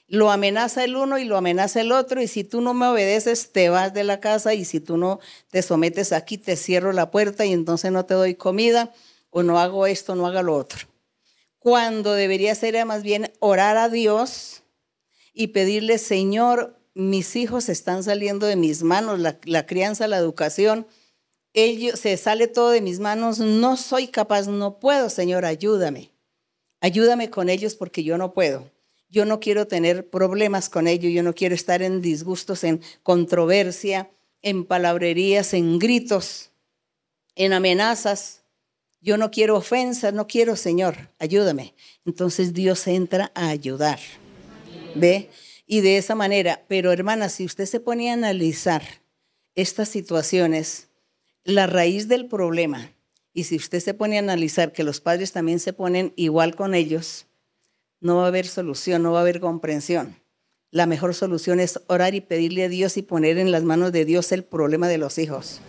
Lo 0.06 0.30
amenaza 0.30 0.84
el 0.84 0.96
uno 0.96 1.18
y 1.18 1.24
lo 1.24 1.36
amenaza 1.36 1.80
el 1.80 1.90
otro 1.90 2.20
y 2.20 2.28
si 2.28 2.44
tú 2.44 2.60
no 2.60 2.74
me 2.74 2.86
obedeces 2.86 3.52
te 3.52 3.70
vas 3.70 3.94
de 3.94 4.04
la 4.04 4.20
casa 4.20 4.52
y 4.52 4.64
si 4.64 4.78
tú 4.80 4.98
no 4.98 5.18
te 5.50 5.62
sometes 5.62 6.12
aquí 6.12 6.36
te 6.36 6.56
cierro 6.56 6.92
la 6.92 7.10
puerta 7.10 7.46
y 7.46 7.52
entonces 7.52 7.90
no 7.90 8.04
te 8.04 8.14
doy 8.14 8.34
comida 8.34 8.92
o 9.30 9.42
no 9.42 9.58
hago 9.58 9.86
esto, 9.86 10.14
no 10.14 10.26
haga 10.26 10.42
lo 10.42 10.54
otro. 10.54 10.86
Cuando 11.58 12.12
debería 12.12 12.54
ser 12.54 12.84
más 12.84 13.02
bien 13.02 13.32
orar 13.40 13.78
a 13.78 13.88
Dios 13.88 14.62
y 15.32 15.48
pedirle, 15.48 15.98
Señor, 15.98 16.78
mis 16.94 17.34
hijos 17.34 17.68
están 17.68 18.04
saliendo 18.04 18.46
de 18.46 18.56
mis 18.56 18.82
manos, 18.82 19.18
la, 19.18 19.66
crianza, 19.66 20.06
la 20.06 20.18
educación, 20.18 20.86
ellos, 21.52 21.98
se 21.98 22.16
sale 22.16 22.46
todo 22.46 22.70
de 22.70 22.80
mis 22.80 23.00
manos, 23.00 23.38
no 23.38 23.76
soy 23.76 24.08
capaz, 24.08 24.46
no 24.46 24.78
puedo, 24.78 25.10
Señor, 25.10 25.44
ayúdame. 25.44 26.12
Ayúdame 26.80 27.30
con 27.30 27.48
ellos 27.48 27.74
porque 27.74 28.04
yo 28.04 28.18
no 28.18 28.34
puedo. 28.34 28.70
Yo 29.14 29.24
no 29.24 29.38
quiero 29.38 29.68
tener 29.68 30.10
problemas 30.10 30.68
con 30.68 30.88
ellos, 30.88 31.12
yo 31.12 31.22
no 31.22 31.36
quiero 31.36 31.54
estar 31.54 31.82
en 31.82 32.02
disgustos, 32.02 32.64
en 32.64 32.80
controversia, 33.04 34.10
en 34.42 34.64
palabrerías, 34.64 35.54
en 35.54 35.78
gritos, 35.78 36.50
en 37.36 37.52
amenazas. 37.52 38.42
Yo 39.00 39.16
no 39.16 39.30
quiero 39.30 39.56
ofensas, 39.56 40.12
no 40.12 40.26
quiero, 40.26 40.56
Señor, 40.56 41.10
ayúdame. 41.20 41.76
Entonces 42.04 42.54
Dios 42.54 42.88
entra 42.88 43.30
a 43.36 43.50
ayudar. 43.50 44.00
¿Ve? 44.96 45.30
Y 45.64 45.80
de 45.80 45.96
esa 45.96 46.16
manera, 46.16 46.64
pero 46.66 46.90
hermana, 46.90 47.28
si 47.28 47.44
usted 47.44 47.66
se 47.66 47.78
pone 47.78 48.10
a 48.10 48.14
analizar 48.14 48.82
estas 49.54 49.90
situaciones, 49.90 50.88
la 51.44 51.68
raíz 51.68 52.08
del 52.08 52.26
problema, 52.26 52.90
y 53.32 53.44
si 53.44 53.54
usted 53.54 53.78
se 53.78 53.94
pone 53.94 54.16
a 54.16 54.22
analizar 54.22 54.72
que 54.72 54.82
los 54.82 55.00
padres 55.00 55.30
también 55.30 55.60
se 55.60 55.72
ponen 55.72 56.12
igual 56.16 56.56
con 56.56 56.74
ellos, 56.74 57.26
no 58.04 58.18
va 58.18 58.24
a 58.24 58.28
haber 58.28 58.46
solución, 58.46 59.02
no 59.02 59.10
va 59.10 59.18
a 59.18 59.22
haber 59.22 59.40
comprensión. 59.40 60.20
La 60.70 60.86
mejor 60.86 61.14
solución 61.14 61.58
es 61.58 61.80
orar 61.88 62.14
y 62.14 62.20
pedirle 62.20 62.64
a 62.64 62.68
Dios 62.68 62.96
y 62.96 63.02
poner 63.02 63.38
en 63.38 63.50
las 63.50 63.64
manos 63.64 63.90
de 63.90 64.04
Dios 64.04 64.30
el 64.30 64.44
problema 64.44 64.86
de 64.86 64.98
los 64.98 65.18
hijos 65.18 65.60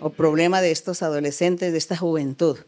o 0.00 0.10
problema 0.10 0.60
de 0.60 0.72
estos 0.72 1.02
adolescentes, 1.02 1.70
de 1.70 1.78
esta 1.78 1.96
juventud. 1.96 2.58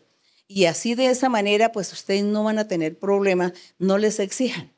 Y 0.46 0.66
así 0.66 0.94
de 0.94 1.06
esa 1.06 1.28
manera, 1.28 1.72
pues 1.72 1.92
ustedes 1.92 2.22
no 2.22 2.44
van 2.44 2.58
a 2.58 2.68
tener 2.68 2.98
problema, 2.98 3.52
no 3.78 3.98
les 3.98 4.20
exijan 4.20 4.74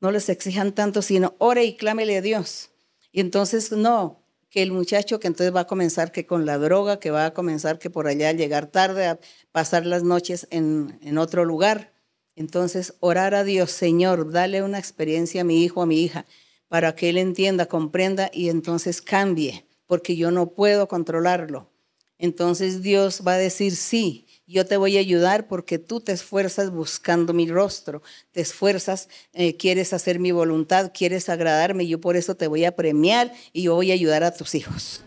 no 0.00 0.10
les 0.10 0.28
exijan 0.28 0.72
tanto, 0.72 1.02
sino 1.02 1.34
ore 1.38 1.64
y 1.64 1.76
clámele 1.76 2.16
a 2.16 2.22
Dios. 2.22 2.70
Y 3.12 3.20
entonces, 3.20 3.72
no, 3.72 4.24
que 4.48 4.62
el 4.62 4.72
muchacho 4.72 5.20
que 5.20 5.28
entonces 5.28 5.54
va 5.54 5.60
a 5.60 5.66
comenzar 5.66 6.10
que 6.10 6.26
con 6.26 6.46
la 6.46 6.58
droga, 6.58 6.98
que 6.98 7.10
va 7.10 7.26
a 7.26 7.34
comenzar 7.34 7.78
que 7.78 7.90
por 7.90 8.06
allá 8.06 8.32
llegar 8.32 8.66
tarde, 8.66 9.06
a 9.06 9.20
pasar 9.52 9.86
las 9.86 10.02
noches 10.02 10.48
en, 10.50 10.98
en 11.02 11.18
otro 11.18 11.44
lugar. 11.44 11.92
Entonces, 12.40 12.94
orar 13.00 13.34
a 13.34 13.44
Dios, 13.44 13.70
Señor, 13.70 14.32
dale 14.32 14.62
una 14.62 14.78
experiencia 14.78 15.42
a 15.42 15.44
mi 15.44 15.62
hijo, 15.62 15.82
a 15.82 15.86
mi 15.86 16.00
hija, 16.02 16.24
para 16.68 16.94
que 16.94 17.10
él 17.10 17.18
entienda, 17.18 17.66
comprenda 17.66 18.30
y 18.32 18.48
entonces 18.48 19.02
cambie, 19.02 19.66
porque 19.86 20.16
yo 20.16 20.30
no 20.30 20.54
puedo 20.54 20.88
controlarlo. 20.88 21.68
Entonces 22.16 22.80
Dios 22.80 23.24
va 23.28 23.34
a 23.34 23.36
decir, 23.36 23.76
sí, 23.76 24.26
yo 24.46 24.64
te 24.64 24.78
voy 24.78 24.96
a 24.96 25.00
ayudar 25.00 25.48
porque 25.48 25.78
tú 25.78 26.00
te 26.00 26.12
esfuerzas 26.12 26.70
buscando 26.70 27.34
mi 27.34 27.46
rostro, 27.46 28.02
te 28.32 28.40
esfuerzas, 28.40 29.10
eh, 29.34 29.58
quieres 29.58 29.92
hacer 29.92 30.18
mi 30.18 30.32
voluntad, 30.32 30.92
quieres 30.94 31.28
agradarme, 31.28 31.86
yo 31.86 32.00
por 32.00 32.16
eso 32.16 32.36
te 32.36 32.46
voy 32.46 32.64
a 32.64 32.74
premiar 32.74 33.34
y 33.52 33.64
yo 33.64 33.74
voy 33.74 33.90
a 33.90 33.94
ayudar 33.94 34.24
a 34.24 34.32
tus 34.32 34.54
hijos. 34.54 35.02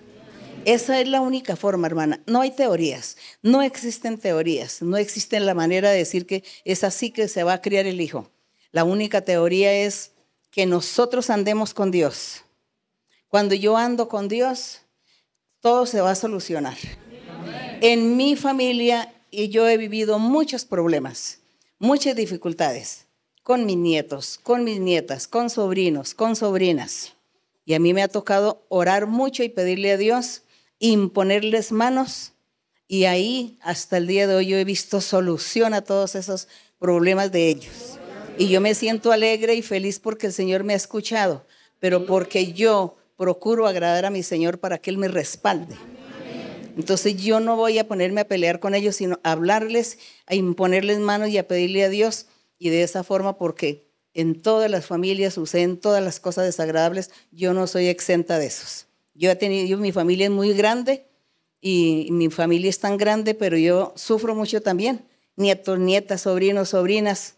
Esa 0.66 1.02
es 1.02 1.08
la 1.10 1.20
única 1.20 1.56
forma, 1.58 1.88
hermana. 1.88 2.22
No 2.26 2.40
hay 2.40 2.52
teorías, 2.52 3.18
no 3.42 3.62
existen 3.62 4.18
teorías, 4.18 4.82
no 4.82 4.96
existe 4.96 5.40
la 5.42 5.54
manera 5.54 5.90
de 5.90 5.98
decir 5.98 6.26
que 6.26 6.44
es 6.64 6.84
así 6.86 7.12
que 7.12 7.28
se 7.28 7.44
va 7.44 7.54
a 7.54 7.62
criar 7.62 7.86
el 7.86 8.00
hijo. 8.00 8.30
La 8.72 8.86
única 8.86 9.22
teoría 9.22 9.74
es 9.74 10.12
que 10.52 10.66
nosotros 10.66 11.30
andemos 11.30 11.74
con 11.74 11.92
Dios. 11.92 12.44
Cuando 13.28 13.56
yo 13.56 13.76
ando 13.76 14.08
con 14.08 14.30
Dios, 14.30 14.82
todo 15.60 15.86
se 15.86 16.00
va 16.00 16.12
a 16.12 16.16
solucionar. 16.16 16.78
En 17.82 18.16
mi 18.16 18.38
familia 18.38 19.14
y 19.32 19.50
yo 19.50 19.68
he 19.68 19.76
vivido 19.78 20.18
muchos 20.18 20.64
problemas, 20.64 21.40
muchas 21.78 22.16
dificultades 22.16 23.06
con 23.42 23.66
mis 23.66 23.76
nietos, 23.76 24.40
con 24.42 24.64
mis 24.64 24.80
nietas, 24.80 25.28
con 25.28 25.50
sobrinos, 25.50 26.14
con 26.14 26.38
sobrinas. 26.38 27.14
Y 27.66 27.74
a 27.74 27.80
mí 27.80 27.94
me 27.94 28.02
ha 28.02 28.08
tocado 28.08 28.66
orar 28.70 29.08
mucho 29.08 29.44
y 29.44 29.50
pedirle 29.50 29.92
a 29.92 29.98
Dios 29.98 30.44
imponerles 30.92 31.72
manos 31.72 32.34
y 32.90 33.06
ahí 33.06 33.58
hasta 33.62 33.98
el 33.98 34.06
día 34.06 34.28
de 34.28 34.36
hoy 34.36 34.48
yo 34.48 34.58
he 34.58 34.66
visto 34.66 35.00
solución 35.00 35.74
a 35.74 35.82
todos 35.82 36.16
esos 36.16 36.50
problemas 36.78 37.32
de 37.32 37.48
ellos. 37.48 37.98
Y 38.38 38.50
yo 38.50 38.60
me 38.60 38.76
siento 38.76 39.12
alegre 39.12 39.56
y 39.56 39.62
feliz 39.62 40.00
porque 40.00 40.28
el 40.28 40.34
Señor 40.34 40.64
me 40.64 40.74
ha 40.74 40.76
escuchado, 40.76 41.46
pero 41.80 42.06
porque 42.06 42.52
yo 42.52 42.98
procuro 43.16 43.66
agradar 43.66 44.06
a 44.06 44.10
mi 44.10 44.24
Señor 44.24 44.60
para 44.60 44.78
que 44.78 44.90
Él 44.90 44.98
me 44.98 45.08
respalde. 45.08 45.76
Entonces 46.76 47.16
yo 47.16 47.40
no 47.40 47.56
voy 47.56 47.80
a 47.80 47.88
ponerme 47.88 48.22
a 48.22 48.28
pelear 48.28 48.60
con 48.60 48.76
ellos, 48.76 48.98
sino 48.98 49.20
a 49.24 49.32
hablarles, 49.32 50.00
a 50.26 50.36
imponerles 50.36 51.00
manos 51.00 51.30
y 51.30 51.38
a 51.38 51.48
pedirle 51.48 51.86
a 51.86 51.90
Dios. 51.90 52.26
Y 52.58 52.70
de 52.70 52.84
esa 52.84 53.04
forma, 53.04 53.38
porque 53.38 53.88
en 54.14 54.42
todas 54.42 54.70
las 54.70 54.86
familias 54.86 55.36
suceden 55.36 55.78
todas 55.78 56.04
las 56.04 56.20
cosas 56.20 56.46
desagradables, 56.46 57.12
yo 57.32 57.54
no 57.54 57.68
soy 57.68 57.88
exenta 57.88 58.38
de 58.38 58.48
esos. 58.48 58.88
Yo 59.14 59.32
he 59.32 59.36
tenido, 59.36 59.78
mi 59.78 59.92
familia 59.92 60.26
es 60.26 60.32
muy 60.32 60.54
grande 60.54 61.06
y 61.62 62.08
mi 62.12 62.30
familia 62.30 62.70
es 62.70 62.80
tan 62.80 62.98
grande, 62.98 63.36
pero 63.36 63.58
yo 63.58 63.94
sufro 63.96 64.36
mucho 64.36 64.62
también. 64.62 65.06
Nietos, 65.36 65.80
nietas, 65.80 66.22
sobrinos, 66.22 66.70
sobrinas. 66.70 67.36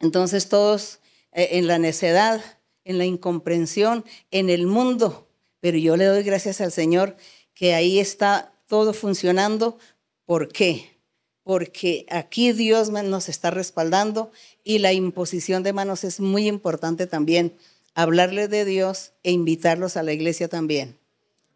Entonces 0.00 0.48
todos 0.48 1.00
eh, 1.32 1.48
en 1.52 1.66
la 1.66 1.78
necedad, 1.78 2.42
en 2.84 2.98
la 2.98 3.04
incomprensión, 3.04 4.04
en 4.30 4.50
el 4.50 4.66
mundo. 4.66 5.28
Pero 5.60 5.78
yo 5.78 5.96
le 5.96 6.04
doy 6.04 6.22
gracias 6.22 6.60
al 6.60 6.72
Señor 6.72 7.16
que 7.54 7.74
ahí 7.74 7.98
está 7.98 8.52
todo 8.66 8.92
funcionando. 8.92 9.78
¿Por 10.24 10.48
qué? 10.48 10.98
Porque 11.42 12.06
aquí 12.10 12.52
Dios 12.52 12.90
nos 12.90 13.28
está 13.28 13.50
respaldando 13.50 14.30
y 14.62 14.78
la 14.78 14.92
imposición 14.92 15.62
de 15.62 15.72
manos 15.72 16.04
es 16.04 16.20
muy 16.20 16.46
importante 16.46 17.06
también. 17.06 17.56
Hablarles 17.94 18.48
de 18.50 18.64
Dios 18.64 19.12
e 19.22 19.32
invitarlos 19.32 19.96
a 19.96 20.02
la 20.02 20.12
iglesia 20.12 20.48
también. 20.48 20.98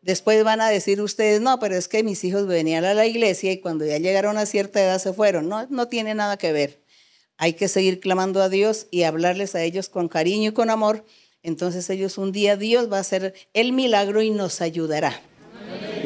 Después 0.03 0.45
van 0.45 0.61
a 0.61 0.69
decir 0.69 1.01
ustedes, 1.01 1.41
no, 1.41 1.59
pero 1.59 1.75
es 1.75 1.89
que 1.89 2.05
mis 2.05 2.23
hijos 2.23 2.47
venían 2.47 2.85
a 2.85 2.95
la 2.95 3.07
iglesia 3.07 3.51
y 3.51 3.59
cuando 3.59 3.85
ya 3.85 3.99
llegaron 3.99 4.39
a 4.39 4.47
cierta 4.47 4.81
edad 4.81 5.01
se 5.01 5.13
fueron. 5.13 5.49
No, 5.49 5.67
no 5.69 5.89
tiene 5.89 6.15
nada 6.15 6.37
que 6.37 6.53
ver. 6.53 6.81
Hay 7.39 7.55
que 7.55 7.69
seguir 7.69 8.01
clamando 8.01 8.41
a 8.43 8.49
Dios 8.49 8.87
y 8.91 9.03
hablarles 9.03 9.55
a 9.55 9.63
ellos 9.63 9.89
con 9.89 10.09
cariño 10.09 10.51
y 10.51 10.53
con 10.53 10.71
amor. 10.71 11.05
Entonces 11.43 11.91
ellos 11.91 12.19
un 12.19 12.33
día 12.33 12.57
Dios 12.57 12.91
va 12.91 12.99
a 12.99 13.01
hacer 13.01 13.35
el 13.53 13.73
milagro 13.73 14.23
y 14.23 14.31
nos 14.31 14.61
ayudará. 14.61 15.21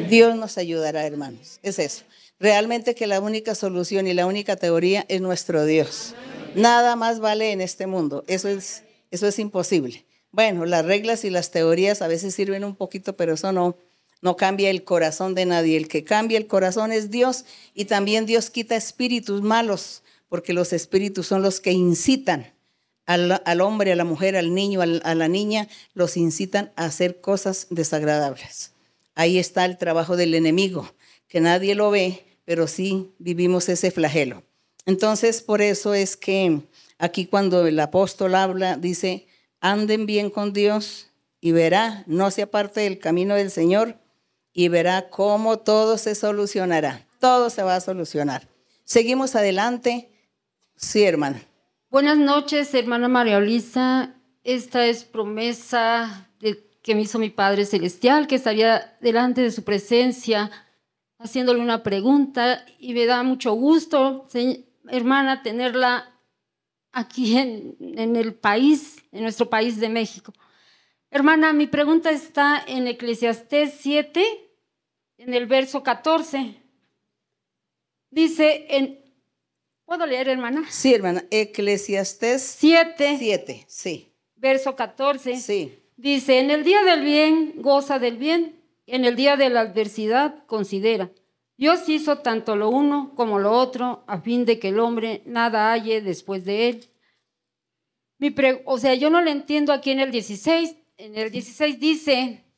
Dios 0.09 0.35
nos 0.35 0.57
ayudará, 0.57 1.05
hermanos. 1.05 1.59
Es 1.61 1.77
eso. 1.77 2.03
Realmente 2.39 2.95
que 2.95 3.05
la 3.05 3.19
única 3.19 3.53
solución 3.53 4.07
y 4.07 4.13
la 4.13 4.25
única 4.25 4.55
teoría 4.55 5.05
es 5.09 5.21
nuestro 5.21 5.65
Dios. 5.65 6.15
Nada 6.55 6.95
más 6.95 7.19
vale 7.19 7.51
en 7.51 7.61
este 7.61 7.85
mundo. 7.85 8.23
Eso 8.27 8.49
es, 8.49 8.83
eso 9.11 9.27
es 9.27 9.37
imposible. 9.37 10.05
Bueno, 10.31 10.65
las 10.65 10.85
reglas 10.85 11.25
y 11.25 11.29
las 11.29 11.51
teorías 11.51 12.01
a 12.01 12.07
veces 12.07 12.33
sirven 12.33 12.63
un 12.63 12.75
poquito, 12.75 13.17
pero 13.17 13.33
eso 13.33 13.51
no, 13.51 13.75
no 14.21 14.37
cambia 14.37 14.69
el 14.69 14.83
corazón 14.83 15.35
de 15.35 15.45
nadie. 15.45 15.75
El 15.77 15.87
que 15.87 16.03
cambia 16.03 16.37
el 16.37 16.47
corazón 16.47 16.91
es 16.91 17.11
Dios 17.11 17.45
y 17.73 17.85
también 17.85 18.25
Dios 18.25 18.49
quita 18.49 18.75
espíritus 18.75 19.41
malos, 19.41 20.03
porque 20.29 20.53
los 20.53 20.71
espíritus 20.71 21.27
son 21.27 21.41
los 21.41 21.59
que 21.59 21.71
incitan 21.71 22.53
al, 23.05 23.41
al 23.43 23.61
hombre, 23.61 23.91
a 23.91 23.95
la 23.95 24.05
mujer, 24.05 24.37
al 24.37 24.53
niño, 24.53 24.81
a 24.81 25.15
la 25.15 25.27
niña, 25.27 25.67
los 25.93 26.15
incitan 26.15 26.71
a 26.77 26.85
hacer 26.85 27.19
cosas 27.19 27.67
desagradables. 27.69 28.71
Ahí 29.15 29.37
está 29.37 29.65
el 29.65 29.77
trabajo 29.77 30.15
del 30.15 30.33
enemigo, 30.33 30.93
que 31.27 31.41
nadie 31.41 31.75
lo 31.75 31.91
ve, 31.91 32.23
pero 32.45 32.67
sí 32.67 33.11
vivimos 33.19 33.67
ese 33.67 33.91
flagelo. 33.91 34.43
Entonces, 34.85 35.41
por 35.41 35.61
eso 35.61 35.93
es 35.93 36.15
que 36.15 36.61
aquí 36.97 37.25
cuando 37.25 37.67
el 37.67 37.79
apóstol 37.79 38.35
habla, 38.35 38.77
dice, 38.77 39.27
anden 39.61 40.05
bien 40.05 40.29
con 40.29 40.51
Dios 40.51 41.07
y 41.39 41.53
verá, 41.53 42.03
no 42.07 42.29
se 42.31 42.41
aparte 42.41 42.81
del 42.81 42.99
camino 42.99 43.35
del 43.35 43.49
Señor 43.49 43.97
y 44.53 44.67
verá 44.67 45.09
cómo 45.09 45.59
todo 45.59 45.97
se 45.97 46.15
solucionará. 46.15 47.07
Todo 47.19 47.49
se 47.49 47.63
va 47.63 47.75
a 47.75 47.81
solucionar. 47.81 48.47
Seguimos 48.83 49.35
adelante. 49.35 50.09
Sí, 50.75 51.03
hermana. 51.03 51.41
Buenas 51.89 52.17
noches, 52.17 52.73
hermana 52.73 53.07
María 53.07 53.39
Luisa. 53.39 54.15
Esta 54.43 54.85
es 54.85 55.03
promesa 55.03 56.27
que 56.81 56.95
me 56.95 57.01
hizo 57.01 57.19
mi 57.19 57.29
Padre 57.29 57.65
Celestial, 57.65 58.27
que 58.27 58.35
estaría 58.35 58.97
delante 59.01 59.41
de 59.41 59.51
su 59.51 59.63
presencia 59.63 60.49
haciéndole 61.19 61.61
una 61.61 61.83
pregunta 61.83 62.65
y 62.79 62.93
me 62.93 63.05
da 63.05 63.21
mucho 63.21 63.53
gusto, 63.53 64.27
hermana, 64.89 65.43
tenerla 65.43 66.10
aquí 66.91 67.37
en, 67.37 67.75
en, 67.79 68.15
el 68.15 68.33
país, 68.33 68.97
en 69.11 69.23
nuestro 69.23 69.49
país 69.49 69.79
de 69.79 69.89
México. 69.89 70.33
Hermana, 71.09 71.53
mi 71.53 71.67
pregunta 71.67 72.11
está 72.11 72.63
en 72.67 72.87
Eclesiastés 72.87 73.75
7, 73.79 74.23
en 75.17 75.33
el 75.33 75.45
verso 75.45 75.83
14. 75.83 76.55
Dice, 78.09 78.65
en, 78.69 78.99
¿puedo 79.85 80.05
leer, 80.05 80.29
hermana? 80.29 80.65
Sí, 80.69 80.93
hermana, 80.93 81.25
Eclesiastés 81.31 82.41
7. 82.41 83.15
7, 83.17 83.65
sí. 83.67 84.13
Verso 84.35 84.75
14. 84.75 85.37
Sí. 85.37 85.77
Dice, 85.97 86.39
en 86.39 86.49
el 86.49 86.63
día 86.63 86.83
del 86.83 87.01
bien, 87.01 87.53
goza 87.57 87.99
del 87.99 88.17
bien, 88.17 88.59
en 88.87 89.05
el 89.05 89.15
día 89.15 89.37
de 89.37 89.49
la 89.49 89.61
adversidad, 89.61 90.45
considera. 90.45 91.11
Dios 91.61 91.87
hizo 91.89 92.17
tanto 92.17 92.55
lo 92.55 92.71
uno 92.71 93.13
como 93.13 93.37
lo 93.37 93.51
otro 93.51 94.03
a 94.07 94.19
fin 94.19 94.45
de 94.45 94.57
que 94.57 94.69
el 94.69 94.79
hombre 94.79 95.21
nada 95.27 95.71
halle 95.71 96.01
después 96.01 96.43
de 96.43 96.69
él. 96.69 96.89
O 98.65 98.79
sea, 98.79 98.95
yo 98.95 99.11
no 99.11 99.21
le 99.21 99.29
entiendo 99.29 99.71
aquí 99.71 99.91
en 99.91 99.99
el 99.99 100.09
16. 100.09 100.75
En 100.97 101.15
el 101.15 101.29
16 101.29 101.79
dice, 101.79 102.51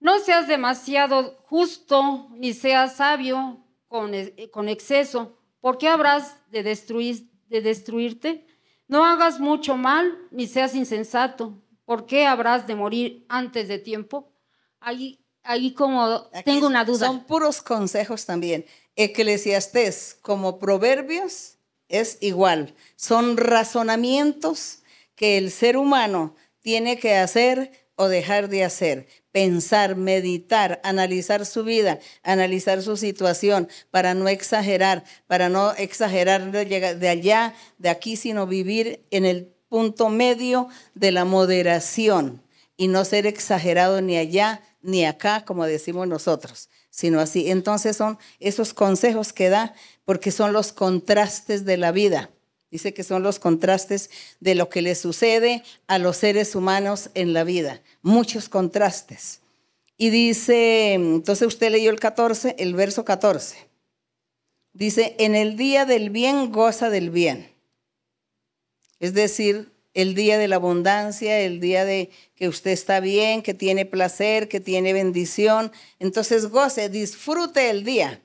no 0.00 0.18
seas 0.18 0.48
demasiado 0.48 1.36
justo 1.44 2.26
ni 2.32 2.52
seas 2.52 2.96
sabio 2.96 3.64
con, 3.86 4.10
con 4.50 4.68
exceso, 4.68 5.38
porque 5.60 5.86
habrás 5.86 6.36
de, 6.50 6.64
destruir, 6.64 7.30
de 7.46 7.60
destruirte. 7.60 8.48
No 8.88 9.04
hagas 9.04 9.38
mucho 9.38 9.76
mal 9.76 10.18
ni 10.32 10.48
seas 10.48 10.74
insensato, 10.74 11.62
¿por 11.84 12.04
qué 12.04 12.26
habrás 12.26 12.66
de 12.66 12.74
morir 12.74 13.26
antes 13.28 13.68
de 13.68 13.78
tiempo? 13.78 14.32
Ahí, 14.80 15.24
ahí 15.42 15.72
como 15.72 16.28
tengo 16.44 16.66
una 16.66 16.84
duda. 16.84 17.06
Son 17.06 17.24
puros 17.24 17.62
consejos 17.62 18.26
también. 18.26 18.64
Eclesiastés 18.96 20.16
como 20.20 20.58
proverbios 20.58 21.58
es 21.88 22.18
igual. 22.20 22.74
Son 22.96 23.36
razonamientos 23.36 24.82
que 25.14 25.38
el 25.38 25.50
ser 25.50 25.76
humano 25.76 26.34
tiene 26.60 26.98
que 26.98 27.16
hacer 27.16 27.72
o 27.96 28.08
dejar 28.08 28.48
de 28.48 28.64
hacer. 28.64 29.06
Pensar, 29.32 29.94
meditar, 29.94 30.80
analizar 30.82 31.44
su 31.46 31.62
vida, 31.64 31.98
analizar 32.22 32.82
su 32.82 32.96
situación, 32.96 33.68
para 33.90 34.14
no 34.14 34.28
exagerar, 34.28 35.04
para 35.26 35.48
no 35.48 35.72
exagerar 35.74 36.50
de 36.50 37.08
allá, 37.08 37.54
de 37.78 37.88
aquí, 37.90 38.16
sino 38.16 38.46
vivir 38.46 39.06
en 39.10 39.26
el 39.26 39.54
punto 39.68 40.08
medio 40.08 40.68
de 40.94 41.12
la 41.12 41.24
moderación 41.24 42.42
y 42.76 42.88
no 42.88 43.04
ser 43.04 43.26
exagerado 43.26 44.00
ni 44.00 44.16
allá 44.16 44.62
ni 44.82 45.04
acá, 45.04 45.44
como 45.44 45.66
decimos 45.66 46.08
nosotros, 46.08 46.68
sino 46.90 47.20
así. 47.20 47.50
Entonces 47.50 47.96
son 47.96 48.18
esos 48.38 48.74
consejos 48.74 49.32
que 49.32 49.48
da 49.48 49.74
porque 50.04 50.30
son 50.30 50.52
los 50.52 50.72
contrastes 50.72 51.64
de 51.64 51.76
la 51.76 51.92
vida. 51.92 52.30
Dice 52.70 52.94
que 52.94 53.02
son 53.02 53.22
los 53.22 53.38
contrastes 53.38 54.10
de 54.38 54.54
lo 54.54 54.68
que 54.68 54.82
le 54.82 54.94
sucede 54.94 55.64
a 55.86 55.98
los 55.98 56.16
seres 56.16 56.54
humanos 56.54 57.10
en 57.14 57.32
la 57.32 57.44
vida. 57.44 57.82
Muchos 58.02 58.48
contrastes. 58.48 59.40
Y 59.96 60.10
dice, 60.10 60.94
entonces 60.94 61.46
usted 61.46 61.70
leyó 61.70 61.90
el 61.90 62.00
14, 62.00 62.56
el 62.58 62.74
verso 62.74 63.04
14. 63.04 63.68
Dice, 64.72 65.16
en 65.18 65.34
el 65.34 65.56
día 65.56 65.84
del 65.84 66.10
bien 66.10 66.52
goza 66.52 66.90
del 66.90 67.10
bien 67.10 67.50
es 69.00 69.14
decir, 69.14 69.72
el 70.00 70.14
día 70.14 70.38
de 70.38 70.48
la 70.48 70.56
abundancia, 70.56 71.40
el 71.40 71.60
día 71.60 71.84
de 71.84 72.10
que 72.34 72.48
usted 72.48 72.70
está 72.70 73.00
bien, 73.00 73.42
que 73.42 73.54
tiene 73.54 73.86
placer, 73.86 74.48
que 74.48 74.60
tiene 74.60 74.92
bendición. 74.92 75.72
Entonces 75.98 76.46
goce, 76.46 76.88
disfrute 76.88 77.70
el 77.70 77.84
día. 77.84 78.22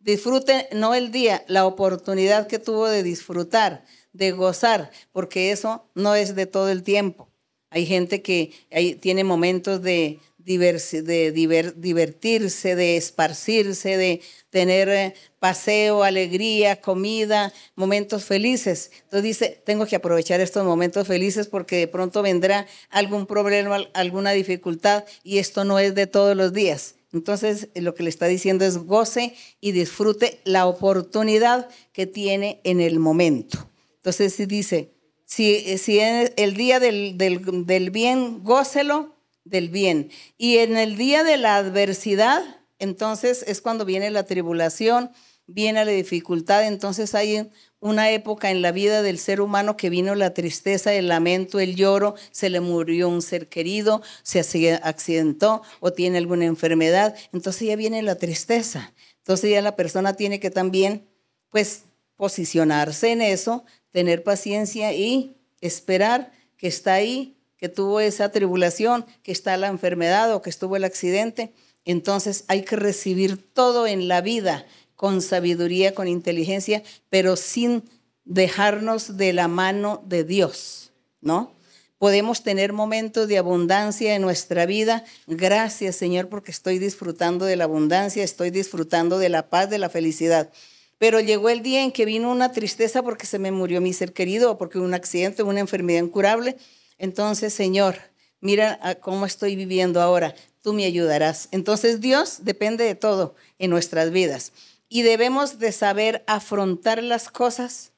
Disfrute 0.00 0.68
no 0.72 0.94
el 0.94 1.10
día, 1.10 1.44
la 1.48 1.66
oportunidad 1.66 2.46
que 2.46 2.58
tuvo 2.58 2.86
de 2.86 3.02
disfrutar, 3.02 3.84
de 4.12 4.30
gozar, 4.30 4.90
porque 5.12 5.50
eso 5.50 5.88
no 5.94 6.14
es 6.14 6.36
de 6.36 6.46
todo 6.46 6.68
el 6.68 6.82
tiempo. 6.82 7.28
Hay 7.70 7.86
gente 7.86 8.22
que 8.22 8.52
tiene 9.00 9.24
momentos 9.24 9.82
de, 9.82 10.20
de 10.46 11.32
divertirse, 11.76 12.76
de 12.76 12.96
esparcirse, 12.96 13.96
de 13.96 14.20
tener 14.50 14.88
eh, 14.88 15.14
paseo, 15.40 16.04
alegría, 16.04 16.80
comida, 16.80 17.52
momentos 17.74 18.24
felices. 18.24 18.92
Entonces 19.02 19.22
dice, 19.24 19.62
tengo 19.66 19.86
que 19.86 19.96
aprovechar 19.96 20.40
estos 20.40 20.64
momentos 20.64 21.08
felices 21.08 21.48
porque 21.48 21.76
de 21.76 21.88
pronto 21.88 22.22
vendrá 22.22 22.66
algún 22.90 23.26
problema, 23.26 23.78
alguna 23.92 24.30
dificultad 24.30 25.04
y 25.24 25.38
esto 25.38 25.64
no 25.64 25.80
es 25.80 25.96
de 25.96 26.06
todos 26.06 26.36
los 26.36 26.52
días. 26.52 26.94
Entonces 27.12 27.68
lo 27.74 27.94
que 27.96 28.04
le 28.04 28.10
está 28.10 28.26
diciendo 28.26 28.64
es 28.64 28.78
goce 28.78 29.34
y 29.60 29.72
disfrute 29.72 30.40
la 30.44 30.66
oportunidad 30.66 31.68
que 31.92 32.06
tiene 32.06 32.60
en 32.62 32.80
el 32.80 33.00
momento. 33.00 33.68
Entonces 33.96 34.32
si 34.34 34.46
dice, 34.46 34.92
si, 35.24 35.76
si 35.78 35.98
el 35.98 36.54
día 36.54 36.78
del, 36.78 37.18
del, 37.18 37.66
del 37.66 37.90
bien, 37.90 38.44
gócelo 38.44 39.15
del 39.46 39.70
bien. 39.70 40.10
Y 40.36 40.58
en 40.58 40.76
el 40.76 40.96
día 40.96 41.24
de 41.24 41.36
la 41.36 41.56
adversidad, 41.56 42.42
entonces 42.78 43.44
es 43.46 43.60
cuando 43.60 43.84
viene 43.84 44.10
la 44.10 44.24
tribulación, 44.24 45.10
viene 45.46 45.84
la 45.84 45.90
dificultad, 45.90 46.66
entonces 46.66 47.14
hay 47.14 47.50
una 47.78 48.10
época 48.10 48.50
en 48.50 48.62
la 48.62 48.72
vida 48.72 49.02
del 49.02 49.18
ser 49.18 49.40
humano 49.40 49.76
que 49.76 49.90
vino 49.90 50.14
la 50.14 50.34
tristeza, 50.34 50.92
el 50.92 51.08
lamento, 51.08 51.60
el 51.60 51.76
lloro, 51.76 52.16
se 52.32 52.50
le 52.50 52.60
murió 52.60 53.08
un 53.08 53.22
ser 53.22 53.48
querido, 53.48 54.02
se 54.22 54.40
accidentó 54.82 55.62
o 55.78 55.92
tiene 55.92 56.18
alguna 56.18 56.46
enfermedad, 56.46 57.16
entonces 57.32 57.68
ya 57.68 57.76
viene 57.76 58.02
la 58.02 58.16
tristeza. 58.16 58.92
Entonces 59.18 59.50
ya 59.50 59.62
la 59.62 59.76
persona 59.76 60.14
tiene 60.14 60.40
que 60.40 60.50
también, 60.50 61.06
pues, 61.50 61.84
posicionarse 62.16 63.12
en 63.12 63.22
eso, 63.22 63.64
tener 63.92 64.24
paciencia 64.24 64.92
y 64.92 65.36
esperar 65.60 66.32
que 66.56 66.66
está 66.66 66.94
ahí, 66.94 67.35
que 67.56 67.68
tuvo 67.68 68.00
esa 68.00 68.30
tribulación, 68.30 69.06
que 69.22 69.32
está 69.32 69.56
la 69.56 69.68
enfermedad 69.68 70.34
o 70.34 70.42
que 70.42 70.50
estuvo 70.50 70.76
el 70.76 70.84
accidente. 70.84 71.52
Entonces 71.84 72.44
hay 72.48 72.62
que 72.62 72.76
recibir 72.76 73.36
todo 73.52 73.86
en 73.86 74.08
la 74.08 74.20
vida 74.20 74.66
con 74.94 75.22
sabiduría, 75.22 75.94
con 75.94 76.08
inteligencia, 76.08 76.82
pero 77.10 77.36
sin 77.36 77.82
dejarnos 78.24 79.16
de 79.16 79.32
la 79.32 79.48
mano 79.48 80.02
de 80.06 80.24
Dios, 80.24 80.92
¿no? 81.20 81.52
Podemos 81.98 82.42
tener 82.42 82.74
momentos 82.74 83.26
de 83.26 83.38
abundancia 83.38 84.14
en 84.14 84.22
nuestra 84.22 84.66
vida. 84.66 85.04
Gracias, 85.26 85.96
Señor, 85.96 86.28
porque 86.28 86.50
estoy 86.50 86.78
disfrutando 86.78 87.46
de 87.46 87.56
la 87.56 87.64
abundancia, 87.64 88.22
estoy 88.22 88.50
disfrutando 88.50 89.18
de 89.18 89.30
la 89.30 89.48
paz, 89.48 89.70
de 89.70 89.78
la 89.78 89.88
felicidad. 89.88 90.50
Pero 90.98 91.20
llegó 91.20 91.48
el 91.48 91.62
día 91.62 91.82
en 91.82 91.92
que 91.92 92.04
vino 92.04 92.30
una 92.30 92.52
tristeza 92.52 93.02
porque 93.02 93.26
se 93.26 93.38
me 93.38 93.50
murió 93.50 93.80
mi 93.80 93.94
ser 93.94 94.12
querido 94.12 94.50
o 94.50 94.58
porque 94.58 94.78
un 94.78 94.92
accidente, 94.92 95.42
una 95.42 95.60
enfermedad 95.60 96.02
incurable. 96.02 96.56
Entonces, 96.98 97.52
Señor, 97.52 97.96
mira 98.40 98.98
cómo 99.00 99.26
estoy 99.26 99.56
viviendo 99.56 100.00
ahora, 100.00 100.34
tú 100.62 100.72
me 100.72 100.84
ayudarás. 100.84 101.48
Entonces, 101.52 102.00
Dios 102.00 102.40
depende 102.42 102.84
de 102.84 102.94
todo 102.94 103.34
en 103.58 103.70
nuestras 103.70 104.10
vidas 104.10 104.52
y 104.88 105.02
debemos 105.02 105.58
de 105.58 105.72
saber 105.72 106.24
afrontar 106.26 107.02
las 107.02 107.30
cosas 107.30 107.92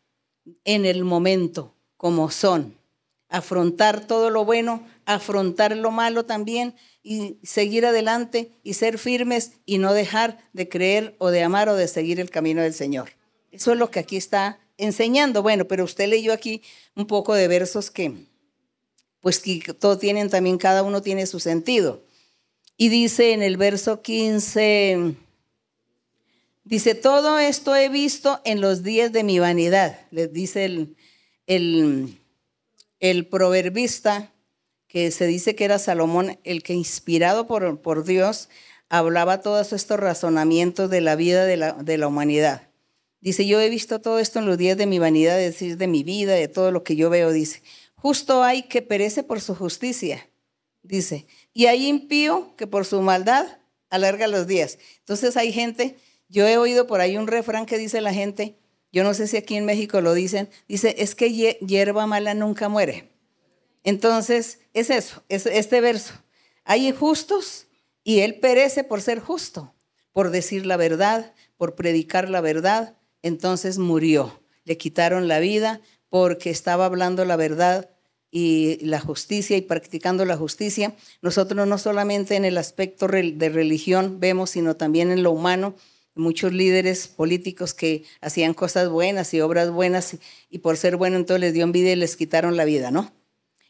en 0.65 0.85
el 0.85 1.05
momento, 1.05 1.75
como 1.97 2.31
son. 2.31 2.77
Afrontar 3.29 4.07
todo 4.07 4.31
lo 4.31 4.45
bueno, 4.47 4.87
afrontar 5.05 5.77
lo 5.77 5.91
malo 5.91 6.25
también 6.25 6.75
y 7.03 7.37
seguir 7.43 7.85
adelante 7.85 8.53
y 8.63 8.75
ser 8.75 8.99
firmes 8.99 9.53
y 9.67 9.79
no 9.79 9.93
dejar 9.93 10.39
de 10.55 10.69
creer 10.69 11.15
o 11.19 11.31
de 11.31 11.43
amar 11.43 11.69
o 11.69 11.75
de 11.75 11.89
seguir 11.89 12.21
el 12.21 12.31
camino 12.31 12.63
del 12.63 12.73
Señor. 12.73 13.11
Eso 13.51 13.73
es 13.73 13.79
lo 13.79 13.91
que 13.91 14.01
aquí 14.01 14.17
está 14.17 14.59
enseñando. 14.79 15.43
Bueno, 15.43 15.67
pero 15.67 15.85
usted 15.85 16.09
leyó 16.09 16.33
aquí 16.33 16.63
un 16.95 17.07
poco 17.07 17.35
de 17.35 17.49
versos 17.49 17.91
que, 17.91 18.15
pues 19.29 19.41
que 19.41 19.75
todos 19.75 19.99
tienen 19.99 20.31
también, 20.31 20.57
cada 20.57 20.83
uno 20.83 21.03
tiene 21.03 21.27
su 21.27 21.39
sentido. 21.39 22.03
Y 22.79 22.89
dice 22.89 23.35
en 23.35 23.43
el 23.43 23.59
verso 23.59 24.01
15, 24.01 25.17
Dice, 26.65 26.95
todo 26.95 27.39
esto 27.39 27.77
he 27.77 27.91
visto 27.91 28.41
en 28.47 28.63
los 28.63 28.83
días 28.83 29.13
de 29.13 29.25
mi 29.25 29.39
vanidad, 29.39 30.01
les 30.11 30.33
dice 30.33 30.65
el, 30.65 30.97
el, 31.47 32.19
el 33.01 33.27
proverbista, 33.27 34.33
que 34.87 35.11
se 35.11 35.27
dice 35.27 35.55
que 35.55 35.67
era 35.67 35.79
Salomón, 35.79 36.39
el 36.45 36.63
que 36.63 36.73
inspirado 36.73 37.47
por, 37.47 37.83
por 37.83 38.05
Dios 38.05 38.49
hablaba 38.89 39.43
todos 39.43 39.75
estos 39.75 40.01
razonamientos 40.01 40.89
de 40.89 41.03
la 41.03 41.17
vida 41.17 41.45
de 41.45 41.59
la, 41.59 41.75
de 41.75 41.99
la 41.99 42.09
humanidad. 42.09 42.71
Dice, 43.21 43.47
yo 43.47 43.61
he 43.61 43.69
visto 43.69 44.01
todo 44.01 44.21
esto 44.21 44.39
en 44.39 44.47
los 44.47 44.57
días 44.57 44.79
de 44.79 44.87
mi 44.87 44.99
vanidad, 44.99 45.39
es 45.39 45.53
decir, 45.53 45.77
de 45.77 45.87
mi 45.87 46.03
vida, 46.03 46.33
de 46.33 46.49
todo 46.49 46.71
lo 46.71 46.83
que 46.83 46.97
yo 46.97 47.11
veo, 47.11 47.31
dice. 47.31 47.61
Justo 47.99 48.43
hay 48.43 48.65
que 48.65 48.83
perece 48.83 49.23
por 49.23 49.41
su 49.41 49.55
justicia, 49.55 50.29
dice. 50.83 51.27
Y 51.53 51.67
hay 51.67 51.87
impío 51.87 52.57
que 52.57 52.67
por 52.67 52.85
su 52.85 53.01
maldad 53.03 53.47
alarga 53.91 54.27
los 54.27 54.47
días. 54.47 54.79
Entonces 55.01 55.37
hay 55.37 55.53
gente 55.53 55.97
yo 56.29 56.47
he 56.47 56.59
oído 56.59 56.87
por 56.87 57.01
ahí 57.01 57.17
un 57.17 57.27
refrán 57.27 57.65
que 57.65 57.79
dice 57.79 58.01
la 58.01 58.13
gente, 58.13 58.59
yo 58.93 59.03
no 59.03 59.15
sé 59.15 59.27
si 59.27 59.39
aquí 59.39 59.57
en 59.57 59.65
México 59.65 60.01
lo 60.01 60.13
dicen, 60.13 60.51
dice, 60.69 60.95
es 60.99 61.15
que 61.15 61.33
hierba 61.33 62.07
mala 62.07 62.35
nunca 62.35 62.69
muere. 62.69 63.11
Entonces, 63.83 64.61
es 64.75 64.91
eso, 64.91 65.23
es 65.29 65.47
este 65.47 65.81
verso. 65.81 66.15
Hay 66.65 66.89
injustos 66.89 67.67
y 68.05 68.21
él 68.21 68.41
perece 68.41 68.85
por 68.85 69.01
ser 69.01 69.21
justo, 69.21 69.75
por 70.13 70.31
decir 70.31 70.67
la 70.67 70.77
verdad, 70.77 71.35
por 71.57 71.75
predicar 71.75 72.29
la 72.29 72.43
verdad. 72.43 72.97
Entonces 73.23 73.79
murió. 73.79 74.43
Le 74.65 74.77
quitaron 74.77 75.29
la 75.29 75.39
vida 75.39 75.81
porque 76.11 76.51
estaba 76.51 76.87
hablando 76.87 77.25
la 77.25 77.37
verdad 77.37 77.91
y 78.31 78.79
la 78.85 79.01
justicia 79.01 79.57
y 79.57 79.63
practicando 79.63 80.25
la 80.25 80.37
justicia. 80.37 80.95
Nosotros 81.23 81.67
no 81.67 81.79
solamente 81.79 82.37
en 82.37 82.45
el 82.45 82.59
aspecto 82.59 83.07
de 83.09 83.49
religión 83.49 84.21
vemos, 84.21 84.51
sino 84.51 84.77
también 84.77 85.11
en 85.11 85.23
lo 85.23 85.31
humano 85.31 85.75
muchos 86.19 86.53
líderes 86.53 87.07
políticos 87.09 87.75
que 87.75 88.05
hacían 88.21 88.53
cosas 88.53 88.89
buenas 88.89 89.33
y 89.35 89.41
obras 89.41 89.71
buenas 89.71 90.17
y 90.51 90.59
por 90.59 90.77
ser 90.77 90.97
bueno 90.97 91.17
entonces 91.17 91.41
les 91.41 91.55
dio 91.55 91.65
envidia 91.65 91.93
y 91.93 91.97
les 91.97 92.17
quitaron 92.17 92.57
la 92.57 92.65
vida, 92.65 92.91
¿no? 92.91 93.13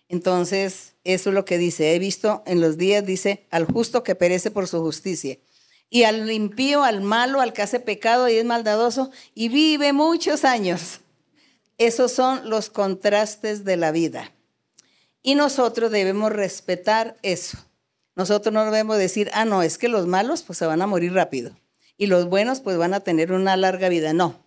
Entonces, 0.09 0.95
eso 1.05 1.29
es 1.29 1.35
lo 1.35 1.45
que 1.45 1.59
dice. 1.59 1.95
He 1.95 1.99
visto 1.99 2.43
en 2.47 2.63
los 2.63 2.79
días, 2.79 3.05
dice, 3.05 3.47
al 3.51 3.67
justo 3.67 4.03
que 4.03 4.15
perece 4.15 4.51
por 4.51 4.67
su 4.67 4.81
justicia. 4.81 5.37
Y 5.91 6.05
al 6.05 6.31
impío, 6.31 6.83
al 6.83 7.03
malo, 7.03 7.43
al 7.43 7.53
que 7.53 7.63
hace 7.63 7.79
pecado 7.79 8.29
y 8.29 8.37
es 8.37 8.45
maldadoso 8.45 9.11
y 9.35 9.51
vive 9.51 9.93
muchos 9.93 10.45
años. 10.47 11.01
Esos 11.79 12.13
son 12.13 12.51
los 12.51 12.71
contrastes 12.71 13.65
de 13.65 13.77
la 13.77 13.93
vida. 13.93 14.33
Y 15.23 15.35
nosotros 15.35 15.91
debemos 15.91 16.33
respetar 16.33 17.17
eso. 17.23 17.59
Nosotros 18.17 18.53
no 18.53 18.65
debemos 18.65 18.99
decir, 18.99 19.31
ah, 19.33 19.45
no, 19.45 19.63
es 19.63 19.79
que 19.79 19.89
los 19.89 20.07
malos 20.07 20.43
pues 20.43 20.59
se 20.59 20.67
van 20.67 20.83
a 20.83 20.87
morir 20.87 21.13
rápido 21.13 21.57
y 21.99 22.07
los 22.07 22.27
buenos 22.27 22.61
pues 22.61 22.79
van 22.79 22.95
a 22.95 23.01
tener 23.01 23.33
una 23.33 23.57
larga 23.57 23.89
vida. 23.89 24.15
No. 24.15 24.45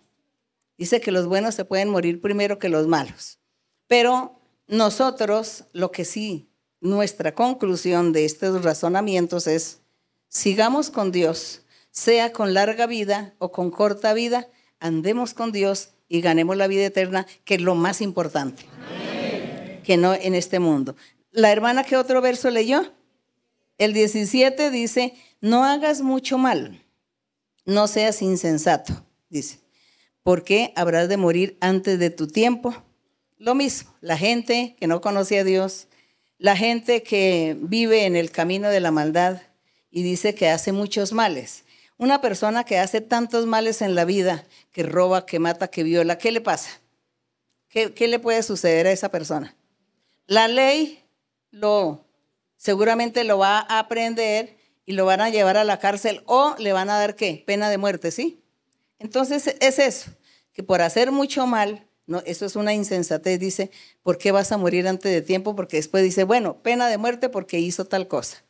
Dice 0.76 1.00
que 1.00 1.12
los 1.12 1.26
buenos 1.26 1.54
se 1.54 1.64
pueden 1.64 1.90
morir 1.90 2.20
primero 2.20 2.58
que 2.58 2.70
los 2.70 2.88
malos. 2.88 3.38
Pero 3.86 4.40
nosotros, 4.66 5.66
lo 5.72 5.92
que 5.92 6.04
sí, 6.04 6.50
nuestra 6.80 7.34
conclusión 7.34 8.12
de 8.12 8.24
estos 8.24 8.64
razonamientos 8.64 9.46
es, 9.46 9.82
sigamos 10.28 10.90
con 10.90 11.12
Dios, 11.12 11.62
sea 11.90 12.32
con 12.32 12.54
larga 12.54 12.86
vida 12.86 13.34
o 13.38 13.52
con 13.52 13.70
corta 13.70 14.14
vida, 14.14 14.48
andemos 14.80 15.34
con 15.34 15.52
Dios 15.52 15.90
y 16.12 16.20
ganemos 16.20 16.56
la 16.56 16.66
vida 16.66 16.84
eterna, 16.84 17.26
que 17.44 17.54
es 17.54 17.60
lo 17.60 17.74
más 17.74 18.00
importante, 18.00 18.64
que 19.84 19.96
no 19.96 20.14
en 20.14 20.34
este 20.34 20.58
mundo. 20.58 20.94
La 21.30 21.50
hermana 21.50 21.84
que 21.84 21.96
otro 21.96 22.20
verso 22.20 22.50
leyó, 22.50 22.92
el 23.78 23.92
17 23.92 24.70
dice, 24.70 25.14
no 25.40 25.64
hagas 25.64 26.02
mucho 26.02 26.38
mal 26.38 26.82
no 27.64 27.86
seas 27.86 28.22
insensato, 28.22 29.04
dice, 29.28 29.60
porque 30.22 30.72
habrás 30.76 31.08
de 31.08 31.16
morir 31.16 31.56
antes 31.60 31.98
de 31.98 32.10
tu 32.10 32.26
tiempo. 32.26 32.74
Lo 33.38 33.54
mismo, 33.54 33.94
la 34.00 34.16
gente 34.16 34.76
que 34.78 34.86
no 34.86 35.00
conoce 35.00 35.38
a 35.38 35.44
Dios, 35.44 35.88
la 36.38 36.56
gente 36.56 37.02
que 37.02 37.56
vive 37.60 38.06
en 38.06 38.16
el 38.16 38.30
camino 38.30 38.68
de 38.68 38.80
la 38.80 38.90
maldad 38.90 39.42
y 39.90 40.02
dice 40.02 40.34
que 40.34 40.48
hace 40.48 40.72
muchos 40.72 41.12
males. 41.12 41.64
Una 41.98 42.20
persona 42.20 42.64
que 42.64 42.78
hace 42.78 43.00
tantos 43.00 43.46
males 43.46 43.82
en 43.82 43.94
la 43.94 44.04
vida, 44.04 44.44
que 44.72 44.82
roba, 44.82 45.26
que 45.26 45.38
mata, 45.38 45.68
que 45.68 45.82
viola, 45.82 46.18
¿qué 46.18 46.32
le 46.32 46.40
pasa? 46.40 46.82
¿Qué, 47.68 48.06
le 48.06 48.18
puede 48.18 48.42
suceder 48.42 48.86
a 48.86 48.92
esa 48.92 49.10
persona? 49.10 49.56
La 50.26 50.46
ley 50.46 51.02
lo 51.50 52.04
seguramente 52.56 53.24
lo 53.24 53.38
va 53.38 53.60
a 53.60 53.78
aprender 53.78 54.56
y 54.84 54.92
lo 54.92 55.06
van 55.06 55.20
a 55.20 55.30
llevar 55.30 55.56
a 55.56 55.64
la 55.64 55.78
cárcel 55.78 56.22
o 56.26 56.54
le 56.58 56.72
van 56.72 56.90
a 56.90 56.98
dar 56.98 57.16
qué? 57.16 57.42
Pena 57.46 57.70
de 57.70 57.78
muerte, 57.78 58.10
¿sí? 58.10 58.42
Entonces 58.98 59.56
es 59.60 59.78
eso, 59.78 60.10
que 60.52 60.62
por 60.62 60.82
hacer 60.82 61.12
mucho 61.12 61.46
mal, 61.46 61.86
no, 62.06 62.22
eso 62.26 62.44
es 62.44 62.56
una 62.56 62.74
insensatez, 62.74 63.40
dice, 63.40 63.70
¿por 64.02 64.18
qué 64.18 64.32
vas 64.32 64.52
a 64.52 64.58
morir 64.58 64.86
antes 64.86 65.10
de 65.10 65.22
tiempo? 65.22 65.56
Porque 65.56 65.78
después 65.78 66.04
dice, 66.04 66.24
bueno, 66.24 66.62
pena 66.62 66.88
de 66.88 66.98
muerte 66.98 67.28
porque 67.28 67.58
hizo 67.58 67.86
tal 67.86 68.06
cosa. 68.06 68.44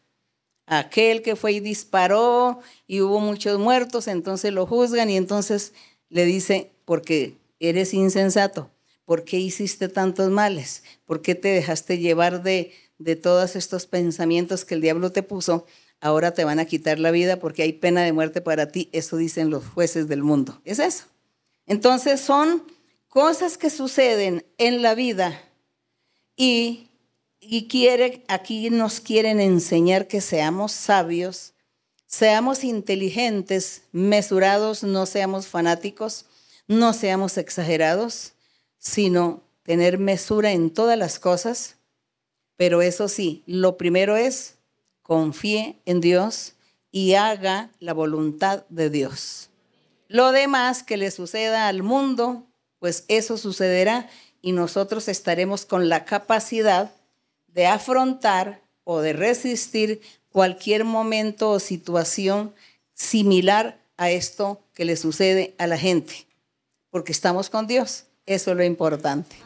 Aquel 0.66 1.22
que 1.22 1.36
fue 1.36 1.52
y 1.52 1.60
disparó 1.60 2.60
y 2.86 3.00
hubo 3.00 3.20
muchos 3.20 3.58
muertos, 3.58 4.08
entonces 4.08 4.52
lo 4.52 4.66
juzgan 4.66 5.10
y 5.10 5.16
entonces 5.16 5.72
le 6.08 6.24
dice, 6.24 6.70
porque 6.84 7.36
eres 7.58 7.94
insensato, 7.94 8.70
¿por 9.04 9.24
qué 9.24 9.38
hiciste 9.38 9.88
tantos 9.88 10.30
males? 10.30 10.84
¿Por 11.04 11.22
qué 11.22 11.34
te 11.34 11.48
dejaste 11.48 11.98
llevar 11.98 12.42
de, 12.42 12.72
de 12.98 13.16
todos 13.16 13.56
estos 13.56 13.86
pensamientos 13.86 14.64
que 14.64 14.74
el 14.74 14.80
diablo 14.80 15.12
te 15.12 15.22
puso? 15.22 15.66
ahora 16.02 16.34
te 16.34 16.44
van 16.44 16.58
a 16.58 16.66
quitar 16.66 16.98
la 16.98 17.12
vida 17.12 17.38
porque 17.38 17.62
hay 17.62 17.72
pena 17.72 18.02
de 18.02 18.12
muerte 18.12 18.42
para 18.42 18.68
ti. 18.68 18.90
Eso 18.92 19.16
dicen 19.16 19.48
los 19.48 19.64
jueces 19.64 20.08
del 20.08 20.22
mundo. 20.22 20.60
Es 20.64 20.80
eso. 20.80 21.04
Entonces 21.64 22.20
son 22.20 22.64
cosas 23.08 23.56
que 23.56 23.70
suceden 23.70 24.44
en 24.58 24.82
la 24.82 24.94
vida 24.94 25.40
y, 26.36 26.88
y 27.44 27.66
quiere, 27.66 28.24
aquí 28.28 28.70
nos 28.70 29.00
quieren 29.00 29.40
enseñar 29.40 30.06
que 30.06 30.20
seamos 30.20 30.72
sabios, 30.72 31.54
seamos 32.06 32.62
inteligentes, 32.62 33.82
mesurados, 33.92 34.84
no 34.84 35.06
seamos 35.06 35.48
fanáticos, 35.48 36.26
no 36.68 36.92
seamos 36.92 37.36
exagerados, 37.36 38.34
sino 38.78 39.42
tener 39.64 39.98
mesura 39.98 40.52
en 40.52 40.70
todas 40.70 40.96
las 40.96 41.18
cosas. 41.18 41.76
Pero 42.56 42.80
eso 42.80 43.08
sí, 43.08 43.42
lo 43.46 43.76
primero 43.76 44.16
es 44.16 44.58
confíe 45.02 45.82
en 45.84 46.00
Dios, 46.00 46.54
y 46.92 47.14
haga 47.14 47.70
la 47.80 47.94
voluntad 47.94 48.64
de 48.68 48.90
Dios. 48.90 49.48
Lo 50.08 50.30
demás 50.30 50.82
que 50.82 50.98
le 50.98 51.10
suceda 51.10 51.66
al 51.66 51.82
mundo, 51.82 52.46
pues 52.78 53.04
eso 53.08 53.38
sucederá 53.38 54.08
y 54.42 54.52
nosotros 54.52 55.08
estaremos 55.08 55.64
con 55.64 55.88
la 55.88 56.04
capacidad 56.04 56.92
de 57.52 57.66
afrontar 57.66 58.60
o 58.84 59.00
de 59.00 59.12
resistir 59.12 60.00
cualquier 60.30 60.84
momento 60.84 61.50
o 61.50 61.60
situación 61.60 62.54
similar 62.94 63.78
a 63.96 64.10
esto 64.10 64.60
que 64.74 64.84
le 64.84 64.96
sucede 64.96 65.54
a 65.58 65.66
la 65.66 65.76
gente, 65.78 66.26
porque 66.90 67.12
estamos 67.12 67.50
con 67.50 67.66
Dios. 67.66 68.06
Eso 68.26 68.52
es 68.52 68.56
lo 68.56 68.64
importante. 68.64 69.36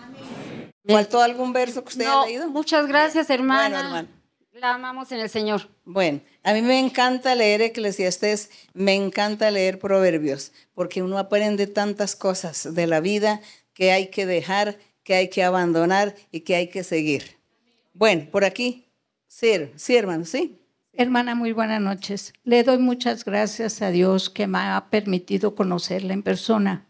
¿Faltó 0.88 1.20
algún 1.20 1.52
verso 1.52 1.82
que 1.82 1.88
usted 1.88 2.04
No, 2.04 2.20
haya 2.22 2.26
leído? 2.28 2.48
muchas 2.48 2.86
gracias, 2.86 3.28
hermana. 3.30 3.68
Bueno, 3.82 3.88
hermano. 3.88 4.09
La 4.52 4.74
amamos 4.74 5.12
en 5.12 5.20
el 5.20 5.28
Señor. 5.28 5.68
Bueno, 5.84 6.20
a 6.42 6.54
mí 6.54 6.62
me 6.62 6.78
encanta 6.78 7.34
leer 7.34 7.61
Eclesiastés, 7.61 8.50
me 8.72 8.94
encanta 8.94 9.50
leer 9.50 9.78
Proverbios, 9.78 10.52
porque 10.72 11.02
uno 11.02 11.18
aprende 11.18 11.66
tantas 11.66 12.16
cosas 12.16 12.72
de 12.74 12.86
la 12.86 13.00
vida 13.00 13.40
que 13.74 13.92
hay 13.92 14.09
que 14.09 14.24
dejar, 14.24 14.78
que 15.02 15.14
hay 15.14 15.28
que 15.28 15.44
abandonar 15.44 16.14
y 16.30 16.40
que 16.40 16.54
hay 16.57 16.68
que 16.68 16.84
seguir. 16.84 17.36
Bueno, 17.99 18.26
por 18.30 18.44
aquí, 18.44 18.92
sí, 19.26 19.53
sí, 19.76 19.97
hermano, 19.97 20.26
sí. 20.26 20.61
Hermana, 20.92 21.34
muy 21.34 21.53
buenas 21.53 21.80
noches. 21.80 22.34
Le 22.44 22.62
doy 22.62 22.76
muchas 22.76 23.24
gracias 23.24 23.80
a 23.80 23.90
Dios 23.90 24.28
que 24.28 24.47
me 24.47 24.59
ha 24.59 24.88
permitido 24.90 25.55
conocerla 25.55 26.12
en 26.12 26.22
persona. 26.22 26.86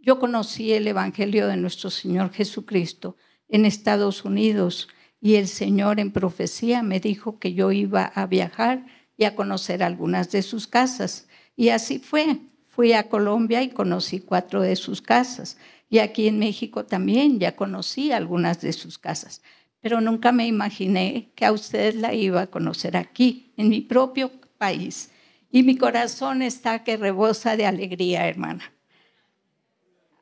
Yo 0.00 0.18
conocí 0.18 0.72
el 0.72 0.88
Evangelio 0.88 1.46
de 1.46 1.56
nuestro 1.56 1.90
Señor 1.90 2.32
Jesucristo 2.32 3.16
en 3.48 3.66
Estados 3.66 4.24
Unidos 4.24 4.88
y 5.20 5.36
el 5.36 5.46
Señor 5.46 6.00
en 6.00 6.10
profecía 6.10 6.82
me 6.82 6.98
dijo 6.98 7.38
que 7.38 7.54
yo 7.54 7.70
iba 7.70 8.02
a 8.02 8.26
viajar 8.26 8.84
y 9.16 9.26
a 9.26 9.36
conocer 9.36 9.84
algunas 9.84 10.32
de 10.32 10.42
sus 10.42 10.66
casas. 10.66 11.28
Y 11.54 11.68
así 11.68 12.00
fue. 12.00 12.40
Fui 12.66 12.94
a 12.94 13.08
Colombia 13.08 13.62
y 13.62 13.68
conocí 13.68 14.18
cuatro 14.18 14.60
de 14.62 14.74
sus 14.74 15.02
casas. 15.02 15.56
Y 15.88 16.00
aquí 16.00 16.26
en 16.26 16.40
México 16.40 16.84
también 16.84 17.38
ya 17.38 17.54
conocí 17.54 18.10
algunas 18.10 18.60
de 18.60 18.72
sus 18.72 18.98
casas. 18.98 19.40
Pero 19.80 20.00
nunca 20.00 20.32
me 20.32 20.46
imaginé 20.46 21.30
que 21.34 21.44
a 21.44 21.52
usted 21.52 21.94
la 21.94 22.14
iba 22.14 22.42
a 22.42 22.46
conocer 22.48 22.96
aquí, 22.96 23.52
en 23.56 23.68
mi 23.68 23.80
propio 23.80 24.30
país. 24.58 25.10
Y 25.50 25.62
mi 25.62 25.76
corazón 25.76 26.42
está 26.42 26.84
que 26.84 26.96
rebosa 26.96 27.56
de 27.56 27.66
alegría, 27.66 28.28
hermana. 28.28 28.72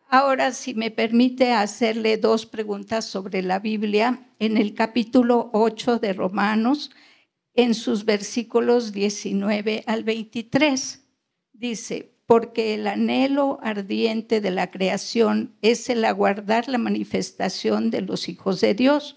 Ahora, 0.08 0.52
si 0.52 0.74
me 0.74 0.90
permite 0.92 1.52
hacerle 1.52 2.16
dos 2.16 2.46
preguntas 2.46 3.04
sobre 3.04 3.42
la 3.42 3.58
Biblia, 3.58 4.28
en 4.38 4.56
el 4.56 4.74
capítulo 4.74 5.50
8 5.52 5.98
de 5.98 6.12
Romanos, 6.12 6.90
en 7.54 7.74
sus 7.74 8.04
versículos 8.04 8.92
19 8.92 9.82
al 9.86 10.04
23, 10.04 11.02
dice, 11.52 12.12
porque 12.26 12.74
el 12.74 12.86
anhelo 12.86 13.58
ardiente 13.62 14.40
de 14.40 14.50
la 14.50 14.70
creación 14.70 15.56
es 15.62 15.88
el 15.88 16.04
aguardar 16.04 16.68
la 16.68 16.78
manifestación 16.78 17.90
de 17.90 18.02
los 18.02 18.28
hijos 18.28 18.60
de 18.60 18.74
Dios, 18.74 19.16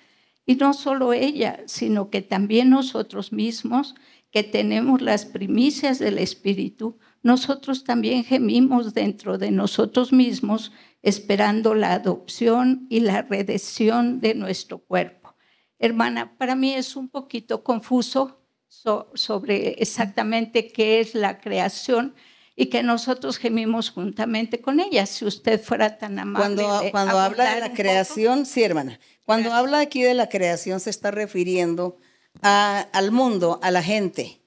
Y 0.45 0.55
no 0.55 0.73
solo 0.73 1.13
ella, 1.13 1.63
sino 1.67 2.09
que 2.09 2.21
también 2.21 2.69
nosotros 2.69 3.31
mismos, 3.31 3.95
que 4.31 4.43
tenemos 4.43 5.01
las 5.01 5.25
primicias 5.25 5.99
del 5.99 6.17
Espíritu, 6.17 6.97
nosotros 7.21 7.83
también 7.83 8.23
gemimos 8.23 8.93
dentro 8.93 9.37
de 9.37 9.51
nosotros 9.51 10.11
mismos 10.11 10.71
esperando 11.01 11.75
la 11.75 11.93
adopción 11.93 12.87
y 12.89 13.01
la 13.01 13.21
redención 13.23 14.19
de 14.19 14.35
nuestro 14.35 14.79
cuerpo. 14.79 15.35
Hermana, 15.79 16.37
para 16.37 16.55
mí 16.55 16.73
es 16.73 16.95
un 16.95 17.09
poquito 17.09 17.63
confuso 17.63 18.41
sobre 18.67 19.81
exactamente 19.81 20.71
qué 20.71 20.99
es 20.99 21.13
la 21.13 21.39
creación 21.39 22.15
y 22.61 22.67
que 22.67 22.83
nosotros 22.83 23.37
gemimos 23.37 23.89
juntamente 23.89 24.61
con 24.61 24.79
ella. 24.79 25.07
Si 25.07 25.25
usted 25.25 25.59
fuera 25.59 25.97
tan 25.97 26.19
amable. 26.19 26.61
Cuando, 26.61 26.91
cuando 26.91 27.17
habla 27.17 27.55
de 27.55 27.59
la 27.59 27.73
creación, 27.73 28.45
sí, 28.45 28.61
hermana. 28.61 28.99
Cuando 29.25 29.51
habla 29.51 29.79
aquí 29.79 30.03
de 30.03 30.13
la 30.13 30.29
creación, 30.29 30.79
se 30.79 30.91
está 30.91 31.09
refiriendo 31.09 31.97
al 32.43 33.11
mundo, 33.11 33.59
a 33.63 33.71
la 33.71 33.81
gente. 33.81 34.43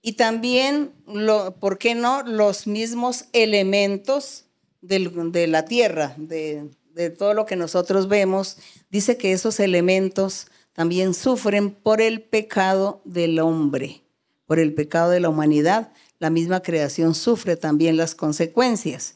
Y 0.00 0.14
también, 0.14 0.94
lo, 1.06 1.56
¿por 1.56 1.76
qué 1.76 1.94
no? 1.94 2.22
Los 2.22 2.66
mismos 2.66 3.26
elementos 3.34 4.46
de 4.80 5.46
la 5.46 5.66
tierra, 5.66 6.14
de, 6.16 6.70
de 6.94 7.10
todo 7.10 7.34
lo 7.34 7.44
que 7.44 7.56
nosotros 7.56 8.08
vemos, 8.08 8.56
dice 8.88 9.18
que 9.18 9.32
esos 9.32 9.60
elementos 9.60 10.46
también 10.72 11.12
sufren 11.12 11.70
por 11.70 12.00
el 12.00 12.22
pecado 12.22 13.02
del 13.04 13.38
hombre, 13.40 14.04
por 14.46 14.58
el 14.58 14.72
pecado 14.72 15.10
de 15.10 15.20
la 15.20 15.28
humanidad. 15.28 15.92
La 16.18 16.30
misma 16.30 16.60
creación 16.60 17.14
sufre 17.14 17.56
también 17.56 17.96
las 17.96 18.14
consecuencias. 18.14 19.14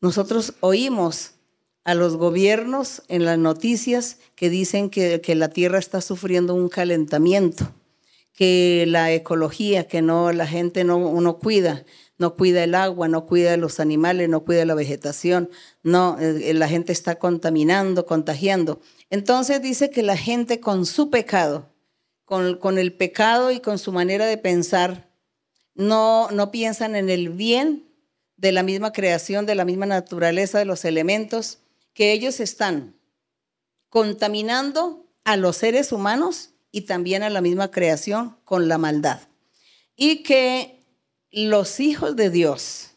Nosotros 0.00 0.54
oímos 0.60 1.32
a 1.84 1.94
los 1.94 2.16
gobiernos 2.16 3.02
en 3.08 3.24
las 3.24 3.38
noticias 3.38 4.18
que 4.36 4.48
dicen 4.48 4.90
que, 4.90 5.20
la 5.34 5.48
tierra 5.48 5.78
está 5.78 6.00
sufriendo 6.00 6.54
un 6.54 6.68
calentamiento, 6.68 7.72
que 8.32 8.84
la 8.86 9.12
ecología, 9.12 9.88
que 9.88 10.02
no 10.02 10.32
la 10.32 10.46
gente 10.46 10.84
no, 10.84 11.38
cuida, 11.38 11.84
no 12.16 12.36
cuida 12.36 12.64
el 12.64 12.74
agua, 12.74 13.08
no 13.08 13.26
cuida 13.26 13.56
los 13.56 13.80
animales, 13.80 14.28
no 14.28 14.44
cuida 14.44 14.64
la 14.64 14.74
vegetación, 14.74 15.50
no, 15.82 16.16
eh, 16.20 16.54
la 16.54 16.68
gente 16.68 16.92
está 16.92 17.16
contaminando, 17.16 18.06
contagiando. 18.06 18.80
Entonces 19.10 19.60
dice 19.60 19.90
que 19.90 20.02
la 20.02 20.16
gente 20.16 20.60
con 20.60 20.86
su 20.86 21.10
pecado, 21.10 21.70
con 22.24 22.78
el 22.78 22.92
pecado 22.92 23.50
y 23.50 23.58
con 23.58 23.78
su 23.78 23.90
manera 23.90 24.26
de 24.26 24.38
pensar, 24.38 25.09
no, 25.74 26.30
no 26.30 26.50
piensan 26.50 26.96
en 26.96 27.10
el 27.10 27.30
bien 27.30 27.90
de 28.36 28.52
la 28.52 28.62
misma 28.62 28.92
creación, 28.92 29.46
de 29.46 29.54
la 29.54 29.64
misma 29.64 29.86
naturaleza 29.86 30.58
de 30.58 30.64
los 30.64 30.84
elementos, 30.84 31.58
que 31.92 32.12
ellos 32.12 32.40
están 32.40 32.96
contaminando 33.88 35.06
a 35.24 35.36
los 35.36 35.56
seres 35.56 35.92
humanos 35.92 36.50
y 36.72 36.82
también 36.82 37.22
a 37.22 37.30
la 37.30 37.40
misma 37.40 37.70
creación 37.70 38.38
con 38.44 38.68
la 38.68 38.78
maldad. 38.78 39.20
Y 39.96 40.22
que 40.22 40.86
los 41.30 41.80
hijos 41.80 42.16
de 42.16 42.30
Dios, 42.30 42.92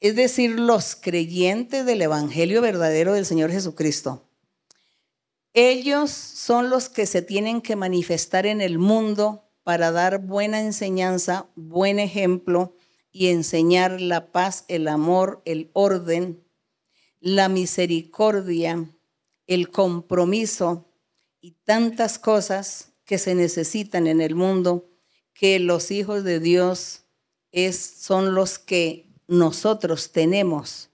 es 0.00 0.14
decir, 0.16 0.58
los 0.58 0.94
creyentes 0.94 1.84
del 1.84 2.02
Evangelio 2.02 2.62
verdadero 2.62 3.12
del 3.12 3.26
Señor 3.26 3.50
Jesucristo, 3.50 4.30
ellos 5.52 6.10
son 6.10 6.70
los 6.70 6.88
que 6.88 7.06
se 7.06 7.22
tienen 7.22 7.60
que 7.60 7.74
manifestar 7.74 8.46
en 8.46 8.60
el 8.60 8.78
mundo 8.78 9.49
para 9.70 9.92
dar 9.92 10.18
buena 10.18 10.60
enseñanza, 10.60 11.46
buen 11.54 12.00
ejemplo 12.00 12.74
y 13.12 13.28
enseñar 13.28 14.00
la 14.00 14.32
paz, 14.32 14.64
el 14.66 14.88
amor, 14.88 15.42
el 15.44 15.70
orden, 15.74 16.42
la 17.20 17.48
misericordia, 17.48 18.92
el 19.46 19.70
compromiso 19.70 20.90
y 21.40 21.52
tantas 21.62 22.18
cosas 22.18 22.94
que 23.04 23.16
se 23.16 23.36
necesitan 23.36 24.08
en 24.08 24.20
el 24.20 24.34
mundo 24.34 24.90
que 25.34 25.60
los 25.60 25.92
hijos 25.92 26.24
de 26.24 26.40
Dios 26.40 27.04
es, 27.52 27.78
son 27.78 28.34
los 28.34 28.58
que 28.58 29.06
nosotros 29.28 30.10
tenemos 30.10 30.90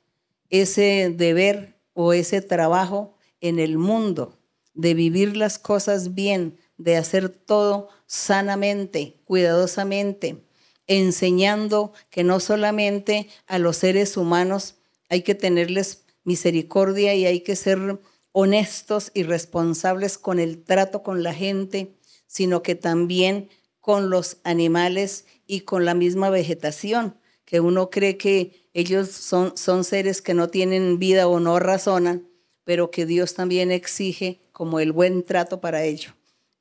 ese 0.50 1.14
deber 1.16 1.80
o 1.94 2.12
ese 2.12 2.42
trabajo 2.42 3.16
en 3.40 3.58
el 3.58 3.78
mundo 3.78 4.38
de 4.74 4.92
vivir 4.92 5.34
las 5.34 5.58
cosas 5.58 6.14
bien, 6.14 6.58
de 6.76 6.98
hacer 6.98 7.30
todo 7.30 7.88
sanamente, 8.06 9.20
cuidadosamente, 9.24 10.44
enseñando 10.86 11.92
que 12.10 12.24
no 12.24 12.40
solamente 12.40 13.28
a 13.46 13.58
los 13.58 13.76
seres 13.76 14.16
humanos 14.16 14.76
hay 15.08 15.22
que 15.22 15.34
tenerles 15.34 16.04
misericordia 16.24 17.14
y 17.14 17.26
hay 17.26 17.40
que 17.40 17.56
ser 17.56 18.00
honestos 18.32 19.10
y 19.14 19.22
responsables 19.22 20.18
con 20.18 20.38
el 20.38 20.62
trato 20.62 21.02
con 21.02 21.22
la 21.22 21.32
gente, 21.32 21.96
sino 22.26 22.62
que 22.62 22.74
también 22.74 23.48
con 23.80 24.10
los 24.10 24.38
animales 24.44 25.26
y 25.46 25.60
con 25.60 25.84
la 25.84 25.94
misma 25.94 26.28
vegetación, 26.28 27.16
que 27.44 27.60
uno 27.60 27.88
cree 27.88 28.16
que 28.16 28.68
ellos 28.74 29.10
son, 29.10 29.56
son 29.56 29.84
seres 29.84 30.20
que 30.20 30.34
no 30.34 30.48
tienen 30.48 30.98
vida 30.98 31.28
o 31.28 31.40
no 31.40 31.58
razonan, 31.60 32.28
pero 32.64 32.90
que 32.90 33.06
Dios 33.06 33.34
también 33.34 33.70
exige 33.70 34.40
como 34.52 34.80
el 34.80 34.90
buen 34.92 35.22
trato 35.22 35.60
para 35.60 35.84
ello. 35.84 36.10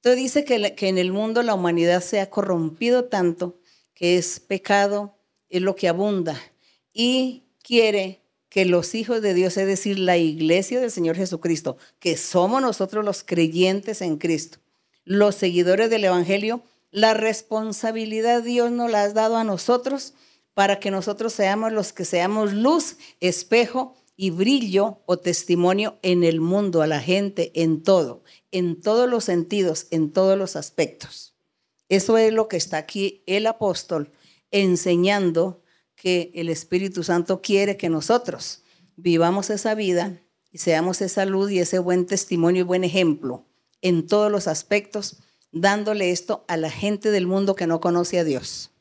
Entonces 0.06 0.22
dice 0.22 0.46
que, 0.76 0.88
en 0.88 1.00
el 1.00 1.12
mundo 1.12 1.42
la 1.42 1.56
humanidad 1.56 2.00
se 2.00 2.22
ha 2.22 2.30
corrompido 2.30 3.06
tanto 3.06 3.58
que 3.96 4.20
es 4.20 4.40
pecado, 4.40 5.16
es 5.50 5.64
lo 5.64 5.76
que 5.76 5.88
abunda. 5.88 6.40
Y 6.94 7.46
quiere 7.64 8.22
que 8.50 8.66
los 8.66 8.94
hijos 8.94 9.24
de 9.24 9.34
Dios, 9.34 9.58
es 9.58 9.66
decir, 9.66 9.98
la 9.98 10.18
iglesia 10.18 10.80
del 10.80 10.92
Señor 10.92 11.16
Jesucristo, 11.16 11.78
que 11.98 12.18
somos 12.18 12.62
nosotros 12.62 13.04
los 13.04 13.24
creyentes 13.24 14.04
en 14.04 14.18
Cristo, 14.18 14.60
los 15.06 15.34
seguidores 15.34 15.90
del 15.90 16.04
Evangelio, 16.04 16.62
la 16.92 17.16
responsabilidad 17.16 18.44
Dios 18.44 18.70
nos 18.70 18.92
la 18.92 19.02
ha 19.02 19.10
dado 19.10 19.38
a 19.38 19.44
nosotros 19.44 20.14
para 20.54 20.80
que 20.80 20.92
nosotros 20.92 21.34
seamos 21.34 21.72
los 21.72 21.94
que 21.94 22.06
seamos 22.06 22.54
luz, 22.54 22.98
espejo 23.22 23.96
y 24.18 24.30
brillo 24.30 25.02
o 25.06 25.18
testimonio 25.18 26.00
en 26.02 26.24
el 26.24 26.40
mundo, 26.40 26.82
a 26.82 26.88
la 26.88 27.02
gente, 27.02 27.52
en 27.56 27.84
todo, 27.84 28.24
en 28.52 28.80
todos 28.82 29.10
los 29.10 29.24
sentidos, 29.26 29.88
en 29.92 30.12
todos 30.12 30.38
los 30.38 30.56
aspectos. 30.56 31.36
Eso 31.90 32.18
es 32.18 32.34
lo 32.34 32.48
que 32.48 32.58
está 32.58 32.78
aquí 32.78 33.24
el 33.28 33.46
apóstol 33.48 34.12
enseñando 34.52 35.62
que 35.96 36.32
el 36.36 36.50
Espíritu 36.50 37.04
Santo 37.04 37.42
quiere 37.42 37.78
que 37.78 37.90
nosotros 37.90 38.64
vivamos 38.96 39.50
esa 39.50 39.76
vida 39.76 40.22
y 40.52 40.60
seamos 40.60 41.02
esa 41.02 41.26
luz 41.26 41.52
y 41.52 41.60
ese 41.60 41.80
buen 41.80 42.06
testimonio 42.06 42.62
y 42.62 42.64
buen 42.64 42.84
ejemplo 42.84 43.46
en 43.82 44.08
todos 44.08 44.32
los 44.32 44.48
aspectos, 44.48 45.18
dándole 45.52 46.12
esto 46.12 46.46
a 46.48 46.58
la 46.58 46.72
gente 46.72 47.12
del 47.12 47.28
mundo 47.28 47.56
que 47.56 47.68
no 47.68 47.82
conoce 47.82 48.20
a 48.20 48.24
Dios. 48.24 48.72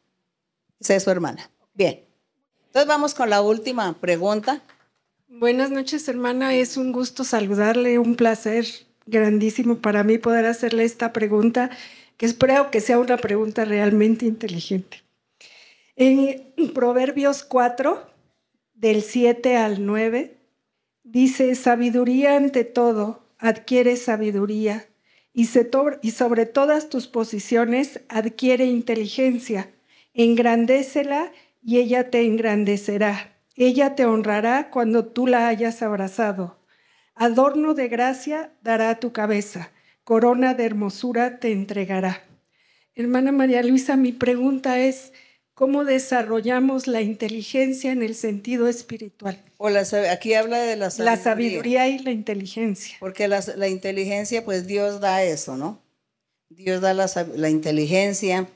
Esa 0.81 0.95
es 0.95 1.03
su 1.03 1.11
hermana. 1.11 1.51
Bien. 1.75 2.05
Entonces 2.67 2.89
vamos 2.89 3.15
con 3.15 3.31
la 3.31 3.43
última 3.43 3.93
pregunta. 4.01 4.63
Buenas 5.37 5.73
noches, 5.73 6.07
hermana. 6.07 6.55
Es 6.55 6.77
un 6.77 6.93
gusto 6.93 7.25
saludarle, 7.25 7.99
un 7.99 8.15
placer 8.15 8.65
grandísimo 9.05 9.79
para 9.79 10.05
mí 10.05 10.17
poder 10.17 10.47
hacerle 10.47 10.85
esta 10.85 11.13
pregunta, 11.13 11.71
que 12.17 12.27
espero 12.27 12.71
que 12.71 12.81
sea 12.81 13.01
una 13.01 13.17
pregunta 13.17 13.65
realmente 13.65 14.27
inteligente. 14.27 15.03
En 15.97 16.73
Proverbios 16.73 17.43
4, 17.43 18.01
del 18.75 19.03
7 19.03 19.57
al 19.57 19.85
9, 19.85 20.37
dice, 21.03 21.53
sabiduría 21.57 22.37
ante 22.37 22.63
todo, 22.63 23.27
adquiere 23.39 23.97
sabiduría, 23.97 24.87
y, 25.33 25.47
sobre 25.47 26.47
todas 26.47 26.89
tus 26.89 27.09
posiciones 27.09 27.99
adquiere 28.09 28.67
inteligencia, 28.67 29.69
engrandécela 30.15 31.33
y 31.61 31.79
ella 31.79 32.09
te 32.09 32.25
engrandecerá. 32.25 33.34
Ella 33.57 33.95
te 33.95 34.05
honrará 34.05 34.71
cuando 34.71 35.05
tú 35.07 35.27
la 35.27 35.47
hayas 35.49 35.83
abrazado. 35.83 36.59
Adorno 37.15 37.75
de 37.75 37.89
gracia 37.89 38.53
dará 38.63 38.99
tu 38.99 39.13
cabeza, 39.13 39.71
corona 40.03 40.55
de 40.55 40.65
hermosura 40.65 41.39
te 41.39 41.53
entregará. 41.53 42.25
Hermana 42.97 43.31
María 43.31 43.63
Luisa, 43.63 43.97
mi 43.97 44.11
pregunta 44.11 44.81
es, 44.81 45.13
¿cómo 45.55 45.85
desarrollamos 45.85 46.89
la 46.89 47.01
inteligencia 47.01 47.93
en 47.93 48.03
el 48.03 48.17
sentido 48.17 48.67
espiritual? 48.67 49.41
O 49.59 49.71
la, 49.71 49.85
aquí 50.11 50.35
habla 50.35 50.59
de 50.59 50.75
la 50.77 50.91
sabiduría. 50.91 51.17
La 51.17 51.23
sabiduría 51.23 51.89
y 51.89 51.99
la 52.01 52.11
inteligencia. 52.11 52.97
Porque 52.99 53.29
la, 53.29 53.43
la 53.57 53.69
inteligencia, 53.69 54.45
pues 54.45 54.67
Dios 54.67 55.01
da 55.01 55.23
eso, 55.23 55.57
¿no? 55.57 55.81
Dios 56.49 56.81
da 56.81 56.95
la, 56.95 57.09
la 57.37 57.51
inteligencia, 57.51 58.49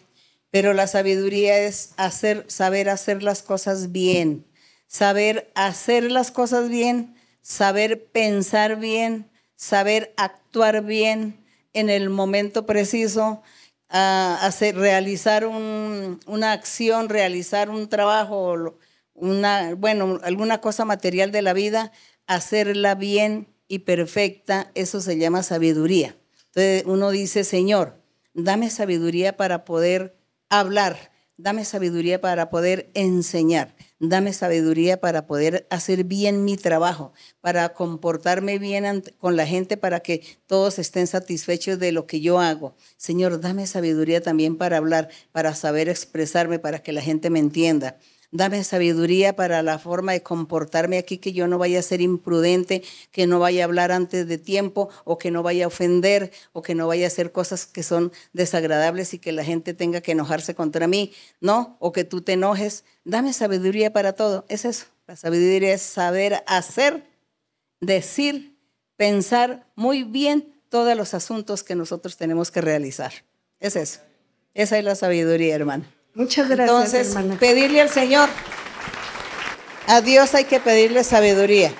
pero 0.51 0.72
la 0.72 0.86
sabiduría 0.88 1.59
es 1.61 1.92
hacer, 1.96 2.44
saber 2.49 2.88
hacer 2.88 3.22
las 3.22 3.42
cosas 3.42 3.92
bien, 3.92 4.44
saber 4.89 5.53
hacer 5.55 6.11
las 6.11 6.32
cosas 6.32 6.68
bien, 6.68 7.14
saber 7.41 8.07
pensar 8.07 8.76
bien, 8.76 9.30
saber 9.55 10.12
actuar 10.16 10.82
bien 10.82 11.45
en 11.72 11.91
el 11.91 12.11
momento 12.11 12.66
preciso, 12.66 13.43
hacer, 13.89 14.76
realizar 14.76 15.47
una 15.47 16.53
acción, 16.53 17.09
realizar 17.09 17.70
un 17.70 17.89
trabajo, 17.89 18.76
una, 19.14 19.74
bueno, 19.74 20.18
alguna 20.24 20.61
cosa 20.61 20.84
material 20.84 21.30
de 21.30 21.43
la 21.43 21.53
vida, 21.53 21.93
hacerla 22.26 22.95
bien 22.95 23.47
y 23.68 23.80
perfecta, 23.80 24.70
eso 24.74 25.01
se 25.01 25.18
llama 25.18 25.43
sabiduría. 25.43 26.16
Entonces 26.47 26.84
uno 26.86 27.11
dice, 27.11 27.45
Señor, 27.45 28.01
dame 28.34 28.70
sabiduría 28.70 29.36
para 29.36 29.64
poder 29.64 30.16
hablar, 30.49 31.11
dame 31.36 31.64
sabiduría 31.64 32.20
para 32.20 32.51
poder 32.51 32.91
enseñar, 32.95 33.74
dame 34.01 34.32
sabiduría 34.32 35.01
para 35.01 35.26
poder 35.26 35.66
hacer 35.70 36.05
bien 36.05 36.44
mi 36.44 36.57
trabajo, 36.57 37.12
para 37.40 37.68
comportarme 37.74 38.59
bien 38.59 39.03
con 39.18 39.36
la 39.36 39.46
gente, 39.46 39.76
para 39.76 40.01
que 40.01 40.22
todos 40.46 40.78
estén 40.78 41.07
satisfechos 41.07 41.78
de 41.78 41.92
lo 41.92 42.07
que 42.07 42.20
yo 42.20 42.38
hago. 42.40 42.76
Señor, 42.96 43.40
dame 43.40 43.66
sabiduría 43.66 44.20
también 44.20 44.57
para 44.57 44.76
hablar, 44.76 45.09
para 45.32 45.55
saber 45.55 45.88
expresarme, 45.88 46.59
para 46.59 46.80
que 46.82 46.92
la 46.92 47.03
gente 47.03 47.30
me 47.30 47.38
entienda. 47.38 47.99
Dame 48.31 48.62
sabiduría 48.62 49.35
para 49.35 49.62
la 49.62 49.79
forma 49.79 50.12
de 50.12 50.22
comportarme 50.22 50.99
aquí, 50.99 51.16
que 51.16 51.33
yo 51.33 51.49
no 51.49 51.57
vaya 51.57 51.79
a 51.79 51.83
ser 51.83 52.03
imprudente, 52.03 52.83
que 53.11 53.26
no 53.26 53.39
vaya 53.39 53.62
a 53.62 53.64
hablar 53.64 53.91
antes 53.91 54.29
de 54.29 54.37
tiempo 54.37 54.91
o 55.05 55.16
que 55.16 55.31
no 55.31 55.43
vaya 55.43 55.64
a 55.64 55.68
ofender 55.68 56.31
o 56.53 56.61
que 56.61 56.74
no 56.74 56.87
vaya 56.87 57.07
a 57.07 57.09
hacer 57.09 57.33
cosas 57.33 57.64
que 57.64 57.83
son 57.83 58.12
desagradables 58.35 59.14
y 59.14 59.18
que 59.18 59.33
la 59.33 59.45
gente 59.45 59.72
tenga 59.72 60.03
que 60.03 60.12
enojarse 60.12 60.55
contra 60.55 60.87
mí, 60.87 61.12
¿no? 61.41 61.79
O 61.81 61.93
que 61.93 62.05
tú 62.05 62.20
te 62.20 62.35
enojes. 62.35 62.85
Dame 63.05 63.33
sabiduría 63.33 63.95
para 63.95 64.12
todo. 64.12 64.45
Es 64.49 64.66
eso. 64.66 64.87
La 65.07 65.16
sabiduría 65.16 65.72
es 65.72 65.81
saber 65.81 66.45
hacer, 66.47 67.05
decir, 67.81 68.59
pensar 68.97 69.66
muy 69.74 70.03
bien 70.03 70.53
todos 70.68 70.95
los 70.95 71.14
asuntos 71.14 71.62
que 71.62 71.74
nosotros 71.74 72.18
tenemos 72.18 72.51
que 72.51 72.61
realizar. 72.61 73.12
Es 73.59 73.74
eso. 73.74 74.01
Esa 74.53 74.76
es 74.76 74.85
la 74.85 74.97
sabiduría, 74.97 75.55
hermano. 75.55 75.97
Muchas 76.19 76.49
gracias. 76.49 76.95
Entonces, 76.95 77.39
pedirle 77.39 77.81
al 77.81 77.91
Señor, 77.91 78.29
a 79.87 80.01
Dios 80.01 80.35
hay 80.35 80.47
que 80.47 80.59
pedirle 80.59 81.05
sabiduría, 81.05 81.73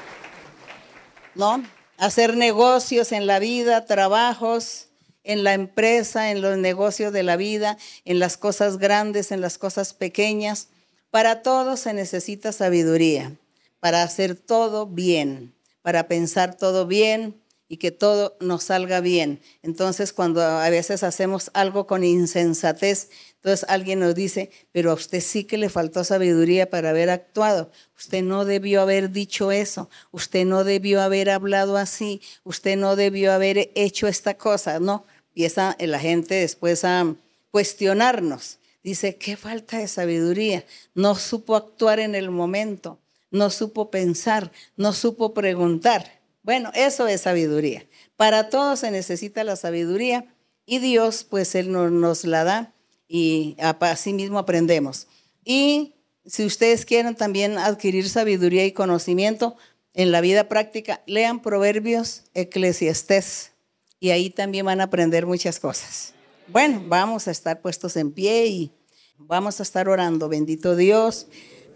¿no? 1.35 1.65
Hacer 1.97 2.37
negocios 2.37 3.11
en 3.11 3.27
la 3.27 3.41
vida, 3.41 3.85
trabajos 3.85 4.91
en 5.25 5.43
la 5.43 5.55
empresa, 5.55 6.31
en 6.31 6.41
los 6.41 6.57
negocios 6.57 7.13
de 7.13 7.25
la 7.25 7.37
vida, 7.37 7.79
en 8.05 8.21
las 8.21 8.37
cosas 8.37 8.79
grandes, 8.79 9.33
en 9.33 9.41
las 9.41 9.59
cosas 9.59 9.93
pequeñas. 9.93 10.69
Para 11.11 11.43
todo 11.43 11.77
se 11.77 11.93
necesita 11.93 12.53
sabiduría, 12.53 13.33
para 13.81 14.05
hacer 14.05 14.37
todo 14.37 14.87
bien, 14.87 15.53
para 15.83 16.07
pensar 16.07 16.55
todo 16.55 16.87
bien, 16.87 17.43
y 17.69 17.77
que 17.77 17.91
todo 17.91 18.37
nos 18.41 18.65
salga 18.65 19.01
bien. 19.01 19.41
Entonces, 19.63 20.13
cuando 20.13 20.43
a 20.43 20.69
veces 20.71 21.03
hacemos 21.03 21.51
algo 21.53 21.87
con 21.87 22.03
insensatez, 22.03 23.11
entonces 23.37 23.69
alguien 23.69 24.01
nos 24.01 24.15
dice, 24.15 24.51
pero 24.73 24.91
a 24.91 24.95
usted 24.95 25.21
sí 25.21 25.45
que 25.45 25.59
le 25.59 25.69
faltó 25.69 26.03
sabiduría 26.03 26.71
para 26.71 26.91
haber 26.91 27.11
actuado. 27.11 27.71
Usted 27.97 28.23
no 28.23 28.45
debió 28.45 28.81
haber 28.81 29.11
dicho 29.11 29.53
eso. 29.53 29.91
Usted 30.11 30.45
no 30.45 30.65
debió 30.65 31.03
haber 31.03 31.31
hablado 31.31 31.77
así. 31.77 32.21
Usted 32.43 32.77
no 32.77 32.97
debió 32.97 33.33
haber 33.33 33.71
hecho 33.75 34.09
esta 34.09 34.35
cosa. 34.35 34.81
No, 34.81 35.05
empieza 35.29 35.77
la 35.79 36.01
gente 36.01 36.35
después 36.35 36.85
a 36.85 37.15
cuestionarnos. 37.51 38.59
Dice, 38.83 39.17
qué 39.17 39.37
falta 39.37 39.79
de 39.79 39.89
sabiduría. 39.89 40.65
No 40.95 41.15
supo 41.15 41.55
actuar 41.55 42.01
en 42.01 42.15
el 42.15 42.31
momento. 42.31 42.99
No 43.31 43.51
supo 43.51 43.91
pensar. 43.91 44.51
No 44.77 44.93
supo 44.93 45.33
preguntar. 45.33 46.18
Bueno, 46.49 46.71
eso 46.73 47.07
es 47.07 47.21
sabiduría. 47.21 47.87
Para 48.17 48.49
todos 48.49 48.79
se 48.79 48.91
necesita 48.91 49.45
la 49.45 49.55
sabiduría 49.55 50.35
y 50.65 50.79
Dios, 50.79 51.27
pues 51.29 51.55
Él 51.55 51.71
nos, 51.71 52.25
la 52.25 52.43
da 52.43 52.73
y 53.07 53.55
así 53.61 54.15
mismo 54.15 54.39
aprendemos. 54.39 55.09
Y 55.45 55.97
si 56.25 56.47
ustedes 56.47 56.87
quieren 56.87 57.17
también 57.17 57.59
adquirir 57.59 58.09
sabiduría 58.09 58.65
y 58.65 58.73
conocimiento 58.73 59.59
en 59.93 60.11
la 60.11 60.23
vida 60.23 60.49
práctica, 60.49 61.03
lean 61.05 61.43
Proverbios, 61.43 62.23
Eclesiastés 62.33 63.53
y 64.01 64.09
ahí 64.09 64.31
también 64.31 64.65
van 64.65 64.81
a 64.81 64.85
aprender 64.85 65.27
muchas 65.27 65.61
cosas. 65.61 66.15
Bueno, 66.47 66.83
vamos 66.87 67.29
a 67.29 67.31
estar 67.31 67.61
puestos 67.61 67.95
en 67.99 68.11
pie 68.11 68.47
y 68.47 68.73
vamos 69.19 69.61
a 69.61 69.65
estar 69.65 69.87
orando. 69.87 70.31
Bendito 70.31 70.77
Dios, 70.77 71.27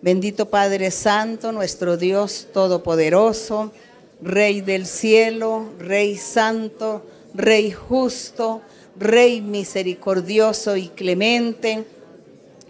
bendito 0.00 0.48
Padre 0.48 0.90
Santo, 0.90 1.52
nuestro 1.52 1.98
Dios 1.98 2.48
Todopoderoso. 2.54 3.70
Rey 4.22 4.60
del 4.60 4.86
cielo, 4.86 5.64
Rey 5.80 6.16
santo, 6.16 7.02
Rey 7.34 7.72
justo, 7.72 8.62
Rey 8.96 9.40
misericordioso 9.40 10.76
y 10.76 10.88
clemente, 10.88 11.84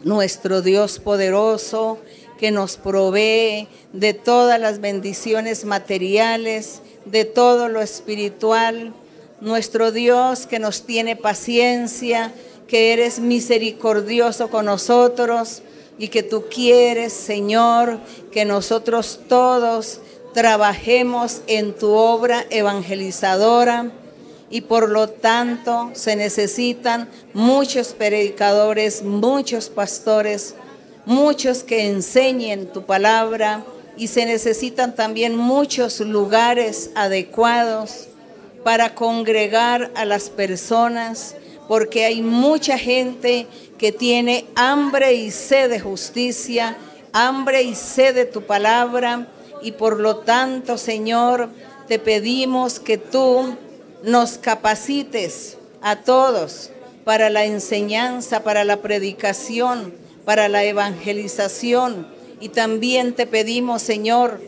nuestro 0.03 0.63
Dios 0.63 0.99
poderoso 0.99 1.99
que 2.39 2.51
nos 2.51 2.77
provee 2.77 3.69
de 3.93 4.15
todas 4.15 4.59
las 4.59 4.81
bendiciones 4.81 5.67
materiales, 5.67 6.81
de 7.05 7.27
todo 7.27 7.69
lo 7.69 7.83
espiritual, 7.83 8.95
nuestro 9.41 9.93
Dios 9.93 10.47
que 10.47 10.59
nos 10.59 10.85
tiene 10.85 11.17
paciencia, 11.17 12.33
que 12.67 12.95
eres 12.95 13.21
misericordioso 13.21 14.49
con 14.49 14.65
nosotros 14.65 15.63
y 15.99 16.09
que 16.09 16.23
tú 16.23 16.45
quieres, 16.49 17.13
Señor, 17.13 17.99
que 18.31 18.47
nosotros 18.47 19.21
todos 19.29 20.01
trabajemos 20.33 21.43
en 21.47 21.75
tu 21.75 21.91
obra 21.91 22.45
evangelizadora 22.51 23.91
y 24.51 24.63
por 24.63 24.91
lo 24.91 25.09
tanto 25.09 25.91
se 25.95 26.17
necesitan 26.17 27.09
muchos 27.33 27.95
predicadores, 27.95 29.03
muchos 29.03 29.71
pastores, 29.71 30.55
muchos 31.07 31.63
que 31.63 31.87
enseñen 31.87 32.67
tu 32.67 32.85
palabra, 32.85 33.65
y 33.97 34.09
se 34.09 34.25
necesitan 34.27 34.95
también 34.95 35.37
muchos 35.37 36.01
lugares 36.01 36.91
adecuados 36.95 38.09
para 38.65 38.95
congregar 38.95 39.91
a 39.95 40.05
las 40.05 40.31
personas, 40.31 41.37
porque 41.69 42.05
hay 42.05 42.23
mucha 42.23 42.79
gente 42.79 43.47
que 43.79 43.93
tiene 43.93 44.47
hambre 44.55 45.15
y 45.15 45.31
sed 45.31 45.71
de 45.71 45.81
justicia, 45.81 46.77
hambre 47.13 47.63
y 47.63 47.75
sed 47.75 48.15
de 48.15 48.25
tu 48.25 48.43
palabra, 48.43 49.29
y 49.63 49.73
por 49.73 50.01
lo 50.01 50.19
tanto, 50.19 50.79
Señor, 50.79 51.49
te 51.89 51.99
pedimos 51.99 52.81
que 52.81 52.99
tú 52.99 53.57
nos 54.03 54.39
capacites 54.39 55.57
a 55.81 55.97
todos 55.97 56.71
para 57.05 57.31
la 57.31 57.45
enseñanza, 57.45 58.43
para 58.43 58.65
la 58.65 58.79
predicación, 58.79 59.95
para 60.25 60.49
la 60.49 60.65
evangelización. 60.65 62.07
Y 62.41 62.49
también 62.49 63.15
te 63.15 63.27
pedimos, 63.27 63.83
Señor, 63.83 64.41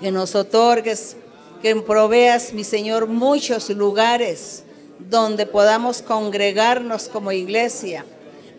que 0.00 0.10
nos 0.10 0.34
otorgues, 0.34 1.16
que 1.62 1.76
proveas, 1.76 2.52
mi 2.52 2.64
Señor, 2.64 3.06
muchos 3.06 3.70
lugares 3.70 4.64
donde 4.98 5.46
podamos 5.46 6.02
congregarnos 6.02 7.08
como 7.08 7.32
iglesia, 7.32 8.04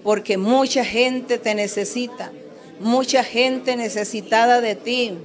porque 0.03 0.37
mucha 0.37 0.83
gente 0.85 1.37
te 1.37 1.55
necesita, 1.55 2.31
mucha 2.79 3.23
gente 3.23 3.75
necesitada 3.75 4.61
de 4.61 4.75
ti, 4.75 5.17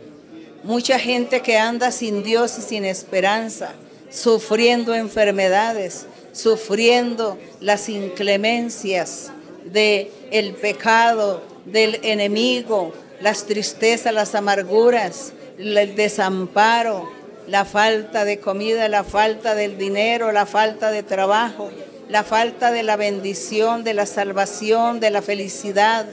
mucha 0.62 0.98
gente 0.98 1.40
que 1.40 1.56
anda 1.56 1.90
sin 1.90 2.22
Dios 2.22 2.58
y 2.58 2.62
sin 2.62 2.84
esperanza, 2.84 3.72
sufriendo 4.10 4.94
enfermedades, 4.94 6.06
sufriendo 6.32 7.38
las 7.60 7.88
inclemencias 7.88 9.30
del 9.64 10.10
el 10.30 10.54
pecado, 10.54 11.42
del 11.64 12.00
enemigo, 12.02 12.92
las 13.20 13.44
tristezas, 13.44 14.12
las 14.12 14.34
amarguras, 14.34 15.32
el 15.58 15.94
desamparo, 15.94 17.10
la 17.46 17.64
falta 17.64 18.24
de 18.24 18.38
comida, 18.38 18.88
la 18.88 19.04
falta 19.04 19.54
del 19.54 19.78
dinero, 19.78 20.32
la 20.32 20.46
falta 20.46 20.90
de 20.90 21.02
trabajo, 21.02 21.70
la 22.08 22.22
falta 22.22 22.70
de 22.70 22.82
la 22.82 22.96
bendición, 22.96 23.84
de 23.84 23.94
la 23.94 24.06
salvación, 24.06 25.00
de 25.00 25.10
la 25.10 25.22
felicidad. 25.22 26.06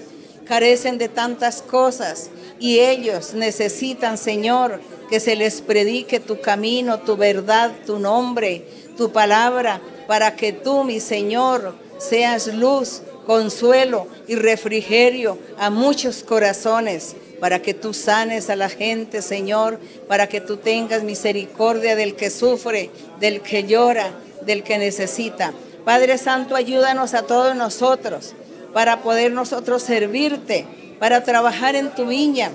Carecen 0.45 0.97
de 0.97 1.09
tantas 1.09 1.61
cosas 1.61 2.29
y 2.59 2.79
ellos 2.79 3.33
necesitan, 3.33 4.17
Señor, 4.17 4.79
que 5.09 5.19
se 5.19 5.35
les 5.35 5.61
predique 5.61 6.19
tu 6.19 6.39
camino, 6.39 6.99
tu 6.99 7.17
verdad, 7.17 7.71
tu 7.85 7.99
nombre, 7.99 8.65
tu 8.95 9.11
palabra, 9.11 9.81
para 10.07 10.35
que 10.35 10.53
tú, 10.53 10.83
mi 10.83 10.99
Señor, 10.99 11.75
seas 11.97 12.47
luz, 12.47 13.01
consuelo 13.25 14.07
y 14.27 14.35
refrigerio 14.35 15.39
a 15.57 15.69
muchos 15.69 16.23
corazones, 16.23 17.15
para 17.39 17.61
que 17.61 17.73
tú 17.73 17.93
sanes 17.93 18.49
a 18.49 18.55
la 18.55 18.69
gente, 18.69 19.21
Señor, 19.21 19.79
para 20.07 20.27
que 20.27 20.41
tú 20.41 20.57
tengas 20.57 21.03
misericordia 21.03 21.95
del 21.95 22.15
que 22.15 22.29
sufre, 22.29 22.91
del 23.19 23.41
que 23.41 23.63
llora, 23.63 24.11
del 24.41 24.63
que 24.63 24.77
necesita. 24.77 25.53
Padre 25.83 26.17
Santo, 26.17 26.55
ayúdanos 26.55 27.13
a 27.13 27.23
todos 27.23 27.55
nosotros 27.55 28.35
para 28.75 29.01
poder 29.01 29.31
nosotros 29.31 29.83
servirte, 29.83 30.67
para 30.99 31.23
trabajar 31.23 31.77
en 31.77 31.91
tu 31.91 32.07
viña, 32.07 32.51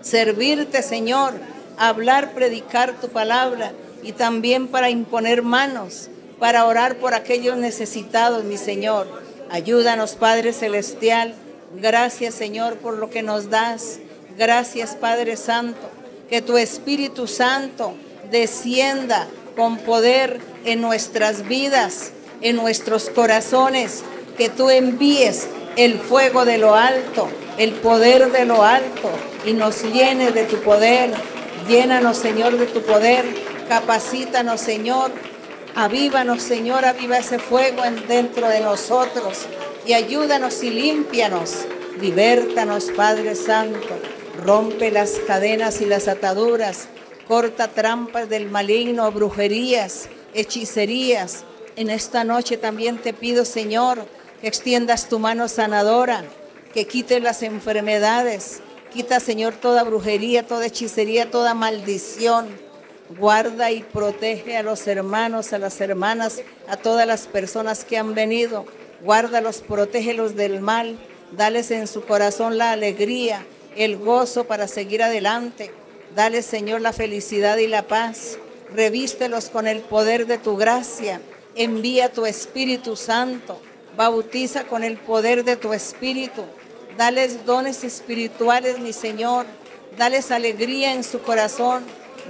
servirte, 0.00 0.82
Señor, 0.82 1.34
hablar, 1.76 2.32
predicar 2.34 3.00
tu 3.00 3.08
palabra 3.08 3.70
y 4.02 4.10
también 4.10 4.66
para 4.66 4.90
imponer 4.90 5.42
manos, 5.42 6.10
para 6.40 6.66
orar 6.66 6.96
por 6.96 7.14
aquellos 7.14 7.56
necesitados, 7.56 8.42
mi 8.42 8.56
Señor. 8.56 9.06
Ayúdanos, 9.48 10.16
Padre 10.16 10.52
Celestial. 10.52 11.36
Gracias, 11.80 12.34
Señor, 12.34 12.78
por 12.78 12.94
lo 12.94 13.08
que 13.08 13.22
nos 13.22 13.48
das. 13.48 14.00
Gracias, 14.36 14.96
Padre 14.96 15.36
Santo. 15.36 15.88
Que 16.28 16.42
tu 16.42 16.58
Espíritu 16.58 17.28
Santo 17.28 17.94
descienda 18.32 19.28
con 19.54 19.78
poder 19.78 20.40
en 20.64 20.80
nuestras 20.80 21.46
vidas, 21.46 22.10
en 22.40 22.56
nuestros 22.56 23.08
corazones. 23.08 24.02
Que 24.38 24.48
tú 24.48 24.70
envíes 24.70 25.48
el 25.76 25.98
fuego 25.98 26.46
de 26.46 26.56
lo 26.56 26.74
alto, 26.74 27.28
el 27.58 27.72
poder 27.72 28.32
de 28.32 28.46
lo 28.46 28.62
alto 28.62 29.10
y 29.44 29.52
nos 29.52 29.82
llene 29.82 30.30
de 30.30 30.44
tu 30.44 30.56
poder. 30.62 31.10
Llénanos, 31.68 32.16
Señor, 32.16 32.56
de 32.56 32.66
tu 32.66 32.80
poder. 32.82 33.26
Capacítanos, 33.68 34.62
Señor, 34.62 35.10
Avívanos, 35.80 36.42
Señor, 36.42 36.84
aviva 36.84 37.18
ese 37.18 37.38
fuego 37.38 37.82
dentro 38.08 38.48
de 38.48 38.58
nosotros 38.58 39.46
y 39.86 39.92
ayúdanos 39.92 40.64
y 40.64 40.70
límpianos. 40.70 41.66
Libértanos, 42.00 42.90
Padre 42.96 43.36
Santo. 43.36 43.96
Rompe 44.44 44.90
las 44.90 45.12
cadenas 45.24 45.80
y 45.80 45.86
las 45.86 46.08
ataduras. 46.08 46.88
Corta 47.28 47.68
trampas 47.68 48.28
del 48.28 48.50
maligno, 48.50 49.12
brujerías, 49.12 50.08
hechicerías. 50.34 51.44
En 51.76 51.90
esta 51.90 52.24
noche 52.24 52.56
también 52.56 52.98
te 52.98 53.12
pido, 53.12 53.44
Señor, 53.44 54.04
que 54.40 54.48
extiendas 54.48 55.08
tu 55.08 55.18
mano 55.18 55.48
sanadora, 55.48 56.24
que 56.72 56.86
quites 56.86 57.22
las 57.22 57.42
enfermedades. 57.42 58.60
Quita, 58.92 59.20
Señor, 59.20 59.54
toda 59.54 59.84
brujería, 59.84 60.46
toda 60.46 60.66
hechicería, 60.66 61.30
toda 61.30 61.54
maldición 61.54 62.68
Guarda 63.16 63.70
y 63.70 63.82
protege 63.82 64.58
a 64.58 64.62
los 64.62 64.86
hermanos, 64.86 65.54
a 65.54 65.58
las 65.58 65.80
hermanas, 65.80 66.42
a 66.68 66.76
todas 66.76 67.06
las 67.06 67.26
personas 67.26 67.84
que 67.84 67.96
han 67.96 68.14
venido. 68.14 68.66
Guárdalos, 69.02 69.62
protégelos 69.62 70.36
del 70.36 70.60
mal. 70.60 70.98
Dales 71.32 71.70
en 71.70 71.86
su 71.86 72.04
corazón 72.04 72.58
la 72.58 72.72
alegría, 72.72 73.46
el 73.76 73.96
gozo 73.96 74.44
para 74.44 74.68
seguir 74.68 75.02
adelante. 75.02 75.72
Dale, 76.14 76.42
Señor, 76.42 76.82
la 76.82 76.92
felicidad 76.92 77.56
y 77.56 77.66
la 77.66 77.86
paz. 77.86 78.38
Revístelos 78.74 79.48
con 79.48 79.66
el 79.66 79.80
poder 79.80 80.26
de 80.26 80.36
tu 80.36 80.58
gracia. 80.58 81.22
Envía 81.54 82.12
tu 82.12 82.26
Espíritu 82.26 82.94
Santo. 82.94 83.58
Bautiza 83.98 84.62
con 84.62 84.84
el 84.84 84.96
poder 84.96 85.42
de 85.42 85.56
tu 85.56 85.72
Espíritu. 85.72 86.44
Dales 86.96 87.44
dones 87.44 87.82
espirituales, 87.82 88.78
mi 88.78 88.92
Señor. 88.92 89.44
Dales 89.96 90.30
alegría 90.30 90.94
en 90.94 91.02
su 91.02 91.20
corazón. 91.20 91.82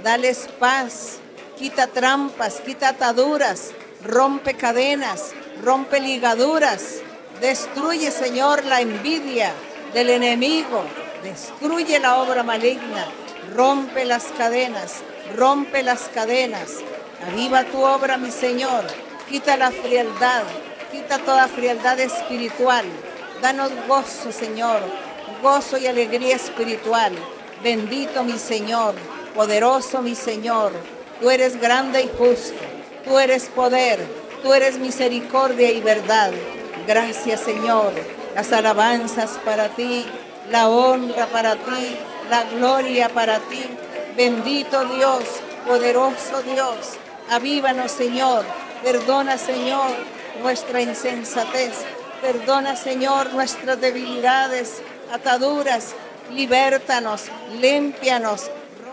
Dales 0.03 0.49
paz, 0.59 1.19
quita 1.59 1.85
trampas, 1.85 2.59
quita 2.61 2.89
ataduras, 2.89 3.69
rompe 4.03 4.55
cadenas, 4.55 5.33
rompe 5.63 5.99
ligaduras, 5.99 7.01
destruye, 7.39 8.09
Señor, 8.09 8.65
la 8.65 8.81
envidia 8.81 9.53
del 9.93 10.09
enemigo, 10.09 10.83
destruye 11.21 11.99
la 11.99 12.17
obra 12.17 12.41
maligna, 12.41 13.05
rompe 13.55 14.05
las 14.05 14.23
cadenas, 14.37 15.01
rompe 15.35 15.83
las 15.83 16.09
cadenas. 16.15 16.77
Aviva 17.27 17.63
tu 17.65 17.79
obra, 17.83 18.17
mi 18.17 18.31
Señor, 18.31 18.85
quita 19.29 19.55
la 19.55 19.69
frialdad, 19.69 20.45
quita 20.91 21.19
toda 21.19 21.47
frialdad 21.47 21.99
espiritual. 21.99 22.85
Danos 23.41 23.71
gozo, 23.87 24.31
Señor, 24.31 24.81
gozo 25.41 25.77
y 25.77 25.87
alegría 25.87 26.35
espiritual. 26.35 27.13
Bendito 27.63 28.23
mi 28.23 28.37
Señor 28.37 28.95
poderoso 29.39 30.01
mi 30.01 30.15
Señor, 30.15 30.71
tú 31.21 31.29
eres 31.29 31.59
grande 31.59 32.01
y 32.03 32.09
justo, 32.17 32.59
tú 33.05 33.19
eres 33.19 33.45
poder, 33.45 33.99
tú 34.43 34.53
eres 34.53 34.77
misericordia 34.77 35.71
y 35.71 35.81
verdad. 35.81 36.31
Gracias 36.87 37.41
Señor, 37.41 37.93
las 38.35 38.51
alabanzas 38.51 39.39
para 39.45 39.69
ti, 39.69 40.05
la 40.51 40.67
honra 40.69 41.27
para 41.27 41.55
ti, 41.55 41.97
la 42.29 42.43
gloria 42.45 43.09
para 43.09 43.39
ti. 43.39 43.63
Bendito 44.17 44.83
Dios, 44.85 45.23
poderoso 45.65 46.41
Dios, 46.43 46.97
avívanos 47.29 47.91
Señor, 47.91 48.43
perdona 48.83 49.37
Señor 49.37 50.18
nuestra 50.41 50.81
insensatez, 50.81 51.73
perdona 52.21 52.75
Señor 52.75 53.33
nuestras 53.33 53.79
debilidades, 53.79 54.81
ataduras, 55.11 55.93
libértanos, 56.31 57.23
límpianos, 57.59 58.49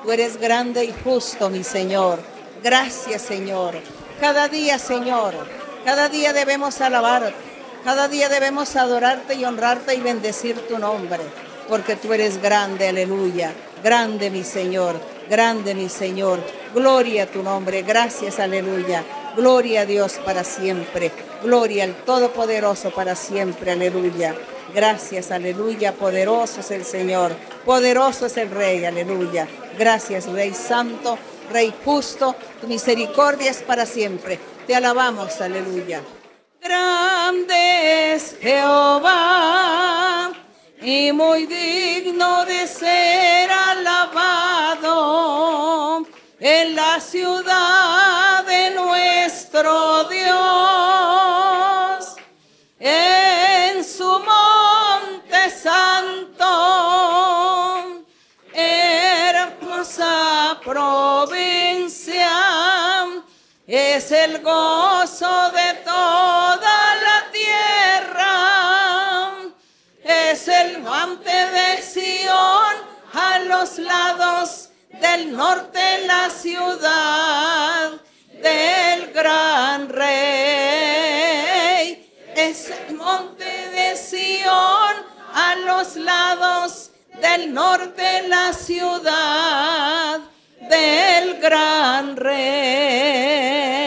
Tú 0.06 0.12
eres 0.12 0.36
grande 0.36 0.84
y 0.84 0.94
justo, 1.02 1.50
mi 1.50 1.64
Señor. 1.64 2.20
Gracias, 2.62 3.22
Señor. 3.22 3.74
Cada 4.20 4.46
día, 4.46 4.78
Señor, 4.78 5.34
cada 5.84 6.08
día 6.08 6.32
debemos 6.32 6.80
alabarte. 6.80 7.34
Cada 7.82 8.06
día 8.06 8.28
debemos 8.28 8.76
adorarte 8.76 9.34
y 9.34 9.44
honrarte 9.44 9.96
y 9.96 10.00
bendecir 10.00 10.60
tu 10.68 10.78
nombre. 10.78 11.22
Porque 11.68 11.96
tú 11.96 12.12
eres 12.12 12.40
grande, 12.40 12.86
aleluya. 12.86 13.52
Grande, 13.82 14.30
mi 14.30 14.44
Señor. 14.44 14.94
Grande, 15.28 15.74
mi 15.74 15.88
Señor. 15.88 16.38
Gloria 16.72 17.24
a 17.24 17.26
tu 17.26 17.42
nombre. 17.42 17.82
Gracias, 17.82 18.38
aleluya. 18.38 19.02
Gloria 19.34 19.80
a 19.80 19.86
Dios 19.86 20.20
para 20.24 20.44
siempre. 20.44 21.10
Gloria 21.42 21.84
al 21.84 21.94
Todopoderoso 22.04 22.90
para 22.90 23.14
siempre. 23.14 23.72
Aleluya. 23.72 24.34
Gracias, 24.74 25.30
aleluya. 25.30 25.92
Poderoso 25.92 26.60
es 26.60 26.70
el 26.70 26.84
Señor. 26.84 27.32
Poderoso 27.64 28.26
es 28.26 28.36
el 28.36 28.50
Rey. 28.50 28.84
Aleluya. 28.84 29.46
Gracias, 29.78 30.26
Rey 30.26 30.54
Santo, 30.54 31.18
Rey 31.52 31.72
justo, 31.84 32.34
tu 32.60 32.66
misericordia 32.66 33.50
es 33.50 33.62
para 33.62 33.84
siempre. 33.84 34.38
Te 34.66 34.74
alabamos, 34.74 35.40
aleluya. 35.40 36.02
Grande 36.60 38.14
es 38.14 38.36
Jehová 38.40 40.32
y 40.80 41.12
muy 41.12 41.46
digno 41.46 42.44
de 42.46 42.66
ser 42.66 43.50
el 64.26 64.42
gozo 64.42 65.50
de 65.52 65.74
toda 65.84 66.96
la 67.06 67.18
tierra, 67.32 68.34
es 70.02 70.48
el 70.48 70.80
monte 70.80 71.30
de 71.30 71.80
Sión 71.80 72.74
a 73.12 73.38
los 73.40 73.78
lados 73.78 74.70
del 75.00 75.36
norte 75.36 76.06
la 76.06 76.28
ciudad 76.30 77.92
del 78.42 79.12
gran 79.12 79.88
rey. 79.88 80.12
Es 82.34 82.70
el 82.70 82.96
monte 82.96 83.44
de 83.44 83.96
Sión 83.96 84.94
a 85.34 85.54
los 85.66 85.94
lados 85.94 86.90
del 87.20 87.54
norte 87.54 88.26
la 88.26 88.52
ciudad 88.52 90.18
del 90.68 91.38
gran 91.40 92.16
rey. 92.16 93.85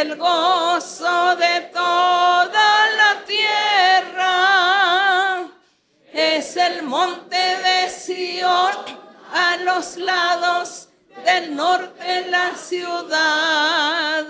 El 0.00 0.16
gozo 0.16 1.36
de 1.36 1.60
toda 1.72 2.86
la 3.00 3.24
tierra. 3.26 4.26
Es 6.12 6.56
el 6.56 6.82
monte 6.82 7.36
de 7.36 7.88
Sión 7.88 8.74
a 9.32 9.56
los 9.58 9.96
lados 9.96 10.88
del 11.24 11.56
norte 11.56 12.26
la 12.28 12.54
ciudad 12.54 14.24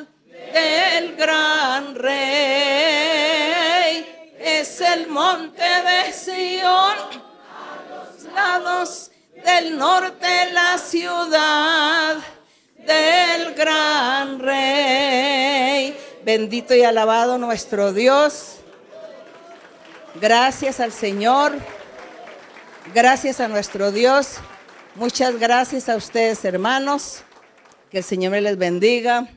del 0.52 1.16
gran 1.16 1.94
rey. 1.96 2.16
Es 4.38 4.80
el 4.80 5.08
monte 5.08 5.62
de 5.62 6.12
Sión 6.12 6.96
a 7.62 7.78
los 7.90 8.22
lados 8.34 9.10
del 9.44 9.76
norte 9.76 10.52
la 10.52 10.78
ciudad 10.78 12.18
del 12.86 13.54
gran 13.54 14.38
rey 14.38 15.96
bendito 16.24 16.74
y 16.74 16.82
alabado 16.82 17.38
nuestro 17.38 17.92
Dios 17.92 18.56
Gracias 20.20 20.80
al 20.80 20.92
Señor. 20.92 21.52
Gracias 22.94 23.40
a 23.40 23.48
nuestro 23.48 23.92
Dios. 23.92 24.36
Muchas 24.94 25.38
gracias 25.38 25.90
a 25.90 25.96
ustedes, 25.96 26.42
hermanos. 26.44 27.22
Que 27.90 27.98
el 27.98 28.04
Señor 28.04 28.32
les 28.32 28.56
bendiga. 28.56 29.28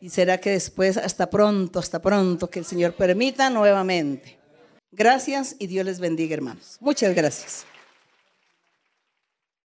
Y 0.00 0.10
será 0.10 0.38
que 0.38 0.50
después, 0.50 0.96
hasta 0.96 1.30
pronto, 1.30 1.78
hasta 1.78 2.02
pronto, 2.02 2.50
que 2.50 2.58
el 2.58 2.64
Señor 2.64 2.94
permita 2.94 3.50
nuevamente. 3.50 4.38
Gracias 4.90 5.54
y 5.60 5.68
Dios 5.68 5.84
les 5.84 6.00
bendiga, 6.00 6.34
hermanos. 6.34 6.78
Muchas 6.80 7.14
gracias. 7.14 7.69